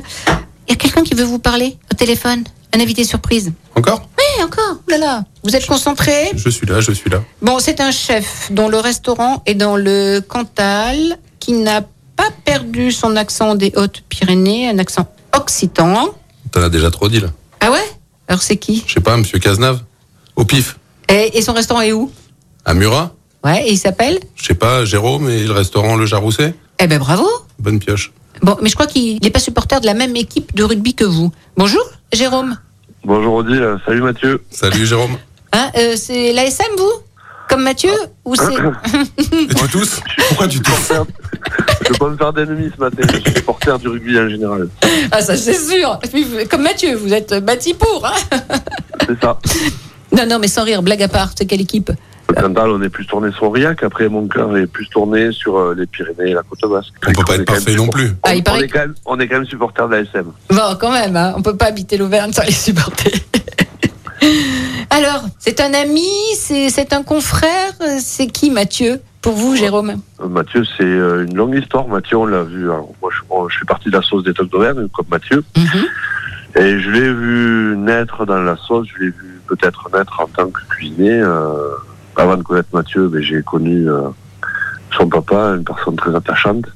Il 0.66 0.70
y 0.70 0.72
a 0.72 0.76
quelqu'un 0.76 1.02
qui 1.02 1.14
veut 1.14 1.24
vous 1.24 1.38
parler 1.38 1.76
au 1.90 1.94
téléphone? 1.94 2.44
Un 2.74 2.80
invité 2.80 3.04
surprise? 3.04 3.52
Encore? 3.76 4.06
Oui, 4.18 4.44
encore. 4.44 4.76
Là 4.88 4.98
là. 4.98 5.24
Vous 5.42 5.56
êtes 5.56 5.64
concentré? 5.66 6.30
Je 6.34 6.50
suis 6.50 6.66
là, 6.66 6.80
je 6.80 6.92
suis 6.92 7.08
là. 7.08 7.22
Bon, 7.40 7.60
c'est 7.60 7.80
un 7.80 7.90
chef 7.90 8.48
dont 8.50 8.68
le 8.68 8.78
restaurant 8.78 9.42
est 9.46 9.54
dans 9.54 9.76
le 9.76 10.20
Cantal, 10.20 11.16
qui 11.40 11.52
n'a 11.52 11.80
pas 12.16 12.28
perdu 12.44 12.92
son 12.92 13.16
accent 13.16 13.54
des 13.54 13.72
Hautes-Pyrénées, 13.74 14.68
un 14.68 14.78
accent 14.78 15.06
occitan. 15.34 16.14
T'en 16.52 16.62
as 16.62 16.68
déjà 16.68 16.90
trop 16.90 17.08
dit 17.08 17.20
là. 17.20 17.28
Ah 17.60 17.70
ouais? 17.70 17.84
Alors 18.28 18.42
c'est 18.42 18.56
qui? 18.56 18.84
Je 18.86 18.94
sais 18.94 19.00
pas, 19.00 19.16
Monsieur 19.16 19.38
Cazenave. 19.38 19.80
Au 20.36 20.44
pif. 20.44 20.78
et, 21.08 21.36
et 21.36 21.42
son 21.42 21.52
restaurant 21.52 21.80
est 21.80 21.92
où? 21.92 22.10
À 22.64 22.74
Murat. 22.74 23.14
Ouais, 23.44 23.68
et 23.68 23.72
il 23.72 23.78
s'appelle? 23.78 24.18
Je 24.34 24.44
sais 24.44 24.54
pas, 24.54 24.84
Jérôme 24.84 25.28
et 25.30 25.44
le 25.44 25.52
restaurant 25.52 25.96
Le 25.96 26.06
Jarousset. 26.06 26.54
Eh 26.78 26.86
ben 26.86 26.98
bravo 26.98 27.26
Bonne 27.58 27.78
pioche. 27.78 28.12
Bon, 28.42 28.56
mais 28.62 28.68
je 28.68 28.74
crois 28.74 28.86
qu'il 28.86 29.20
n'est 29.22 29.30
pas 29.30 29.38
supporter 29.40 29.80
de 29.80 29.86
la 29.86 29.94
même 29.94 30.14
équipe 30.16 30.54
de 30.54 30.62
rugby 30.64 30.94
que 30.94 31.04
vous. 31.04 31.32
Bonjour, 31.56 31.82
Jérôme. 32.12 32.56
Bonjour 33.04 33.34
Odile, 33.34 33.78
salut 33.86 34.02
Mathieu. 34.02 34.44
Salut 34.50 34.86
Jérôme. 34.86 35.16
Hein, 35.52 35.70
euh, 35.76 35.94
c'est 35.96 36.32
l'ASM, 36.32 36.64
vous? 36.76 36.92
Comme 37.48 37.62
Mathieu 37.62 37.92
Ou 38.24 38.34
c'est... 38.34 38.52
Et 39.32 39.46
tu 39.54 39.68
tousses 39.68 40.00
Pourquoi 40.28 40.48
tu 40.48 40.60
tousses 40.60 40.92
Je 41.82 41.88
peux 41.88 41.94
pas 41.94 42.08
me 42.10 42.16
faire 42.16 42.32
d'ennemis 42.32 42.70
ce 42.74 42.80
matin, 42.80 43.02
je 43.10 43.18
suis 43.20 43.34
supporter 43.36 43.78
du 43.78 43.88
rugby 43.88 44.18
en 44.18 44.28
général. 44.28 44.68
ah, 45.10 45.22
ça 45.22 45.36
c'est 45.36 45.54
sûr. 45.54 45.98
Comme 46.50 46.62
Mathieu, 46.62 46.94
vous 46.96 47.12
êtes 47.12 47.34
bâti 47.44 47.74
pour. 47.74 48.06
Hein 48.06 48.38
C'est 49.06 49.20
ça. 49.22 49.38
non, 50.16 50.26
non, 50.26 50.38
mais 50.38 50.48
sans 50.48 50.64
rire, 50.64 50.82
blague 50.82 51.02
à 51.02 51.08
part, 51.08 51.30
c'est 51.36 51.46
quelle 51.46 51.60
équipe 51.62 51.90
Au 52.28 52.32
Cantal, 52.34 52.70
on 52.70 52.82
est 52.82 52.90
plus 52.90 53.06
tourné 53.06 53.30
sur 53.32 53.44
Aurillac, 53.44 53.82
après 53.82 54.08
mon 54.10 54.26
cœur 54.28 54.54
est 54.58 54.66
plus 54.66 54.86
tourné 54.88 55.32
sur 55.32 55.56
euh, 55.56 55.74
les 55.76 55.86
Pyrénées 55.86 56.30
et 56.30 56.34
la 56.34 56.42
côte 56.42 56.70
basque. 56.70 56.92
On 57.06 57.12
peut 57.12 57.24
pas 57.24 57.34
être 57.36 57.44
parfait 57.46 57.74
non 57.74 57.88
plus. 57.88 58.12
Ah, 58.22 58.34
il 58.34 58.40
On, 58.40 58.42
paraît 58.42 58.60
est 58.64 58.68
quand 58.68 58.80
même, 58.80 58.94
on 59.06 59.18
est 59.18 59.26
quand 59.28 59.36
même 59.36 59.46
supporter 59.46 59.86
de 59.88 59.92
la 59.94 60.00
SM. 60.00 60.24
Bon, 60.50 60.76
quand 60.78 60.92
même, 60.92 61.16
hein, 61.16 61.32
on 61.36 61.42
peut 61.42 61.56
pas 61.56 61.66
habiter 61.66 61.96
l'Auvergne 61.96 62.32
sans 62.32 62.42
les 62.42 62.52
supporter. 62.52 63.12
Alors, 64.90 65.24
c'est 65.38 65.60
un 65.60 65.74
ami, 65.74 66.08
c'est 66.34 66.92
un 66.92 67.02
confrère, 67.02 67.72
c'est 68.00 68.26
qui 68.26 68.50
Mathieu 68.50 69.00
Pour 69.22 69.34
vous, 69.34 69.54
Jérôme? 69.54 69.94
Euh, 70.20 70.28
Mathieu, 70.28 70.64
c'est 70.76 70.84
euh, 70.84 71.26
une 71.26 71.36
longue 71.36 71.54
histoire. 71.56 71.86
Mathieu, 71.86 72.16
on 72.16 72.26
l'a 72.26 72.42
vu. 72.42 72.64
alors, 72.64 72.92
moi, 73.00 73.10
je, 73.48 73.58
fais 73.58 73.64
partie 73.64 73.90
de 73.90 73.96
la 73.96 74.02
sauce 74.02 74.24
des 74.24 74.32
Tocs 74.32 74.50
d'Auvergne, 74.50 74.88
comme 74.92 75.06
Mathieu. 75.10 75.44
Et 76.56 76.80
je 76.80 76.90
l'ai 76.90 77.12
vu 77.12 77.76
naître 77.76 78.24
dans 78.26 78.40
la 78.40 78.56
sauce. 78.56 78.88
Je 78.96 79.04
l'ai 79.04 79.10
vu 79.10 79.40
peut-être 79.46 79.88
naître 79.92 80.20
en 80.20 80.26
tant 80.26 80.50
que 80.50 80.60
cuisinier. 80.68 81.20
euh, 81.20 81.76
avant 82.16 82.36
de 82.36 82.42
connaître 82.42 82.68
Mathieu, 82.72 83.08
ben, 83.08 83.22
j'ai 83.22 83.42
connu 83.42 83.88
euh, 83.88 84.08
son 84.96 85.08
papa, 85.08 85.54
une 85.56 85.64
personne 85.64 85.96
très 85.96 86.14
attachante. 86.14 86.66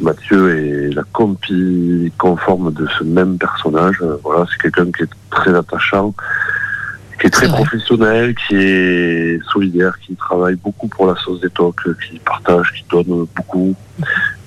Mathieu 0.00 0.56
est 0.56 0.94
la 0.94 1.02
copie 1.12 2.12
conforme 2.18 2.72
de 2.72 2.86
ce 2.98 3.04
même 3.04 3.38
personnage. 3.38 4.02
Voilà, 4.22 4.46
c'est 4.50 4.60
quelqu'un 4.60 4.90
qui 4.90 5.04
est 5.04 5.10
très 5.30 5.54
attachant, 5.54 6.14
qui 7.20 7.26
est 7.26 7.30
très 7.30 7.48
professionnel, 7.48 8.34
qui 8.34 8.56
est 8.56 9.38
solidaire, 9.52 9.94
qui 10.04 10.14
travaille 10.14 10.56
beaucoup 10.56 10.88
pour 10.88 11.06
la 11.06 11.14
sauce 11.16 11.40
des 11.40 11.50
tocs, 11.50 11.76
qui 12.08 12.18
partage, 12.18 12.72
qui 12.76 12.84
donne 12.90 13.26
beaucoup, 13.36 13.74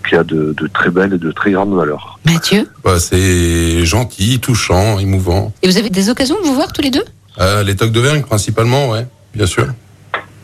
qui 0.08 0.16
a 0.16 0.24
de, 0.24 0.54
de 0.58 0.68
très 0.68 0.90
belles 0.90 1.14
et 1.14 1.18
de 1.18 1.32
très 1.32 1.52
grandes 1.52 1.76
valeurs. 1.76 2.20
Mathieu 2.26 2.68
Bah, 2.84 3.00
c'est 3.00 3.86
gentil, 3.86 4.40
touchant, 4.40 5.00
émouvant. 5.00 5.54
Et 5.64 5.68
vous 5.68 5.78
avez 5.78 5.90
des 5.90 6.10
occasions 6.10 6.36
de 6.42 6.46
vous 6.48 6.56
voir 6.56 6.72
tous 6.74 6.82
les 6.82 6.92
deux? 6.92 7.04
Euh, 7.40 7.64
les 7.64 7.76
tocs 7.76 7.92
d'Auvergne 7.92 8.22
principalement, 8.22 8.90
ouais, 8.90 9.06
bien 9.34 9.46
sûr. 9.46 9.68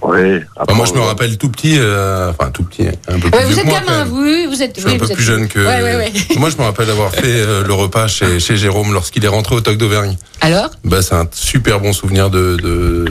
Ouais. 0.04 0.44
Enfin, 0.58 0.74
moi, 0.76 0.86
je 0.86 0.94
me 0.94 1.00
rappelle 1.00 1.38
tout 1.38 1.50
petit, 1.50 1.76
euh, 1.80 2.30
enfin 2.32 2.52
tout 2.52 2.64
petit, 2.64 2.88
un 3.08 3.20
peu 3.20 3.30
plus 3.30 3.40
Ouais, 3.40 3.46
vous 3.46 3.60
êtes 3.60 3.66
gamin, 3.66 4.00
même. 4.00 4.08
vous, 4.10 4.22
oui, 4.24 4.46
vous 4.50 4.62
êtes. 4.62 4.76
Je 4.76 4.82
suis 4.82 4.90
oui, 4.90 4.96
un 4.96 5.00
peu 5.00 5.06
êtes- 5.06 5.14
plus 5.16 5.24
jeune 5.24 5.48
que. 5.48 5.60
Ouais, 5.60 5.82
ouais, 5.82 5.96
ouais. 5.96 6.14
Moi, 6.38 6.50
je 6.50 6.58
me 6.58 6.64
rappelle 6.64 6.90
avoir 6.90 7.12
fait 7.12 7.22
euh, 7.26 7.64
le 7.66 7.74
repas 7.74 8.08
chez, 8.08 8.40
chez 8.40 8.58
Jérôme 8.58 8.92
lorsqu'il 8.94 9.24
est 9.24 9.30
rentré 9.30 9.56
au 9.56 9.62
Toc 9.62 9.78
d'Auvergne. 9.78 10.18
Alors? 10.42 10.70
Bah, 10.84 11.02
c'est 11.02 11.16
un 11.16 11.28
super 11.32 11.80
bon 11.80 11.94
souvenir 11.94 12.30
de, 12.30 12.58
de 12.62 13.06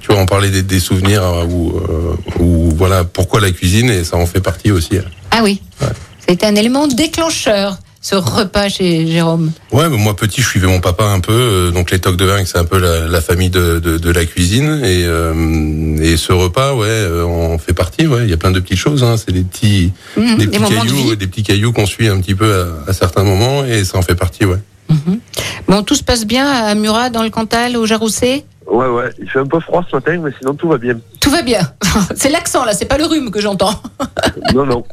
tu 0.00 0.08
vois, 0.12 0.18
on 0.20 0.26
parlait 0.26 0.50
des, 0.50 0.62
des 0.62 0.80
souvenirs 0.80 1.22
euh, 1.24 1.44
où, 1.44 1.78
euh, 1.78 2.16
où, 2.40 2.70
voilà, 2.76 3.04
pourquoi 3.04 3.40
la 3.40 3.50
cuisine 3.50 3.88
et 3.88 4.04
ça 4.04 4.16
en 4.18 4.26
fait 4.26 4.40
partie 4.40 4.70
aussi. 4.70 4.98
Ah 5.30 5.40
oui. 5.42 5.62
Été 6.28 6.44
un 6.46 6.54
élément 6.54 6.86
déclencheur, 6.88 7.78
ce 8.04 8.16
repas 8.16 8.68
chez 8.68 9.06
Jérôme. 9.06 9.50
Ouais, 9.72 9.88
mais 9.88 9.96
moi 9.96 10.14
petit, 10.14 10.42
je 10.42 10.46
suivais 10.46 10.66
mon 10.66 10.80
papa 10.80 11.04
un 11.04 11.20
peu, 11.20 11.32
euh, 11.32 11.70
donc 11.70 11.90
les 11.90 11.98
tocs 11.98 12.18
d'Auvergne, 12.18 12.44
c'est 12.46 12.58
un 12.58 12.66
peu 12.66 12.78
la, 12.78 13.08
la 13.08 13.20
famille 13.22 13.48
de, 13.48 13.78
de, 13.78 13.96
de 13.96 14.10
la 14.10 14.26
cuisine 14.26 14.82
et, 14.84 15.04
euh, 15.06 15.96
et 16.02 16.18
ce 16.18 16.34
repas, 16.34 16.74
ouais, 16.74 16.86
euh, 16.86 17.24
on 17.24 17.56
fait 17.58 17.72
partie. 17.72 18.06
Ouais, 18.06 18.24
il 18.24 18.30
y 18.30 18.34
a 18.34 18.36
plein 18.36 18.50
de 18.50 18.60
petites 18.60 18.76
choses. 18.78 19.02
Hein, 19.02 19.16
c'est 19.16 19.32
des 19.32 19.42
petits, 19.42 19.92
Mhm, 20.18 20.36
des 20.36 20.46
petits 20.48 20.58
de 20.58 20.68
cailloux, 20.68 21.14
des 21.16 21.26
petits 21.26 21.42
cailloux 21.42 21.72
qu'on 21.72 21.86
suit 21.86 22.08
un 22.08 22.20
petit 22.20 22.34
peu 22.34 22.52
à, 22.86 22.90
à 22.90 22.92
certains 22.92 23.24
moments 23.24 23.64
et 23.64 23.84
ça 23.84 23.96
en 23.96 24.02
fait 24.02 24.14
partie. 24.14 24.44
Ouais. 24.44 24.58
Bon, 25.66 25.82
tout 25.82 25.94
se 25.94 26.02
passe 26.04 26.26
bien 26.26 26.46
à 26.46 26.74
Murat, 26.74 27.08
dans 27.08 27.22
le 27.22 27.30
Cantal, 27.30 27.78
au 27.78 27.86
Jarousset 27.86 28.44
Ouais, 28.66 28.86
ouais. 28.88 29.10
Il 29.18 29.28
fait 29.30 29.38
un 29.40 29.46
peu 29.46 29.60
froid 29.60 29.84
ce 29.90 29.94
matin, 29.96 30.18
mais 30.22 30.30
sinon 30.38 30.54
tout 30.54 30.68
va 30.68 30.78
bien. 30.78 30.98
Tout 31.20 31.30
va 31.30 31.42
bien. 31.42 31.60
c'est 32.14 32.30
l'accent, 32.30 32.64
là, 32.64 32.72
c'est 32.72 32.86
pas 32.86 32.98
le 32.98 33.04
rhume 33.04 33.30
que 33.30 33.40
j'entends. 33.40 33.74
Non, 34.54 34.64
non. 34.66 34.84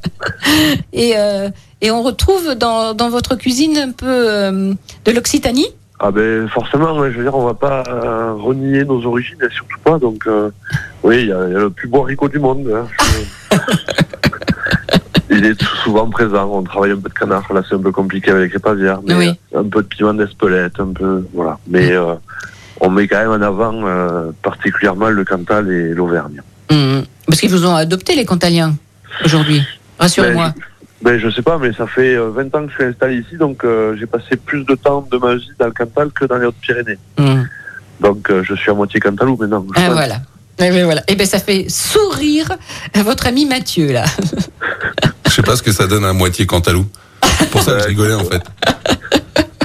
Et, 0.93 1.13
euh, 1.17 1.49
et 1.81 1.89
on 1.91 2.03
retrouve 2.03 2.53
dans, 2.55 2.93
dans 2.93 3.09
votre 3.09 3.35
cuisine 3.35 3.77
un 3.77 3.91
peu 3.91 4.05
euh, 4.07 4.73
de 5.05 5.11
l'Occitanie? 5.11 5.67
Ah 6.03 6.09
ben 6.11 6.47
forcément, 6.49 6.97
ouais, 6.97 7.11
je 7.11 7.17
veux 7.17 7.23
dire, 7.23 7.35
on 7.35 7.45
va 7.45 7.53
pas 7.53 7.83
euh, 7.87 8.33
renier 8.33 8.83
nos 8.83 9.05
origines, 9.05 9.37
et 9.41 9.53
surtout 9.53 9.77
pas. 9.83 9.99
Donc, 9.99 10.27
oui, 11.03 11.21
il 11.21 11.27
y, 11.27 11.31
a 11.31 11.45
il 11.47 11.53
y 11.53 11.55
a 11.55 11.59
le 11.59 11.69
plus 11.69 11.87
beau 11.87 12.03
haricot 12.03 12.27
du 12.27 12.39
monde. 12.39 12.67
hein. 12.73 12.87
Je- 13.51 13.57
il 15.29 15.45
est 15.45 15.61
souvent 15.83 16.09
présent. 16.09 16.49
On 16.51 16.63
travaille 16.63 16.91
un 16.91 16.97
peu 16.97 17.09
de 17.09 17.13
canard. 17.13 17.51
Là, 17.53 17.61
c'est 17.67 17.75
un 17.75 17.79
peu 17.81 17.91
compliqué 17.91 18.31
avec 18.31 18.51
les 18.53 18.59
pavières, 18.59 18.99
mais 19.05 19.13
Oui. 19.15 19.39
un 19.55 19.63
peu 19.63 19.81
de 19.83 19.87
piment 19.87 20.13
d'Espelette, 20.13 20.79
un 20.79 20.91
peu, 20.91 21.25
voilà. 21.33 21.57
Mais 21.67 21.91
euh, 21.91 22.15
on 22.81 22.89
met 22.89 23.07
quand 23.07 23.19
même 23.19 23.29
en 23.29 23.45
avant 23.45 23.85
euh, 23.85 24.31
particulièrement 24.41 25.09
le 25.09 25.23
Cantal 25.23 25.71
et 25.71 25.93
l'Auvergne. 25.93 26.41
Mhm. 26.69 27.05
Parce 27.27 27.39
qu'ils 27.39 27.51
vous 27.51 27.65
ont 27.65 27.75
adopté, 27.75 28.15
les 28.15 28.25
Cantaliens, 28.25 28.75
aujourd'hui. 29.23 29.63
Rassurez-moi. 29.99 30.53
Ben, 31.01 31.19
je 31.19 31.29
sais 31.29 31.41
pas, 31.41 31.57
mais 31.57 31.73
ça 31.73 31.87
fait 31.87 32.15
euh, 32.15 32.29
20 32.29 32.55
ans 32.55 32.65
que 32.65 32.71
je 32.71 32.75
suis 32.75 32.83
installé 32.83 33.17
ici, 33.17 33.37
donc 33.37 33.63
euh, 33.63 33.95
j'ai 33.99 34.05
passé 34.05 34.35
plus 34.35 34.63
de 34.65 34.75
temps 34.75 35.07
de 35.09 35.17
ma 35.17 35.35
vie 35.35 35.49
dans 35.59 35.67
le 35.67 35.71
Cantal 35.71 36.11
que 36.11 36.25
dans 36.25 36.37
les 36.37 36.45
Hautes-Pyrénées. 36.45 36.97
Mhm. 37.17 37.47
Donc 38.01 38.29
euh, 38.29 38.43
je 38.43 38.55
suis 38.55 38.71
à 38.71 38.73
moitié 38.73 38.99
cantalou 38.99 39.37
maintenant. 39.37 39.65
Ah, 39.75 39.81
pense. 39.85 39.93
voilà. 39.93 40.15
Eh 40.59 40.69
ben, 40.69 40.83
voilà. 40.85 41.03
Et 41.07 41.15
ben 41.15 41.25
ça 41.25 41.39
fait 41.39 41.67
sourire 41.69 42.49
votre 42.95 43.27
ami 43.27 43.45
Mathieu, 43.45 43.91
là. 43.91 44.05
Je 45.25 45.31
sais 45.31 45.43
pas 45.43 45.55
ce 45.55 45.63
que 45.63 45.71
ça 45.71 45.87
donne 45.87 46.03
à 46.03 46.13
moitié 46.13 46.45
Cantalou. 46.45 46.85
C'est 47.39 47.49
pour 47.49 47.61
ça 47.61 47.73
que 47.73 47.83
je 47.83 47.87
rigolais 47.87 48.15
en 48.15 48.25
fait. 48.25 48.43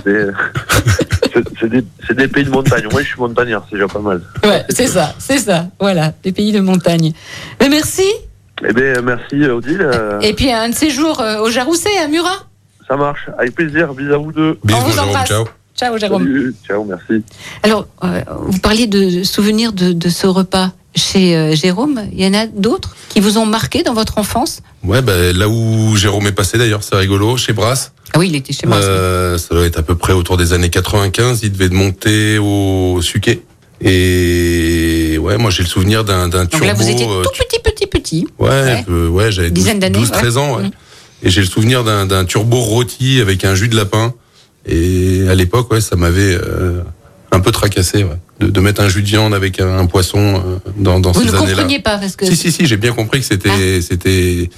C'est 1.60 1.68
des, 1.68 1.84
des 2.14 2.28
pays 2.28 2.44
de 2.44 2.50
montagne. 2.50 2.84
Moi, 2.90 3.02
je 3.02 3.06
suis 3.08 3.18
montagnard, 3.18 3.64
c'est 3.68 3.76
déjà 3.76 3.88
pas 3.88 4.00
mal. 4.00 4.20
Ouais, 4.44 4.64
c'est 4.68 4.86
ça, 4.86 5.14
c'est 5.18 5.38
ça. 5.38 5.66
Voilà, 5.80 6.12
les 6.24 6.32
pays 6.32 6.52
de 6.52 6.60
montagne. 6.60 7.12
Mais 7.60 7.68
merci. 7.68 8.04
Eh 8.66 8.72
bien, 8.72 9.02
merci 9.02 9.44
Odile. 9.44 9.88
Et 10.22 10.32
puis 10.32 10.50
un 10.50 10.70
de 10.70 10.74
ces 10.74 10.90
jours 10.90 11.20
euh, 11.20 11.40
au 11.40 11.50
Jarousset, 11.50 11.96
à 12.02 12.08
Murat. 12.08 12.46
Ça 12.88 12.96
marche. 12.96 13.28
Avec 13.38 13.54
plaisir. 13.54 13.92
Bisous 13.94 14.14
à 14.14 14.18
vous 14.18 14.32
deux. 14.32 14.58
On 14.72 14.78
vous 14.78 14.98
embrasse. 14.98 15.30
Ciao, 15.74 15.98
Jérôme. 15.98 16.22
Salut. 16.22 16.54
Ciao, 16.66 16.84
merci. 16.84 17.22
Alors, 17.62 17.86
euh, 18.02 18.22
vous 18.46 18.58
parliez 18.60 18.86
de 18.86 19.24
souvenirs 19.24 19.74
de, 19.74 19.92
de 19.92 20.08
ce 20.08 20.26
repas. 20.26 20.72
Chez 20.96 21.36
euh, 21.36 21.54
Jérôme, 21.54 22.02
il 22.12 22.24
y 22.24 22.26
en 22.26 22.34
a 22.34 22.46
d'autres 22.46 22.96
qui 23.08 23.20
vous 23.20 23.38
ont 23.38 23.46
marqué 23.46 23.82
dans 23.82 23.94
votre 23.94 24.18
enfance 24.18 24.60
Ouais, 24.82 25.02
bah, 25.02 25.32
là 25.32 25.48
où 25.48 25.96
Jérôme 25.96 26.26
est 26.26 26.32
passé 26.32 26.58
d'ailleurs, 26.58 26.82
c'est 26.82 26.96
rigolo, 26.96 27.36
chez 27.36 27.52
Brass. 27.52 27.92
Ah 28.12 28.18
oui, 28.18 28.28
il 28.28 28.36
était 28.36 28.52
chez 28.52 28.66
moi. 28.66 28.76
Euh, 28.78 29.36
ça 29.36 29.54
doit 29.54 29.64
être 29.66 29.78
à 29.78 29.82
peu 29.82 29.94
près 29.96 30.12
autour 30.12 30.36
des 30.36 30.52
années 30.52 30.70
95. 30.70 31.40
Il 31.42 31.52
devait 31.52 31.68
monter 31.68 32.38
au 32.38 33.00
Suquet. 33.02 33.42
Et 33.82 35.18
ouais, 35.20 35.36
moi 35.38 35.50
j'ai 35.50 35.62
le 35.62 35.68
souvenir 35.68 36.04
d'un 36.04 36.28
d'un 36.28 36.42
Donc 36.44 36.50
turbo. 36.50 36.66
là, 36.66 36.74
vous 36.74 36.88
étiez 36.88 37.06
euh, 37.06 37.22
tout 37.22 37.30
petit, 37.38 37.58
petit, 37.62 37.86
petit. 37.86 38.26
Ouais, 38.38 38.48
Ouais. 38.48 38.84
euh, 38.88 39.08
ouais 39.08 39.30
j'avais 39.32 39.50
12, 39.50 39.54
Dizaine 39.64 39.78
d'années, 39.80 39.98
12 39.98 40.10
13 40.12 40.36
ouais. 40.36 40.42
ans. 40.42 40.56
Ouais. 40.56 40.62
Mhm. 40.64 40.70
Et 41.22 41.30
j'ai 41.30 41.40
le 41.40 41.46
souvenir 41.46 41.84
d'un 41.84 42.06
d'un 42.06 42.24
turbo 42.24 42.56
rôti 42.58 43.20
avec 43.20 43.44
un 43.44 43.54
jus 43.54 43.68
de 43.68 43.76
lapin. 43.76 44.14
Et 44.66 45.26
à 45.28 45.34
l'époque, 45.34 45.70
ouais, 45.72 45.80
ça 45.80 45.96
m'avait 45.96 46.34
euh, 46.34 46.80
un 47.32 47.40
peu 47.40 47.50
tracassé, 47.50 48.04
ouais, 48.04 48.16
de, 48.40 48.48
de 48.48 48.60
mettre 48.60 48.80
un 48.80 48.88
jus 48.88 49.02
de 49.02 49.06
viande 49.08 49.34
avec 49.34 49.60
un, 49.60 49.78
un 49.78 49.86
poisson 49.86 50.18
euh, 50.36 50.58
dans, 50.76 51.00
dans 51.00 51.12
Vous 51.12 51.20
ces 51.22 51.26
ne 51.26 51.32
années-là. 51.36 51.50
compreniez 51.52 51.78
pas 51.80 51.98
parce 51.98 52.16
que 52.16 52.24
Si 52.26 52.36
si 52.36 52.52
si, 52.52 52.66
j'ai 52.66 52.76
bien 52.76 52.92
compris 52.92 53.20
que 53.20 53.26
Ah. 53.26 53.34
c'était 53.34 53.80
c'était 53.82 54.50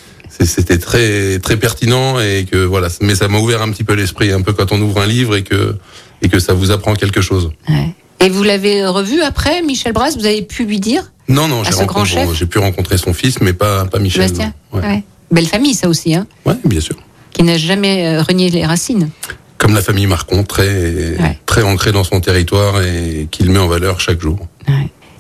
c'était 0.45 0.79
très 0.79 1.39
très 1.41 1.57
pertinent 1.57 2.21
et 2.21 2.47
que 2.51 2.59
voilà, 2.65 2.89
mais 3.01 3.15
ça 3.15 3.27
m'a 3.29 3.39
ouvert 3.39 3.63
un 3.63 3.71
petit 3.71 3.85
peu 3.85 3.95
l'esprit, 3.95 4.31
un 4.33 4.43
peu 4.43 4.53
quand 4.53 4.71
on 4.73 4.81
ouvre 4.81 5.01
un 5.01 5.07
livre 5.07 5.35
et 5.37 5.43
que 5.43 5.77
et 6.23 6.29
que 6.29 6.39
ça 6.39 6.53
vous 6.55 6.71
apprend 6.71 6.95
quelque 6.95 7.21
chose. 7.21 7.51
Ouais. 7.69 7.95
Et 8.21 8.29
vous 8.29 8.43
l'avez 8.43 8.85
revu 8.87 9.23
après, 9.23 9.63
Michel 9.63 9.93
Brasse 9.93 10.17
Vous 10.17 10.27
avez 10.27 10.43
pu 10.43 10.65
lui 10.65 10.81
dire? 10.81 11.13
Non 11.29 11.47
non, 11.49 11.63
j'ai 11.65 12.47
pu 12.47 12.59
rencontrer 12.59 12.99
son 12.99 13.13
fils, 13.15 13.41
mais 13.41 13.53
pas 13.53 13.85
pas 13.87 13.99
Michel. 13.99 14.31
Ouais. 14.73 15.03
Belle 15.31 15.47
famille, 15.47 15.75
ça 15.75 15.89
aussi, 15.89 16.15
hein, 16.15 16.27
ouais, 16.47 16.55
bien 16.65 16.81
sûr. 16.81 16.97
qui 17.33 17.43
n'a 17.43 17.59
jamais 17.59 18.07
euh, 18.07 18.23
renié 18.23 18.49
les 18.51 18.65
racines. 18.65 19.11
Comme 19.59 19.75
la 19.75 19.83
famille 19.83 20.07
Marcon, 20.07 20.45
très 20.45 21.17
très 21.47 21.63
ancrée 21.63 21.93
dans 21.93 22.05
son 22.05 22.21
territoire 22.21 22.81
et 22.83 23.29
qu'il 23.31 23.51
met 23.51 23.59
en 23.59 23.67
valeur 23.67 24.01
chaque 24.01 24.21
jour. 24.21 24.39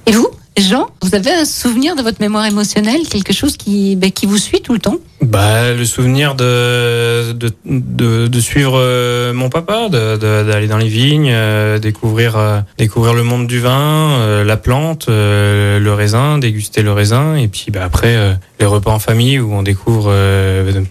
Et 0.06 0.12
vous, 0.12 0.28
Jean, 0.60 0.88
vous 1.02 1.14
avez 1.14 1.30
un 1.30 1.44
souvenir 1.44 1.94
de 1.94 2.02
votre 2.02 2.20
mémoire 2.20 2.44
émotionnelle, 2.46 3.02
quelque 3.08 3.32
chose 3.32 3.56
qui, 3.56 3.96
ben, 3.96 4.10
qui 4.10 4.26
vous 4.26 4.38
suit 4.38 4.60
tout 4.60 4.72
le 4.72 4.78
temps? 4.78 4.96
Bah, 5.20 5.72
le 5.72 5.84
souvenir 5.84 6.34
de, 6.34 7.32
de, 7.32 8.26
de, 8.26 8.40
suivre 8.40 8.74
euh, 8.76 9.32
mon 9.32 9.50
papa, 9.50 9.88
d'aller 9.88 10.66
dans 10.68 10.76
les 10.76 10.88
vignes, 10.88 11.30
euh, 11.32 11.78
découvrir, 11.78 12.36
euh, 12.36 12.60
découvrir 12.76 13.14
le 13.14 13.22
monde 13.22 13.46
du 13.46 13.60
vin, 13.60 14.44
la 14.44 14.56
plante, 14.56 15.06
le 15.08 15.90
raisin, 15.90 16.38
déguster 16.38 16.82
le 16.82 16.92
raisin, 16.92 17.36
et 17.36 17.48
puis 17.48 17.66
bah, 17.70 17.80
après 17.84 18.16
les 18.58 18.66
repas 18.66 18.92
en 18.92 18.98
famille 18.98 19.38
où 19.38 19.52
on 19.52 19.62
découvre 19.62 20.12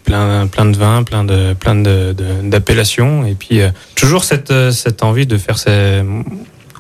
plein, 0.04 0.48
plein 0.48 0.66
de 0.66 0.78
vins, 0.78 1.04
plein 1.04 1.24
de, 1.24 1.54
plein 1.54 1.76
de, 1.76 2.16
d'appellations, 2.44 3.26
et 3.26 3.34
puis 3.34 3.60
toujours 3.96 4.24
cette, 4.24 4.54
cette 4.72 5.04
envie 5.04 5.26
de 5.26 5.38
faire 5.38 5.58
ces... 5.58 6.02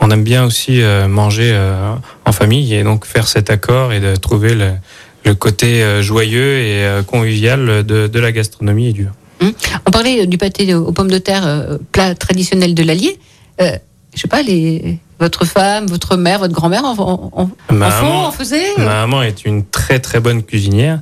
On 0.07 0.11
aime 0.11 0.23
bien 0.23 0.45
aussi 0.45 0.81
euh, 0.81 1.09
manger 1.09 1.51
euh, 1.53 1.93
en 2.23 2.31
famille 2.31 2.73
et 2.73 2.81
donc 2.81 3.05
faire 3.05 3.27
cet 3.27 3.49
accord 3.49 3.91
et 3.91 3.99
de 3.99 4.15
trouver 4.15 4.55
le, 4.55 5.33
côté 5.33 5.83
euh, 5.83 6.01
joyeux 6.01 6.59
et 6.59 6.87
convivial 7.05 7.83
de, 7.83 8.07
de 8.07 8.19
la 8.21 8.31
gastronomie 8.31 8.87
et 8.87 8.93
du. 8.93 9.07
Hum 9.41 9.51
On 9.85 9.91
parlait 9.91 10.25
du 10.25 10.37
pâté 10.37 10.73
aux 10.73 10.93
pommes 10.93 11.11
de 11.11 11.17
terre, 11.17 11.77
plat 11.91 12.15
traditionnel 12.15 12.73
de 12.73 12.83
l'Allier. 12.83 13.19
Euh, 13.59 13.77
je 14.15 14.21
sais 14.21 14.29
pas, 14.29 14.41
les, 14.41 14.97
votre 15.19 15.45
femme, 15.45 15.87
votre 15.87 16.15
mère, 16.15 16.39
votre 16.39 16.53
grand-mère 16.53 16.85
en, 16.85 16.93
en, 17.33 17.49
Ma 17.73 17.87
en 17.87 17.89
maman- 17.89 18.27
en 18.27 18.31
faisait 18.31 18.69
euh 18.77 18.85
Ma 18.85 18.85
maman 19.05 19.23
est 19.23 19.45
une 19.45 19.65
très 19.65 19.99
très 19.99 20.19
bonne 20.19 20.43
cuisinière. 20.43 20.99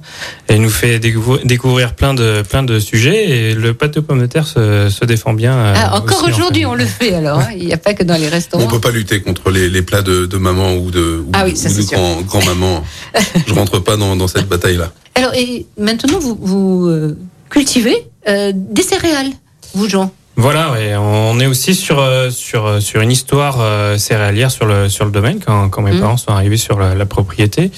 Elle 0.48 0.62
nous 0.62 0.70
fait 0.70 1.00
découvrir, 1.00 1.46
découvrir 1.46 1.94
plein 1.96 2.14
de 2.14 2.42
plein 2.48 2.64
de 2.64 2.80
sujets 2.80 3.30
et 3.30 3.54
le 3.56 3.74
pâté 3.74 4.00
aux 4.00 4.04
pommes 4.04 4.22
de 4.22 4.26
terre 4.26 4.48
se, 4.48 4.90
se 4.90 5.04
défend 5.06 5.34
bien. 5.34 5.54
euh, 5.54 5.74
Ah, 5.76 5.98
encore 5.98 6.24
en 6.24 6.28
aujourd'hui, 6.30 6.66
on 6.66 6.76
le 6.76 6.86
fait 6.86 7.14
alors. 7.14 7.40
hein. 7.40 7.50
Il 7.58 7.66
n'y 7.66 7.74
a 7.74 7.78
pas 7.78 7.94
que 7.94 8.04
dans 8.04 8.16
les 8.18 8.28
On 8.28 8.32
restaurants. 8.32 8.68
peut 8.68 8.80
pas 8.80 8.92
lutter 8.92 9.22
contre 9.22 9.52
les, 9.52 9.70
les 9.70 9.82
plats 9.82 10.02
de, 10.02 10.26
de 10.26 10.38
maman 10.38 10.76
ou 10.76 10.92
de, 10.92 11.24
ou, 11.26 11.32
Ah 11.34 11.44
oui, 11.46 11.56
ça, 11.58 11.70
ou 11.70 11.74
de 11.74 11.82
c'est 11.82 11.88
sûr. 11.88 11.98
grand, 11.98 12.22
grand-maman. 12.22 12.84
Je 13.48 13.54
rentre 13.54 13.80
pas 13.80 13.98
dans, 13.98 14.16
dans 14.16 14.28
cette 14.28 14.48
bataille-là. 14.48 14.92
Alors, 15.16 15.34
et 15.34 15.66
maintenant, 15.78 16.20
vous, 16.20 16.38
vous 16.42 16.88
euh, 16.88 17.18
cultivez 17.50 17.96
euh, 18.28 18.52
des 18.54 18.82
céréales, 18.82 19.32
vous, 19.74 19.88
Jean? 19.90 20.12
Voilà, 20.38 20.72
ouais, 20.74 20.96
on 20.98 21.40
est 21.40 21.46
aussi 21.46 21.74
sur 21.76 22.00
euh, 22.00 22.30
sur 22.30 22.66
euh, 22.66 22.80
sur 22.82 23.00
une 23.00 23.12
histoire 23.12 23.58
euh, 23.62 23.98
céréalière 23.98 24.52
sur 24.52 24.66
le 24.66 24.90
sur 24.90 25.06
le 25.06 25.12
domaine 25.12 25.40
quand, 25.46 25.70
quand 25.70 25.82
mes 25.82 25.94
Mhm. 25.94 26.02
parents 26.02 26.18
sont 26.18 26.32
arrivés 26.32 26.58
sur 26.58 26.78
la, 26.78 26.94
la 26.94 27.06
propriété. 27.06 27.72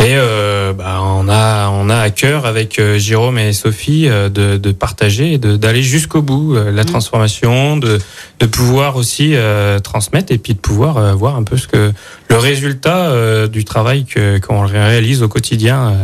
Et 0.00 0.14
euh, 0.14 0.74
bah, 0.74 1.00
on 1.02 1.28
a 1.28 1.70
on 1.70 1.88
a 1.88 1.96
à 1.96 2.10
cœur 2.10 2.44
avec 2.46 2.78
euh, 2.78 2.98
Jérôme 2.98 3.38
et 3.38 3.52
Sophie 3.54 4.06
de, 4.06 4.58
de 4.58 4.72
partager 4.72 5.32
et 5.32 5.38
d'aller 5.38 5.82
jusqu'au 5.82 6.20
bout 6.22 6.54
la 6.54 6.84
transformation, 6.84 7.78
de 7.78 7.98
de 8.38 8.46
pouvoir 8.46 8.94
aussi 8.96 9.34
transmettre 9.82 10.30
et 10.32 10.38
puis 10.38 10.52
de 10.54 10.60
pouvoir 10.60 11.16
voir 11.16 11.34
un 11.36 11.42
peu 11.42 11.56
ce 11.56 11.66
que 11.66 11.92
le 12.28 12.36
résultat 12.36 13.48
du 13.48 13.64
travail 13.64 14.04
que 14.04 14.38
qu'on 14.38 14.60
réalise 14.66 15.22
au 15.24 15.28
quotidien. 15.28 15.96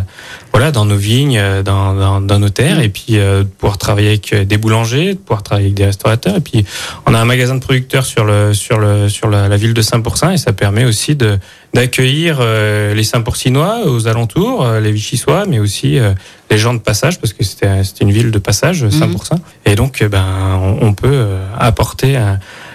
Voilà, 0.54 0.70
dans 0.70 0.84
nos 0.84 0.96
vignes, 0.96 1.36
euh, 1.36 1.64
dans, 1.64 1.94
dans, 1.94 2.20
dans 2.20 2.38
nos 2.38 2.48
terres, 2.48 2.78
et 2.78 2.88
puis 2.88 3.18
euh, 3.18 3.40
de 3.40 3.48
pouvoir 3.48 3.76
travailler 3.76 4.10
avec 4.10 4.32
euh, 4.32 4.44
des 4.44 4.56
boulangers, 4.56 5.14
de 5.14 5.18
pouvoir 5.18 5.42
travailler 5.42 5.66
avec 5.66 5.76
des 5.76 5.86
restaurateurs, 5.86 6.36
et 6.36 6.40
puis 6.40 6.64
on 7.06 7.12
a 7.12 7.18
un 7.18 7.24
magasin 7.24 7.56
de 7.56 7.60
producteurs 7.60 8.06
sur 8.06 8.24
le 8.24 8.54
sur 8.54 8.78
le 8.78 9.08
sur 9.08 9.28
la, 9.28 9.48
la 9.48 9.56
ville 9.56 9.74
de 9.74 9.82
Saint-Pourçain, 9.82 10.30
et 10.30 10.36
ça 10.36 10.52
permet 10.52 10.84
aussi 10.84 11.16
de 11.16 11.38
d'accueillir 11.74 12.38
euh, 12.40 12.94
les 12.94 13.02
Saint-Pourcinois 13.02 13.80
aux 13.86 14.06
alentours, 14.06 14.64
euh, 14.64 14.78
les 14.78 14.92
Vichysois, 14.92 15.44
mais 15.46 15.58
aussi 15.58 15.98
euh, 15.98 16.14
les 16.52 16.58
gens 16.58 16.72
de 16.72 16.78
passage, 16.78 17.18
parce 17.18 17.32
que 17.32 17.42
c'était 17.42 17.82
c'était 17.82 18.04
une 18.04 18.12
ville 18.12 18.30
de 18.30 18.38
passage, 18.38 18.88
Saint-Pourçain, 18.90 19.40
et 19.66 19.74
donc 19.74 20.02
euh, 20.02 20.08
ben 20.08 20.24
on, 20.62 20.86
on 20.86 20.92
peut 20.94 21.26
apporter 21.58 22.16
euh, 22.16 22.34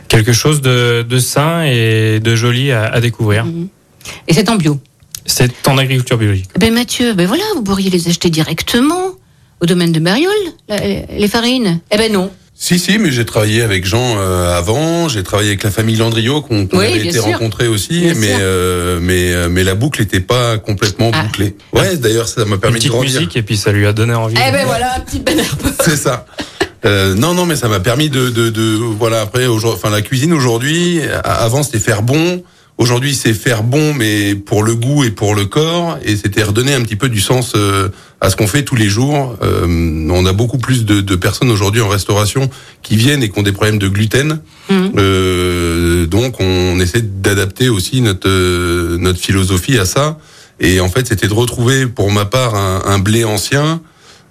quelque 0.10 0.34
chose 0.34 0.60
de, 0.60 1.06
de 1.08 1.18
sain 1.18 1.64
et 1.64 2.20
de 2.20 2.36
joli 2.36 2.74
à, 2.74 2.84
à 2.88 3.00
découvrir. 3.00 3.46
Et 4.28 4.34
c'est 4.34 4.50
en 4.50 4.58
bio 4.58 4.82
C'est 5.32 5.68
en 5.68 5.78
agriculture 5.78 6.18
biologique. 6.18 6.50
Eh 6.56 6.60
Ben 6.60 6.74
Mathieu, 6.74 7.14
ben 7.14 7.28
voilà, 7.28 7.44
vous 7.56 7.62
pourriez 7.64 7.90
les 7.92 8.08
acheter 8.08 8.30
directement 8.32 9.12
au 9.62 9.66
domaine 9.66 9.92
de 9.92 10.00
Mariol, 10.00 10.32
la- 10.68 10.78
les 11.18 11.28
farines. 11.28 11.80
Eh 11.92 11.98
ben 11.98 12.12
non. 12.12 12.32
Si, 12.56 12.78
si, 12.78 12.98
mais 12.98 13.10
j'ai 13.12 13.24
travaillé 13.26 13.62
avec 13.62 13.86
Jean 13.86 14.16
euh, 14.18 14.58
avant, 14.58 15.08
j'ai 15.08 15.24
travaillé 15.24 15.50
avec 15.52 15.64
la 15.64 15.72
famille 15.72 15.96
Landriot 15.96 16.42
qu'on 16.42 16.68
Oui, 16.74 16.86
avait 16.88 16.98
été 17.00 17.14
sûr. 17.14 17.24
rencontrés 17.26 17.68
aussi, 17.68 18.02
Bien 18.02 18.14
mais, 18.16 18.34
euh, 18.40 19.00
mais, 19.02 19.32
euh, 19.32 19.48
mais 19.50 19.64
la 19.64 19.76
boucle 19.76 20.02
n'était 20.02 20.20
pas 20.20 20.58
complètement 20.58 21.12
Ah. 21.14 21.24
bouclée. 21.24 21.56
Ouais, 21.72 21.96
d'ailleurs, 21.96 22.28
ça 22.28 22.44
m'a 22.44 22.56
Une 22.56 22.60
permis 22.62 22.74
de 22.76 22.80
petite 22.80 22.92
grandir. 22.92 23.14
musique, 23.22 23.38
et 23.38 23.44
puis 23.44 23.56
ça 23.56 23.72
lui 23.72 23.86
a 23.86 23.94
donné 23.94 24.14
envie. 24.14 24.36
Eh 24.36 24.52
ben 24.52 24.66
voilà, 24.66 24.96
un 24.98 25.00
petit 25.00 25.20
banner. 25.20 25.44
C'est 25.86 25.96
ça. 25.96 26.26
Euh, 26.86 27.14
non, 27.16 27.34
non, 27.34 27.46
mais 27.46 27.56
ça 27.56 27.68
m'a 27.70 27.80
permis 27.80 28.10
de, 28.10 28.30
de, 28.30 28.50
de 28.50 28.62
voilà. 28.76 29.22
Après, 29.22 29.46
aujourd'hui, 29.46 29.80
enfin, 29.82 29.90
la 29.94 30.02
cuisine 30.02 30.34
aujourd'hui, 30.34 31.00
avant 31.24 31.64
c'était 31.64 31.80
faire 31.80 32.02
bon. 32.02 32.44
Aujourd'hui, 32.80 33.14
c'est 33.14 33.34
faire 33.34 33.62
bon, 33.64 33.94
mais 33.94 34.36
pour 34.36 34.64
le 34.64 34.74
goût 34.74 35.04
et 35.04 35.12
pour 35.12 35.36
le 35.36 35.44
corps, 35.46 35.98
et 36.02 36.16
c'était 36.16 36.44
redonner 36.44 36.74
un 36.74 36.82
petit 36.82 36.96
peu 36.96 37.10
du 37.10 37.20
sens 37.20 37.52
euh, 37.58 37.90
à 38.22 38.30
ce 38.30 38.38
qu'on 38.38 38.48
fait 38.48 38.64
tous 38.64 38.78
les 38.78 38.88
jours. 38.88 39.38
Euh, 39.44 40.08
on 40.10 40.26
a 40.26 40.32
beaucoup 40.32 40.58
plus 40.58 40.86
de, 40.86 41.02
de 41.02 41.16
personnes 41.18 41.52
aujourd'hui 41.52 41.82
en 41.82 41.90
restauration 41.90 42.50
qui 42.82 42.96
viennent 42.96 43.22
et 43.22 43.28
qui 43.30 43.38
ont 43.38 43.44
des 43.44 43.52
problèmes 43.52 43.80
de 43.80 43.90
gluten. 43.90 44.40
Euh, 44.72 46.06
donc, 46.06 46.40
on 46.40 46.80
essaie 46.80 47.02
d'adapter 47.02 47.68
aussi 47.68 48.00
notre 48.00 48.30
euh, 48.30 48.98
notre 48.98 49.20
philosophie 49.20 49.78
à 49.78 49.84
ça. 49.84 50.18
Et 50.62 50.80
en 50.80 50.88
fait, 50.88 51.06
c'était 51.06 51.28
de 51.28 51.34
retrouver, 51.34 51.86
pour 51.86 52.14
ma 52.14 52.24
part, 52.24 52.56
un, 52.56 52.84
un 52.86 53.00
blé 53.00 53.26
ancien, 53.26 53.82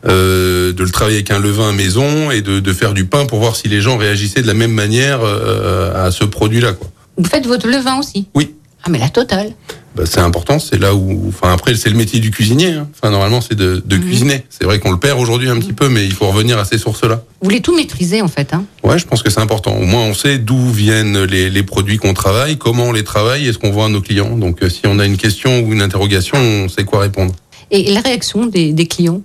euh, 0.06 0.72
de 0.72 0.82
le 0.82 0.90
travailler 0.90 1.18
avec 1.18 1.30
un 1.30 1.38
levain 1.38 1.72
maison 1.72 2.30
et 2.30 2.40
de, 2.40 2.60
de 2.60 2.72
faire 2.72 2.94
du 2.94 3.04
pain 3.04 3.26
pour 3.26 3.40
voir 3.40 3.56
si 3.56 3.68
les 3.68 3.82
gens 3.82 3.98
réagissaient 3.98 4.40
de 4.40 4.46
la 4.46 4.54
même 4.54 4.72
manière 4.72 5.20
euh, 5.22 6.06
à 6.06 6.10
ce 6.10 6.24
produit-là. 6.24 6.72
Quoi. 6.72 6.88
Vous 7.18 7.28
faites 7.28 7.46
votre 7.46 7.66
levain 7.66 7.98
aussi 7.98 8.26
Oui. 8.34 8.54
Ah 8.84 8.90
mais 8.90 8.98
la 8.98 9.08
totale. 9.08 9.50
Bah, 9.96 10.04
c'est 10.06 10.20
important, 10.20 10.60
c'est 10.60 10.78
là 10.78 10.94
où, 10.94 11.24
enfin 11.28 11.52
après 11.52 11.74
c'est 11.74 11.90
le 11.90 11.96
métier 11.96 12.20
du 12.20 12.30
cuisinier. 12.30 12.74
hein. 12.74 12.88
Enfin 12.94 13.10
normalement 13.10 13.40
c'est 13.40 13.56
de, 13.56 13.82
de 13.84 13.96
cuisiner. 13.96 14.44
C'est 14.50 14.62
vrai 14.64 14.78
qu'on 14.78 14.92
le 14.92 14.98
perd 15.00 15.18
aujourd'hui 15.18 15.48
un 15.48 15.58
petit 15.58 15.72
peu, 15.72 15.88
mais 15.88 16.04
il 16.06 16.12
faut 16.12 16.28
revenir 16.28 16.58
à 16.58 16.64
ces 16.64 16.78
sources-là. 16.78 17.16
Vous 17.40 17.44
voulez 17.48 17.60
tout 17.60 17.74
maîtriser 17.74 18.22
en 18.22 18.28
fait. 18.28 18.54
Hein 18.54 18.64
Ouais, 18.84 18.96
je 18.98 19.04
pense 19.06 19.24
que 19.24 19.30
c'est 19.30 19.40
important. 19.40 19.76
Au 19.76 19.84
moins 19.84 20.04
on 20.04 20.14
sait 20.14 20.38
d'où 20.38 20.70
viennent 20.70 21.24
les, 21.24 21.50
les 21.50 21.62
produits 21.64 21.96
qu'on 21.96 22.14
travaille, 22.14 22.56
comment 22.56 22.84
on 22.84 22.92
les 22.92 23.02
travaille 23.04 23.48
et 23.48 23.52
ce 23.52 23.58
qu'on 23.58 23.72
vend 23.72 23.86
à 23.86 23.88
nos 23.88 24.00
clients. 24.00 24.36
Donc 24.36 24.62
euh, 24.62 24.68
si 24.70 24.82
on 24.86 25.00
a 25.00 25.04
une 25.04 25.16
question 25.16 25.60
ou 25.60 25.72
une 25.72 25.82
interrogation, 25.82 26.38
on 26.38 26.68
sait 26.68 26.84
quoi 26.84 27.00
répondre. 27.00 27.34
Et 27.72 27.92
la 27.92 28.00
réaction 28.00 28.46
des, 28.46 28.72
des 28.72 28.86
clients? 28.86 29.20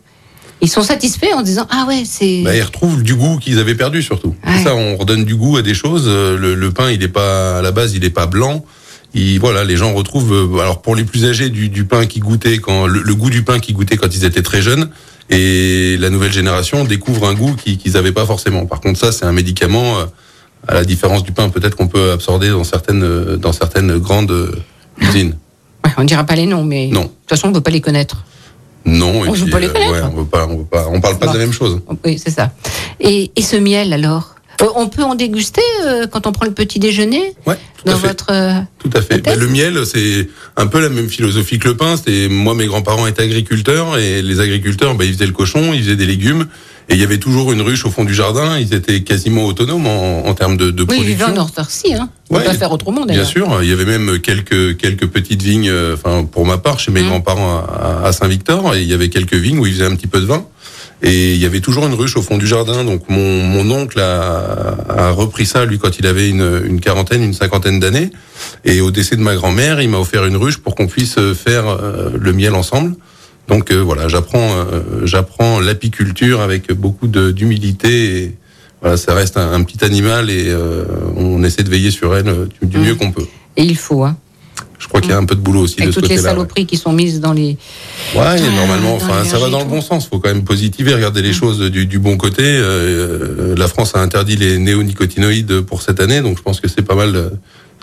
Ils 0.63 0.69
sont 0.69 0.81
satisfaits 0.81 1.33
en 1.35 1.41
disant 1.43 1.67
Ah 1.69 1.85
ouais, 1.87 2.03
c'est. 2.05 2.41
Bah, 2.43 2.55
ils 2.55 2.61
retrouvent 2.63 3.03
du 3.03 3.13
goût 3.15 3.37
qu'ils 3.37 3.59
avaient 3.59 3.75
perdu 3.75 4.01
surtout. 4.01 4.33
Ça, 4.63 4.73
on 4.75 4.95
redonne 4.97 5.25
du 5.25 5.35
goût 5.35 5.57
à 5.57 5.61
des 5.61 5.73
choses. 5.73 6.05
Euh, 6.07 6.37
Le, 6.37 6.55
le 6.55 6.71
pain, 6.71 6.89
il 6.89 7.03
est 7.03 7.07
pas 7.09 7.59
à 7.59 7.61
la 7.61 7.71
base, 7.71 7.93
il 7.93 8.03
est 8.05 8.09
pas 8.09 8.25
blanc. 8.25 8.63
Il, 9.13 9.39
voilà, 9.39 9.63
les 9.65 9.75
gens 9.77 9.93
retrouvent. 9.93 10.33
euh, 10.33 10.59
Alors 10.61 10.81
pour 10.81 10.95
les 10.95 11.03
plus 11.03 11.25
âgés, 11.25 11.49
du, 11.49 11.67
du 11.69 11.83
pain 11.85 12.05
qui 12.05 12.19
goûtait 12.19 12.57
quand 12.59 12.87
le, 12.87 13.01
le 13.03 13.13
goût 13.15 13.29
du 13.29 13.43
pain 13.43 13.59
qui 13.59 13.73
goûtait 13.73 13.97
quand 13.97 14.15
ils 14.15 14.23
étaient 14.25 14.41
très 14.41 14.61
jeunes. 14.61 14.89
Et 15.29 15.97
la 15.99 16.09
nouvelle 16.09 16.31
génération 16.33 16.83
découvre 16.85 17.27
un 17.27 17.33
goût 17.33 17.55
qui- 17.55 17.77
qu'ils 17.77 17.93
n'avaient 17.93 18.11
pas 18.11 18.25
forcément. 18.25 18.65
Par 18.65 18.79
contre, 18.81 18.97
ça, 18.99 19.11
c'est 19.11 19.25
un 19.25 19.31
médicament. 19.33 19.99
euh, 19.99 20.05
À 20.65 20.75
la 20.75 20.85
différence 20.85 21.23
du 21.23 21.33
pain, 21.33 21.49
peut-être 21.49 21.75
qu'on 21.75 21.89
peut 21.89 22.11
absorber 22.11 22.47
dans 22.49 22.63
certaines 22.63 23.35
dans 23.35 23.51
certaines 23.51 23.97
grandes 23.97 24.33
usines. 24.97 25.35
Ouais, 25.83 25.91
on 25.97 26.03
ne 26.03 26.07
dira 26.07 26.23
pas 26.23 26.35
les 26.35 26.45
noms, 26.45 26.63
mais 26.63 26.87
Non. 26.87 27.01
de 27.01 27.07
toute 27.07 27.29
façon, 27.31 27.47
on 27.47 27.49
ne 27.49 27.55
peut 27.55 27.59
pas 27.61 27.71
les 27.71 27.81
connaître. 27.81 28.23
Non, 28.85 29.23
et 29.25 29.29
On 29.29 29.31
veut 29.31 29.41
puis, 29.43 29.51
pas 29.51 29.59
les 29.59 29.67
ouais, 29.67 30.01
on 30.11 30.15
veut 30.15 30.25
pas, 30.25 30.45
on 30.47 30.57
veut 30.57 30.65
pas, 30.65 30.87
on 30.89 30.99
parle 30.99 31.17
pas 31.17 31.27
de 31.27 31.33
la 31.33 31.39
même 31.39 31.53
chose. 31.53 31.79
Oui, 32.05 32.19
c'est 32.23 32.31
ça. 32.31 32.51
Et, 32.99 33.31
et 33.35 33.41
ce 33.41 33.55
miel 33.55 33.93
alors? 33.93 34.35
Euh, 34.61 34.67
on 34.75 34.87
peut 34.87 35.01
en 35.03 35.15
déguster 35.15 35.61
euh, 35.83 36.05
quand 36.05 36.27
on 36.27 36.31
prend 36.31 36.45
le 36.45 36.51
petit 36.53 36.77
déjeuner? 36.79 37.33
Ouais, 37.47 37.55
tout 37.55 37.85
dans 37.85 37.93
à 37.93 37.95
fait. 37.95 38.07
votre. 38.07 38.27
euh, 38.31 38.59
Tout 38.77 38.91
à 38.93 39.01
fait. 39.01 39.25
Le 39.35 39.47
miel, 39.47 39.83
c'est 39.85 40.27
un 40.57 40.67
peu 40.67 40.79
la 40.79 40.89
même 40.89 41.09
philosophie 41.09 41.57
que 41.59 41.69
le 41.69 41.75
pain. 41.77 41.95
C'est 41.97 42.27
moi, 42.29 42.53
mes 42.53 42.67
grands-parents 42.67 43.07
étaient 43.07 43.23
agriculteurs 43.23 43.97
et 43.97 44.21
les 44.21 44.39
agriculteurs, 44.39 44.93
ben, 44.95 45.05
ils 45.05 45.13
faisaient 45.13 45.25
le 45.25 45.31
cochon, 45.33 45.73
ils 45.73 45.81
faisaient 45.83 45.95
des 45.95 46.05
légumes 46.05 46.45
et 46.89 46.93
il 46.95 46.99
y 46.99 47.03
avait 47.03 47.17
toujours 47.17 47.51
une 47.51 47.61
ruche 47.61 47.85
au 47.85 47.89
fond 47.91 48.03
du 48.03 48.13
jardin. 48.13 48.57
Ils 48.59 48.73
étaient 48.73 49.01
quasiment 49.01 49.45
autonomes 49.45 49.87
en, 49.87 50.25
en 50.27 50.33
termes 50.33 50.57
de, 50.57 50.71
de 50.71 50.81
Oui, 50.83 50.95
production. 50.95 51.27
en 51.27 51.45
autarcie, 51.45 51.93
hein. 51.93 52.09
On 52.29 52.35
peut 52.35 52.39
Ouais, 52.41 52.45
pas 52.47 52.53
faire 52.53 52.71
autrement 52.71 53.05
Bien 53.05 53.15
d'ailleurs. 53.15 53.27
sûr, 53.27 53.59
il 53.63 53.69
y 53.69 53.73
avait 53.73 53.85
même 53.85 54.19
quelques 54.19 54.77
quelques 54.77 55.07
petites 55.07 55.41
vignes. 55.41 55.69
euh, 55.69 55.93
Enfin, 55.95 56.23
pour 56.25 56.45
ma 56.45 56.57
part, 56.57 56.79
chez 56.79 56.91
Mmh. 56.91 56.93
mes 56.95 57.03
grands-parents 57.03 57.57
à, 57.59 58.01
à 58.05 58.11
Saint-Victor, 58.11 58.75
et 58.75 58.81
il 58.81 58.87
y 58.89 58.93
avait 58.93 59.09
quelques 59.09 59.33
vignes 59.35 59.59
où 59.59 59.65
ils 59.65 59.73
faisaient 59.73 59.85
un 59.85 59.95
petit 59.95 60.07
peu 60.07 60.19
de 60.19 60.25
vin. 60.25 60.45
Et 61.05 61.33
il 61.33 61.37
y 61.41 61.45
avait 61.45 61.59
toujours 61.59 61.85
une 61.85 61.93
ruche 61.95 62.15
au 62.15 62.21
fond 62.21 62.37
du 62.37 62.47
jardin. 62.47 62.85
Donc 62.85 63.03
mon, 63.09 63.43
mon 63.43 63.69
oncle 63.71 63.99
a, 63.99 64.77
a 64.89 65.11
repris 65.11 65.45
ça 65.45 65.65
lui 65.65 65.77
quand 65.77 65.99
il 65.99 66.07
avait 66.07 66.29
une, 66.29 66.61
une 66.65 66.79
quarantaine, 66.79 67.21
une 67.21 67.33
cinquantaine 67.33 67.79
d'années. 67.79 68.09
Et 68.63 68.79
au 68.79 68.89
décès 68.89 69.17
de 69.17 69.21
ma 69.21 69.35
grand-mère, 69.35 69.81
il 69.81 69.89
m'a 69.89 69.97
offert 69.99 70.25
une 70.25 70.37
ruche 70.37 70.57
pour 70.59 70.75
qu'on 70.75 70.87
puisse 70.87 71.17
euh, 71.17 71.33
faire 71.33 71.67
euh, 71.67 72.09
le 72.17 72.31
miel 72.33 72.53
ensemble. 72.55 72.95
Donc 73.47 73.71
euh, 73.71 73.81
voilà, 73.81 74.07
j'apprends 74.07 74.51
euh, 74.51 75.05
j'apprends 75.05 75.59
l'apiculture 75.59 76.41
avec 76.41 76.71
beaucoup 76.71 77.07
d'humilité. 77.07 78.23
Et 78.23 78.35
voilà, 78.81 78.97
ça 78.97 79.13
reste 79.13 79.37
un, 79.37 79.53
un 79.53 79.63
petit 79.63 79.83
animal 79.83 80.29
et 80.29 80.45
euh, 80.47 80.85
on 81.15 81.43
essaie 81.43 81.63
de 81.63 81.69
veiller 81.69 81.91
sur 81.91 82.15
elle 82.15 82.47
du, 82.61 82.77
mieux 82.77 82.95
qu'on 82.95 83.11
peut. 83.11 83.25
Et 83.57 83.63
il 83.63 83.77
faut, 83.77 84.03
hein. 84.03 84.17
Je 84.79 84.89
crois 84.89 84.99
qu'il 84.99 85.11
y 85.11 85.13
a 85.13 85.17
un 85.17 85.25
peu 85.25 85.35
de 85.35 85.39
boulot 85.39 85.61
aussi 85.61 85.75
Avec 85.77 85.87
de 85.87 85.93
ce 85.93 85.99
toutes 86.01 86.09
les 86.09 86.17
ouais. 86.17 86.23
saloperies 86.23 86.65
qui 86.65 86.75
sont 86.75 86.91
mises 86.91 87.21
dans 87.21 87.31
les. 87.31 87.57
Ouais, 88.15 88.39
et 88.39 88.55
normalement, 88.55 88.95
enfin, 88.95 89.23
ça 89.23 89.39
va 89.39 89.49
dans 89.49 89.59
le 89.59 89.65
bon 89.65 89.79
sens. 89.81 90.07
Faut 90.07 90.19
quand 90.19 90.27
même 90.27 90.43
positiver, 90.43 90.93
regarder 90.93 91.21
les 91.21 91.31
choses 91.31 91.59
du, 91.71 91.85
du 91.85 91.99
bon 91.99 92.17
côté. 92.17 92.61
La 93.55 93.67
France 93.69 93.95
a 93.95 93.99
interdit 93.99 94.35
les 94.35 94.57
néonicotinoïdes 94.57 95.61
pour 95.61 95.81
cette 95.81 96.01
année, 96.01 96.19
donc 96.19 96.37
je 96.37 96.43
pense 96.43 96.59
que 96.59 96.67
c'est 96.67 96.81
pas 96.81 96.95
mal. 96.95 97.31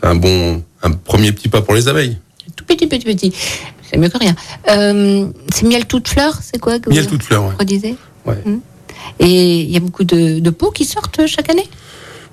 un 0.03 0.15
bon, 0.15 0.63
un 0.83 0.91
premier 0.91 1.33
petit 1.33 1.49
pas 1.49 1.63
pour 1.63 1.75
les 1.75 1.89
abeilles. 1.89 2.19
Tout 2.55 2.65
petit, 2.67 2.87
petit, 2.87 3.07
petit. 3.07 3.33
C'est 3.91 3.97
mieux 3.99 4.09
que 4.09 4.19
rien. 4.19 4.35
Euh, 4.71 5.27
c'est 5.53 5.67
miel 5.67 5.87
toute 5.87 6.09
fleur, 6.09 6.39
c'est 6.43 6.59
quoi 6.61 6.79
que 6.79 6.91
Miel 6.91 7.03
vous 7.05 7.11
toute 7.11 7.23
fleur, 7.23 7.45
Ouais. 8.27 8.35
Hmm. 8.45 8.59
Et 9.19 9.61
il 9.61 9.71
y 9.71 9.77
a 9.77 9.81
beaucoup 9.81 10.05
de, 10.05 10.39
de 10.41 10.51
pots 10.51 10.71
qui 10.71 10.85
sortent 10.85 11.27
chaque 11.27 11.51
année? 11.51 11.69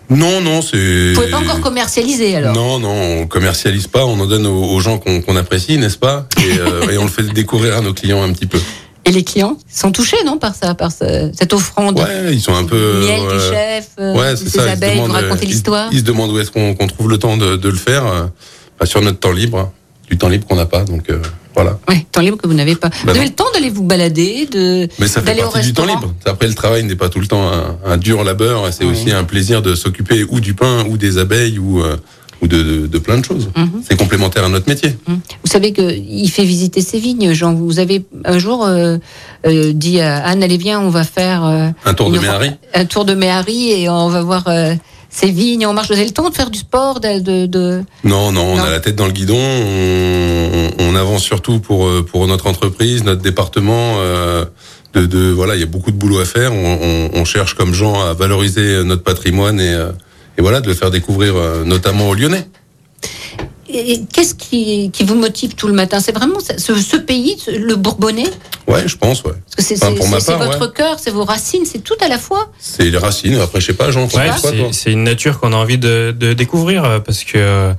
Non, 0.10 0.39
non, 0.41 0.62
c'est. 0.62 1.14
Vous 1.14 1.20
pouvez 1.20 1.32
pas 1.32 1.39
encore 1.39 1.60
commercialiser 1.60 2.36
alors 2.36 2.53
Non, 2.53 2.80
non, 2.80 3.22
on 3.22 3.28
commercialise 3.28 3.88
pas, 3.88 4.05
on 4.05 4.20
en 4.20 4.26
donne 4.26 4.45
aux, 4.45 4.64
aux 4.64 4.80
gens 4.80 4.99
qu'on 4.99 5.36
apprécie, 5.36 5.78
n'est-ce 5.78 5.97
pas? 5.97 6.28
Et, 6.38 6.60
euh, 6.60 6.89
et 6.89 6.97
on 6.97 7.03
le 7.03 7.10
fait 7.10 7.24
découvrir 7.24 7.76
à 7.78 7.82
nos 7.82 7.93
clients 7.93 8.22
un 8.24 8.32
petit 8.32 8.45
peu. 8.45 8.60
Et 9.03 9.12
les 9.12 9.24
clients 9.24 9.58
sont 9.72 9.91
touchés, 9.91 10.18
non, 10.26 10.38
par 10.38 10.53
ça, 10.55 10.76
par 10.76 10.91
ce- 10.91 11.32
cette 11.38 11.53
offrande? 11.53 11.99
Ouais, 11.99 12.34
ils 12.34 12.41
sont 12.41 12.53
un 12.55 12.66
peu. 12.66 13.01
Miel 13.05 13.20
du 13.22 13.26
euh, 13.28 13.51
chef, 13.51 13.89
euh, 13.99 14.14
ouais, 14.16 14.32
de 14.32 14.36
ça. 14.36 14.43
ils 14.45 14.49
se 14.51 14.60
abeilles, 14.60 14.99
vous 14.99 15.14
ils- 15.41 15.47
l'histoire. 15.47 15.89
Ils, 15.91 15.99
se 15.99 16.03
demandent 16.03 16.32
où 16.32 16.39
est-ce 16.39 16.51
qu'on 16.51 16.76
trouve 16.88 17.10
le 17.10 17.18
temps 17.18 17.38
de, 17.38 17.55
de 17.55 17.70
le 17.70 17.76
faire 17.78 18.05
euh, 18.05 18.86
sur 18.86 19.01
notre 19.01 19.20
temps 19.20 19.32
libre, 19.32 19.72
du 20.10 20.18
temps 20.18 20.30
libre 20.30 20.45
qu'on 20.47 20.55
n'a 20.55 20.66
pas. 20.66 20.84
Donc 20.84 21.10
euh, 21.10 21.22
voilà. 21.55 21.80
Ouais, 21.89 22.05
temps 22.12 22.22
libre 22.22 22.38
que 22.38 22.47
vous 22.47 22.53
n'avez 22.53 22.76
pas. 22.76 22.89
vous 23.03 23.10
avez 23.10 23.26
le 23.26 23.32
temps 23.34 23.45
d'aller 23.53 23.70
vous 23.70 23.84
balader, 23.84 24.47
de 24.51 24.88
Mais 24.99 25.08
ça 25.08 25.22
fait 25.22 25.36
partie 25.36 25.62
du 25.62 25.74
temps 25.74 25.86
libre. 25.86 26.14
Après, 26.26 26.47
le 26.47 26.53
travail 26.53 26.84
n'est 26.84 26.95
pas 26.95 27.10
tout 27.10 27.20
le 27.20 27.28
temps 27.28 27.51
un, 27.51 27.78
un 27.86 27.97
dur 27.97 28.24
labeur. 28.24 28.72
C'est 28.72 28.86
aussi 28.86 29.12
un 29.12 29.24
plaisir 29.24 29.62
de 29.62 29.76
s'occuper 29.76 30.24
ou 30.30 30.39
du 30.39 30.53
pain, 30.53 30.86
ou 30.88 30.97
des 30.97 31.18
abeilles, 31.18 31.58
ou, 31.58 31.82
euh, 31.82 31.97
ou 32.41 32.47
de, 32.47 32.62
de, 32.62 32.88
de 32.88 32.97
plein 32.99 33.18
de 33.18 33.26
choses. 33.26 33.49
Mhm. 33.58 33.82
C'est 33.88 33.97
complémentaire 33.97 34.43
à 34.45 34.49
notre 34.49 34.70
métier. 34.70 34.95
Vous 35.08 35.18
savez 35.51 35.74
qu'il 35.74 36.30
fait 36.30 36.43
visiter 36.45 36.82
ses 36.82 36.99
vignes, 36.99 37.34
Jean. 37.34 37.55
Vous 37.55 37.80
avez 37.80 38.05
un 38.24 38.38
jour 38.38 38.64
euh, 38.66 38.97
euh, 39.47 39.74
dit 39.74 39.99
à 39.99 40.24
Anne, 40.28 40.43
allez 40.43 40.58
viens, 40.58 40.80
on 40.80 40.89
va 40.89 41.03
faire 41.03 41.43
euh, 41.43 41.70
Un 41.86 41.93
tour 41.95 42.12
de 42.12 42.20
Méhari. 42.20 42.51
un 42.76 42.86
tour 42.86 43.03
de 43.05 43.16
Méhari 43.16 43.72
et 43.72 43.89
on 43.89 44.10
va 44.10 44.22
voir 44.22 44.45
ses 45.10 45.32
vignes. 45.32 45.66
On 45.66 45.74
marche. 45.74 45.88
Vous 45.88 45.93
avez 45.93 46.05
le 46.05 46.12
temps 46.12 46.30
de 46.30 46.36
faire 46.36 46.49
du 46.49 46.60
sport, 46.60 46.99
de, 46.99 47.20
de, 47.20 47.45
de- 47.45 47.84
Non, 48.03 48.32
non, 48.32 48.41
on 48.53 48.58
Non. 48.58 48.64
a 48.64 48.70
la 48.70 48.80
tête 48.80 48.95
dans 48.95 49.05
le 49.05 49.12
guidon. 49.12 49.38
On, 49.39 50.70
on 50.80 50.95
avance 50.95 51.24
surtout 51.24 51.60
pour 51.60 51.88
euh, 51.88 52.05
pour 52.10 52.28
notre 52.28 52.47
entreprise, 52.47 53.03
notre 53.03 53.22
département. 53.22 53.95
euh, 53.99 54.45
de, 54.93 55.05
de 55.05 55.30
voilà, 55.32 55.55
il 55.55 55.60
y 55.60 55.64
a 55.64 55.68
beaucoup 55.68 55.91
de 55.91 55.97
boulot 55.97 56.20
à 56.20 56.26
faire. 56.26 56.53
On, 56.53 56.80
on- 56.82 57.10
on 57.20 57.26
cherche 57.26 57.53
comme 57.55 57.74
gens 57.74 58.01
à 58.01 58.14
valoriser 58.14 58.84
notre 58.84 59.03
patrimoine 59.03 59.60
et 59.60 59.74
euh, 59.74 59.91
et 60.38 60.41
voilà 60.41 60.62
de 60.62 60.68
le 60.68 60.74
faire 60.76 60.91
découvrir 60.91 61.36
euh, 61.36 61.64
notamment 61.64 62.10
aux 62.10 62.14
Lyonnais. 62.14 62.47
Et 63.70 64.01
qu'est-ce 64.13 64.34
qui, 64.36 64.91
qui 64.91 65.03
vous 65.03 65.15
motive 65.15 65.55
tout 65.55 65.68
le 65.68 65.74
matin? 65.74 65.99
C'est 65.99 66.13
vraiment 66.15 66.39
ce, 66.39 66.95
pays, 66.97 67.36
le 67.47 67.76
Bourbonnais? 67.76 68.30
Ouais, 68.68 68.88
je 68.88 68.95
pense. 68.97 69.24
Ouais. 69.24 69.32
Parce 69.55 69.68
que 69.70 69.76
c'est 69.76 69.84
Enfin, 69.84 70.38
votre 70.38 70.68
ouais. 70.68 70.74
cœur, 70.74 70.97
c'est 70.99 71.11
vos 71.11 71.26
racines, 71.26 71.65
c'est 71.65 71.84
tout 71.84 71.97
à 72.01 72.07
la 72.07 72.18
fois. 72.18 72.49
C'est 72.59 72.89
les 72.89 72.97
racines. 72.97 73.36
Après, 73.36 73.59
je 73.59 73.68
sais 73.68 73.74
pas, 73.74 73.91
Jean. 73.91 74.05
Ouais, 74.05 74.30
c'est- 74.72 74.91
une 74.91 75.03
nature 75.03 75.39
qu'on 75.39 75.51
a 75.53 75.55
envie 75.57 75.78
de, 75.78 76.15
de 76.18 76.34
découvrir 76.34 77.01
parce 77.05 77.24
que 77.26 77.38
euh, 77.38 77.74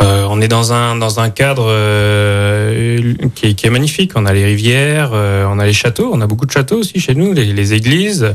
euh, 0.00 0.26
on 0.28 0.40
est 0.40 0.48
dans 0.48 0.72
un 0.72 0.96
dans 0.96 1.20
un 1.20 1.30
cadre 1.30 1.66
euh, 1.68 3.14
qui, 3.34 3.46
est, 3.48 3.54
qui 3.54 3.66
est 3.66 3.70
magnifique. 3.70 4.12
On 4.16 4.26
a 4.26 4.32
les 4.32 4.44
rivières, 4.44 5.10
euh, 5.14 5.46
on 5.48 5.58
a 5.58 5.66
les 5.66 5.72
châteaux, 5.72 6.10
on 6.12 6.20
a 6.20 6.26
beaucoup 6.26 6.46
de 6.46 6.50
châteaux 6.52 6.78
aussi 6.78 6.98
chez 7.00 7.14
nous, 7.14 7.32
les, 7.32 7.46
les 7.52 7.72
églises, 7.74 8.34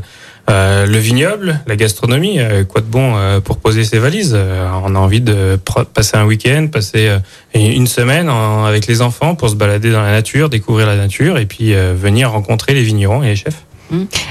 euh, 0.50 0.86
le 0.86 0.98
vignoble, 0.98 1.60
la 1.68 1.76
gastronomie. 1.76 2.40
euh, 2.40 2.64
quoi 2.64 2.82
de 2.82 2.86
bon 2.86 3.14
euh, 3.18 3.40
pour 3.42 3.58
poser 3.58 3.84
ses 3.84 4.00
valises? 4.00 4.38
On 4.86 4.96
a 4.96 5.00
envie 5.00 5.22
de 5.22 5.60
passer 5.94 6.16
un 6.18 6.26
week-end, 6.26 6.68
passer 6.72 7.10
une 7.54 7.88
semaine 7.88 8.30
en- 8.30 8.66
avec 8.66 8.88
les 8.88 9.02
enfants 9.02 9.36
pour 9.36 9.50
se 9.50 9.56
balader 9.56 9.92
dans 9.92 10.02
la 10.02 10.12
nature, 10.12 10.50
découvrir 10.50 10.88
la 10.88 10.96
nature 10.96 11.38
et 11.38 11.46
puis 11.46 11.74
venir 11.74 12.32
rencontrer 12.32 12.74
les 12.74 12.84
vignerons 12.84 13.24
et 13.24 13.28
les 13.28 13.36
chefs. 13.36 13.64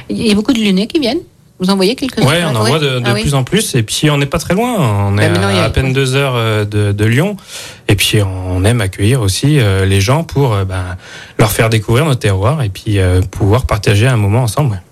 Il 0.08 0.26
y 0.26 0.30
a 0.30 0.34
beaucoup 0.34 0.52
de 0.52 0.58
Lyonnais 0.60 0.86
qui 0.86 0.98
viennent. 1.00 1.20
Vous 1.58 1.70
en 1.70 1.76
voyez 1.76 1.96
quelques-uns? 1.96 2.26
Ouais, 2.26 2.42
on 2.44 2.54
en 2.54 2.64
voit 2.64 2.78
de, 2.78 2.98
de 2.98 3.02
Ah 3.06 3.12
oui. 3.14 3.22
plus 3.22 3.32
en 3.34 3.42
plus. 3.42 3.74
Et 3.74 3.82
puis, 3.82 4.10
on 4.10 4.18
n'est 4.18 4.26
pas 4.26 4.38
très 4.38 4.52
loin. 4.54 4.74
On 5.08 5.16
est 5.16 5.30
Bah, 5.30 5.52
y 5.54 5.58
à, 5.58 5.70
peine 5.70 5.94
deux 5.94 6.14
heures 6.14 6.66
de, 6.66 6.92
de 6.92 7.04
Lyon. 7.06 7.38
Et 7.88 7.94
puis, 7.94 8.18
on 8.22 8.62
aime 8.66 8.82
accueillir 8.82 9.22
aussi 9.22 9.58
les 9.86 10.00
gens 10.02 10.22
pour 10.22 10.50
ben, 10.66 10.96
leur 11.38 11.50
faire 11.50 11.70
découvrir 11.70 12.04
notre 12.04 12.20
terroir 12.20 12.62
et 12.62 12.68
puis 12.68 12.98
pouvoir 13.30 13.64
partager 13.64 14.06
un 14.06 14.18
moment 14.18 14.42
ensemble. 14.42 14.82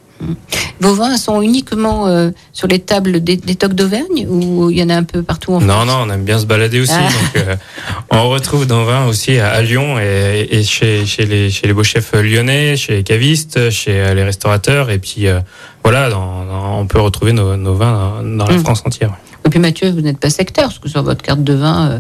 Vos 0.81 0.95
vins 0.95 1.17
sont 1.17 1.41
uniquement 1.43 2.07
euh, 2.07 2.31
sur 2.53 2.67
les 2.69 2.79
tables 2.79 3.23
des, 3.23 3.37
des 3.37 3.55
tocs 3.55 3.75
d'Auvergne 3.75 4.27
ou 4.29 4.71
il 4.71 4.79
y 4.79 4.83
en 4.83 4.91
a 4.91 4.97
un 4.97 5.05
peu 5.05 5.23
partout 5.23 5.53
en 5.53 5.61
Non, 5.61 5.75
France? 5.75 5.87
non, 5.87 5.95
on 6.07 6.11
aime 6.11 6.25
bien 6.25 6.39
se 6.39 6.47
balader 6.47 6.81
aussi. 6.81 6.93
Ah. 6.95 7.09
Donc, 7.09 7.49
euh, 7.49 7.57
on 8.11 8.29
retrouve 8.29 8.67
nos 8.67 8.85
vins 8.85 9.07
aussi 9.07 9.39
à, 9.39 9.51
à 9.53 9.63
Lyon 9.63 9.99
et, 9.99 10.49
et 10.51 10.63
chez, 10.65 11.07
chez, 11.07 11.27
les, 11.27 11.51
chez 11.51 11.67
les 11.67 11.73
beaux 11.73 11.85
chefs 11.85 12.13
lyonnais, 12.13 12.77
chez 12.77 12.97
les 12.97 13.03
cavistes, 13.03 13.71
chez 13.71 14.01
euh, 14.01 14.15
les 14.15 14.25
restaurateurs. 14.25 14.91
Et 14.91 14.99
puis, 14.99 15.27
euh, 15.29 15.41
voilà, 15.83 16.11
dans- 16.11 16.45
dans- 16.45 16.79
on 16.81 16.87
peut 16.87 17.01
retrouver 17.01 17.33
nos, 17.33 17.57
nos 17.57 17.75
vins 17.75 18.21
dans, 18.23 18.37
dans 18.39 18.47
la 18.47 18.57
Mm. 18.57 18.61
France 18.65 18.83
entière. 18.85 19.13
Et 19.47 19.51
puis 19.51 19.59
Mathieu, 19.59 19.91
vous 19.91 20.01
n'êtes 20.01 20.19
pas 20.19 20.31
sectaire, 20.31 20.65
parce 20.69 20.79
que 20.79 20.89
sur 20.89 21.03
votre 21.03 21.21
carte 21.23 21.45
de 21.45 21.53
vin, 21.53 21.91
euh, 21.91 21.99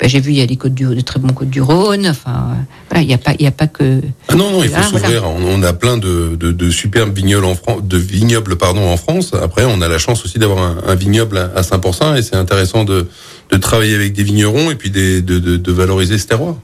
ben, 0.00 0.08
j'ai 0.08 0.18
vu, 0.18 0.30
il 0.30 0.38
y 0.38 0.40
a 0.40 0.46
des, 0.46 0.56
côtes 0.56 0.72
du, 0.74 1.04
très 1.04 1.20
bons 1.20 1.28
côtes 1.32 1.50
du 1.50 1.60
Rhône. 1.60 2.06
Enfin, 2.08 2.30
euh, 2.52 2.54
voilà, 2.88 3.02
il 3.02 3.08
n'y 3.08 3.12
a, 3.14 3.18
pas- 3.18 3.34
il 3.38 3.42
y 3.42 3.46
a 3.46 3.50
pas 3.50 3.66
que. 3.66 4.00
Ah 4.28 4.34
non, 4.34 4.50
non, 4.50 4.62
il 4.62 4.70
faut 4.70 4.76
Ah, 4.78 4.88
voilà. 4.90 5.06
s'ouvrir. 5.06 5.24
On, 5.28 5.60
on 5.60 5.62
a 5.62 5.72
plein 5.74 5.98
de, 5.98 6.36
de, 6.40 6.52
de 6.52 6.70
superbes 6.70 7.14
vignobles 7.14 7.44
en 7.44 7.54
France, 7.54 7.82
de 7.84 7.98
vignobles 7.98 8.56
pardon 8.56 8.88
en 8.88 8.96
France. 8.96 9.32
Après, 9.40 9.64
on 9.66 9.82
a 9.82 9.88
la 9.88 9.98
chance 9.98 10.24
aussi 10.24 10.38
d'avoir 10.38 10.58
un, 10.58 10.76
un 10.86 10.94
vignoble 10.94 11.36
à, 11.36 11.50
à 11.54 11.60
5%, 11.60 12.16
et 12.16 12.22
c'est 12.22 12.36
intéressant 12.36 12.84
de, 12.84 13.06
de 13.50 13.56
travailler 13.58 13.94
avec 13.94 14.14
des 14.14 14.22
vignerons 14.22 14.70
et 14.70 14.74
puis 14.74 14.90
des, 14.90 15.20
de, 15.20 15.72
valoriser 15.72 16.16
ce 16.18 16.26
terroir. 16.26 16.54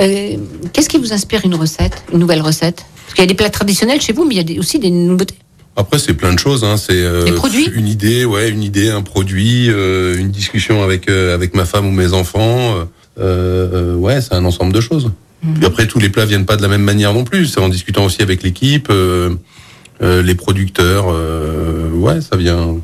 Euh, 0.00 0.36
Qu'est-ce 0.72 0.88
qui 0.88 0.98
vous 0.98 1.12
inspire 1.12 1.42
une 1.44 1.54
recette, 1.54 2.02
une 2.12 2.18
nouvelle 2.18 2.42
recette? 2.42 2.84
Parce 3.04 3.14
qu'il 3.14 3.22
y 3.22 3.24
a 3.24 3.28
des 3.28 3.34
plats 3.34 3.50
traditionnels 3.50 4.00
chez 4.00 4.12
vous, 4.12 4.24
mais 4.24 4.34
il 4.34 4.38
y 4.38 4.40
a 4.40 4.44
des- 4.44 4.58
aussi 4.58 4.80
des 4.80 4.90
nouveautés. 4.90 5.36
Après, 5.76 5.98
c'est 5.98 6.14
plein 6.14 6.32
de 6.32 6.38
choses. 6.38 6.64
Hein. 6.64 6.76
C'est 6.78 7.02
euh, 7.02 7.26
une 7.74 7.86
idée, 7.86 8.24
ouais, 8.24 8.48
une 8.48 8.62
idée, 8.62 8.88
un 8.90 9.02
produit, 9.02 9.68
euh, 9.70 10.16
une 10.18 10.30
discussion 10.30 10.82
avec 10.82 11.08
euh, 11.10 11.34
avec 11.34 11.54
ma 11.54 11.64
femme 11.66 11.86
ou 11.86 11.90
mes 11.90 12.12
enfants. 12.14 12.74
euh, 12.76 12.84
euh, 13.18 13.94
ouais, 13.94 14.20
c'est 14.20 14.34
un 14.34 14.44
ensemble 14.44 14.72
de 14.72 14.80
choses. 14.80 15.10
Mhm. 15.42 15.54
Puis 15.54 15.66
après, 15.66 15.86
tous 15.86 15.98
les 15.98 16.08
plats 16.08 16.24
viennent 16.24 16.46
pas 16.46 16.56
de 16.56 16.62
la 16.62 16.68
même 16.68 16.82
manière 16.82 17.12
non 17.12 17.24
plus. 17.24 17.46
C'est 17.46 17.60
en 17.60 17.68
discutant 17.68 18.04
aussi 18.06 18.22
avec 18.22 18.42
l'équipe, 18.42 18.88
euh, 18.90 19.30
euh, 20.02 20.22
les 20.22 20.34
producteurs. 20.34 21.06
euh, 21.10 21.90
ouais, 21.92 22.20
ça 22.22 22.36
vient 22.36 22.76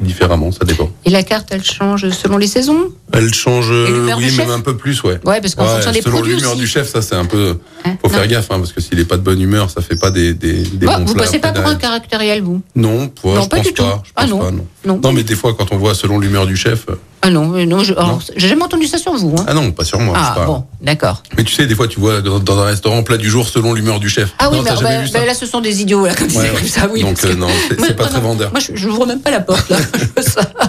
différemment, 0.00 0.50
ça 0.52 0.64
dépend. 0.64 0.90
Et 1.04 1.10
la 1.10 1.22
carte, 1.22 1.48
elle 1.50 1.62
change 1.64 2.08
selon 2.10 2.38
les 2.38 2.46
saisons? 2.46 2.88
Elle 3.12 3.32
change, 3.34 3.70
oui, 3.70 4.36
même 4.36 4.50
un 4.50 4.60
peu 4.60 4.76
plus, 4.76 5.02
ouais. 5.02 5.18
Ouais, 5.24 5.40
parce 5.40 5.54
qu'en 5.54 5.64
Ouais, 5.64 5.72
fonction 5.74 5.92
des 5.92 6.02
selon 6.02 6.22
l'humeur 6.22 6.56
du 6.56 6.66
chef, 6.66 6.88
ça 6.88 7.02
c'est 7.02 7.14
un 7.16 7.24
peu. 7.26 7.56
Hein 7.84 7.96
Faut 8.02 8.08
Non. 8.08 8.14
faire 8.14 8.26
gaffe, 8.28 8.46
hein, 8.50 8.58
parce 8.58 8.72
que 8.72 8.80
s'il 8.80 8.98
est 8.98 9.04
pas 9.04 9.16
de 9.16 9.22
bonne 9.22 9.40
humeur, 9.40 9.70
ça 9.70 9.80
fait 9.82 9.98
pas 9.98 10.10
des 10.10 10.32
des, 10.34 10.62
des 10.62 10.86
bons 10.86 11.04
Vous 11.04 11.14
passez 11.14 11.38
pas 11.38 11.52
pour 11.52 11.66
un 11.66 11.74
caractériel, 11.76 12.42
vous? 12.42 12.62
Non, 12.76 13.10
ouais, 13.24 13.34
Non, 13.34 13.42
je 13.42 13.48
pas 13.48 13.56
pense 13.56 13.66
du 13.66 13.72
tout. 13.74 13.82
pas. 13.82 14.02
je 14.04 14.10
Ah 14.16 14.26
non. 14.26 14.38
pas, 14.38 14.50
non. 14.50 14.66
Non. 14.86 15.00
Non, 15.02 15.12
mais 15.12 15.22
des 15.22 15.34
fois, 15.34 15.54
quand 15.58 15.66
on 15.72 15.76
voit 15.76 15.94
selon 15.94 16.18
l'humeur 16.18 16.46
du 16.46 16.56
chef. 16.56 16.86
Ah 17.22 17.28
non, 17.30 17.48
non, 17.66 17.84
je- 17.84 17.92
alors, 17.92 18.12
Non. 18.12 18.18
j'ai 18.34 18.48
jamais 18.48 18.62
entendu 18.62 18.86
ça 18.86 18.96
sur 18.96 19.12
vous. 19.14 19.34
Hein. 19.38 19.44
Ah 19.46 19.52
non, 19.52 19.72
pas 19.72 19.84
sur 19.84 20.00
moi. 20.00 20.14
Ah, 20.18 20.32
pas- 20.34 20.46
bon, 20.46 20.64
d'accord. 20.80 21.22
Mais 21.36 21.44
tu 21.44 21.52
sais, 21.54 21.66
des 21.66 21.74
fois, 21.74 21.86
tu 21.86 22.00
vois 22.00 22.22
dans, 22.22 22.38
dans 22.38 22.58
un 22.58 22.64
restaurant 22.64 23.02
plat 23.02 23.18
du 23.18 23.28
jour 23.28 23.46
selon 23.46 23.74
l'humeur 23.74 24.00
du 24.00 24.08
chef. 24.08 24.30
Ah 24.38 24.48
oui, 24.50 24.56
non, 24.58 24.62
mais 24.64 24.70
bah, 24.82 25.02
bah, 25.12 25.26
là, 25.26 25.34
ce 25.34 25.44
sont 25.44 25.60
des 25.60 25.82
idiots, 25.82 26.06
là, 26.06 26.14
comme 26.14 26.28
Ouais, 26.28 26.32
ça, 26.48 26.54
ouais. 26.54 26.66
ça, 26.66 26.88
oui. 26.90 27.02
Donc, 27.02 27.22
euh, 27.24 27.34
non, 27.34 27.48
c'est- 27.68 27.76
Moi, 27.78 27.88
c'est 27.88 27.96
pas 27.96 28.06
très 28.06 28.20
vendeur. 28.20 28.50
Moi, 28.52 28.60
je, 28.60 28.74
je 28.74 28.88
vous 28.88 29.04
même 29.04 29.20
pas 29.20 29.30
la 29.30 29.40
porte, 29.40 29.68
là. 29.68 29.76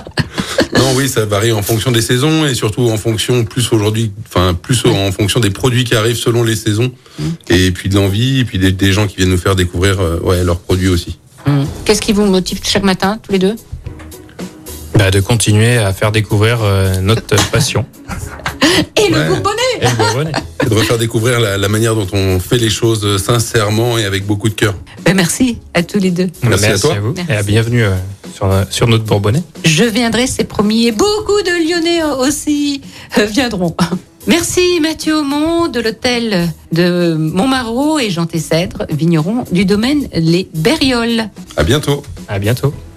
Non, 0.73 0.93
oui, 0.95 1.07
ça 1.07 1.25
varie 1.25 1.51
en 1.51 1.61
fonction 1.61 1.91
des 1.91 2.01
saisons 2.01 2.45
et 2.45 2.55
surtout 2.55 2.89
en 2.89 2.97
fonction, 2.97 3.45
plus 3.45 3.71
aujourd'hui, 3.71 4.11
enfin, 4.27 4.53
plus 4.53 4.83
en 4.85 5.11
fonction 5.11 5.39
des 5.39 5.51
produits 5.51 5.83
qui 5.83 5.95
arrivent 5.95 6.17
selon 6.17 6.43
les 6.43 6.55
saisons. 6.55 6.91
Mmh. 7.19 7.23
Et 7.49 7.71
puis 7.71 7.87
de 7.89 7.95
l'envie, 7.95 8.39
et 8.39 8.45
puis 8.45 8.57
des, 8.57 8.71
des 8.71 8.91
gens 8.91 9.05
qui 9.07 9.17
viennent 9.17 9.29
nous 9.29 9.37
faire 9.37 9.55
découvrir 9.55 9.99
euh, 10.01 10.19
ouais, 10.23 10.43
leurs 10.43 10.59
produits 10.59 10.87
aussi. 10.89 11.17
Hum. 11.45 11.65
Qu'est-ce 11.85 12.01
qui 12.01 12.13
vous 12.13 12.25
motive 12.25 12.59
chaque 12.63 12.83
matin, 12.83 13.19
tous 13.21 13.31
les 13.31 13.39
deux? 13.39 13.55
Bah, 14.95 15.09
de 15.11 15.19
continuer 15.19 15.77
à 15.77 15.93
faire 15.93 16.11
découvrir 16.11 16.59
euh, 16.61 16.99
notre 17.01 17.35
passion. 17.51 17.85
Et 18.97 19.09
le 19.09 19.17
Ouais. 19.17 19.27
bourbonnais 19.27 19.57
Et 19.81 19.87
le 19.87 19.95
Bourbonnais. 19.95 20.31
Et 20.63 20.69
de 20.69 20.75
refaire 20.75 20.97
découvrir 20.97 21.39
la, 21.39 21.57
la 21.57 21.67
manière 21.69 21.95
dont 21.95 22.07
on 22.13 22.39
fait 22.39 22.57
les 22.57 22.69
choses 22.69 23.03
euh, 23.03 23.17
sincèrement 23.17 23.97
et 23.97 24.05
avec 24.05 24.25
beaucoup 24.25 24.47
de 24.49 24.53
cœur. 24.53 24.75
Ben, 25.05 25.15
Merci 25.15 25.57
à 25.73 25.81
tous 25.83 25.99
les 25.99 26.11
deux. 26.11 26.27
Merci 26.43 26.65
à 26.67 26.77
toi. 26.77 26.95
vous. 27.01 27.13
Merci. 27.15 27.31
Et 27.31 27.35
à 27.35 27.43
bienvenue 27.43 27.83
euh, 27.83 27.95
sur, 28.33 28.49
sur 28.69 28.87
notre 28.87 29.03
Bourbonnais. 29.05 29.43
Je 29.65 29.83
viendrai, 29.83 30.27
c'est 30.27 30.43
promis, 30.43 30.87
et 30.87 30.91
beaucoup 30.91 31.41
de 31.45 31.67
Lyonnais 31.67 32.03
aussi 32.19 32.81
euh, 33.17 33.25
viendront. 33.25 33.75
Merci 34.27 34.79
Mathieu 34.81 35.17
Aumont 35.17 35.67
de 35.67 35.79
l'hôtel 35.79 36.47
de 36.71 37.15
Montmarot 37.17 37.97
et 37.97 38.11
Jean 38.11 38.27
Tessèdre, 38.27 38.85
vigneron 38.91 39.45
du 39.51 39.65
domaine 39.65 40.07
Les 40.13 40.47
Berrioles. 40.53 41.27
À 41.57 41.63
bientôt. 41.63 42.03
À 42.27 42.37
bientôt. 42.37 42.71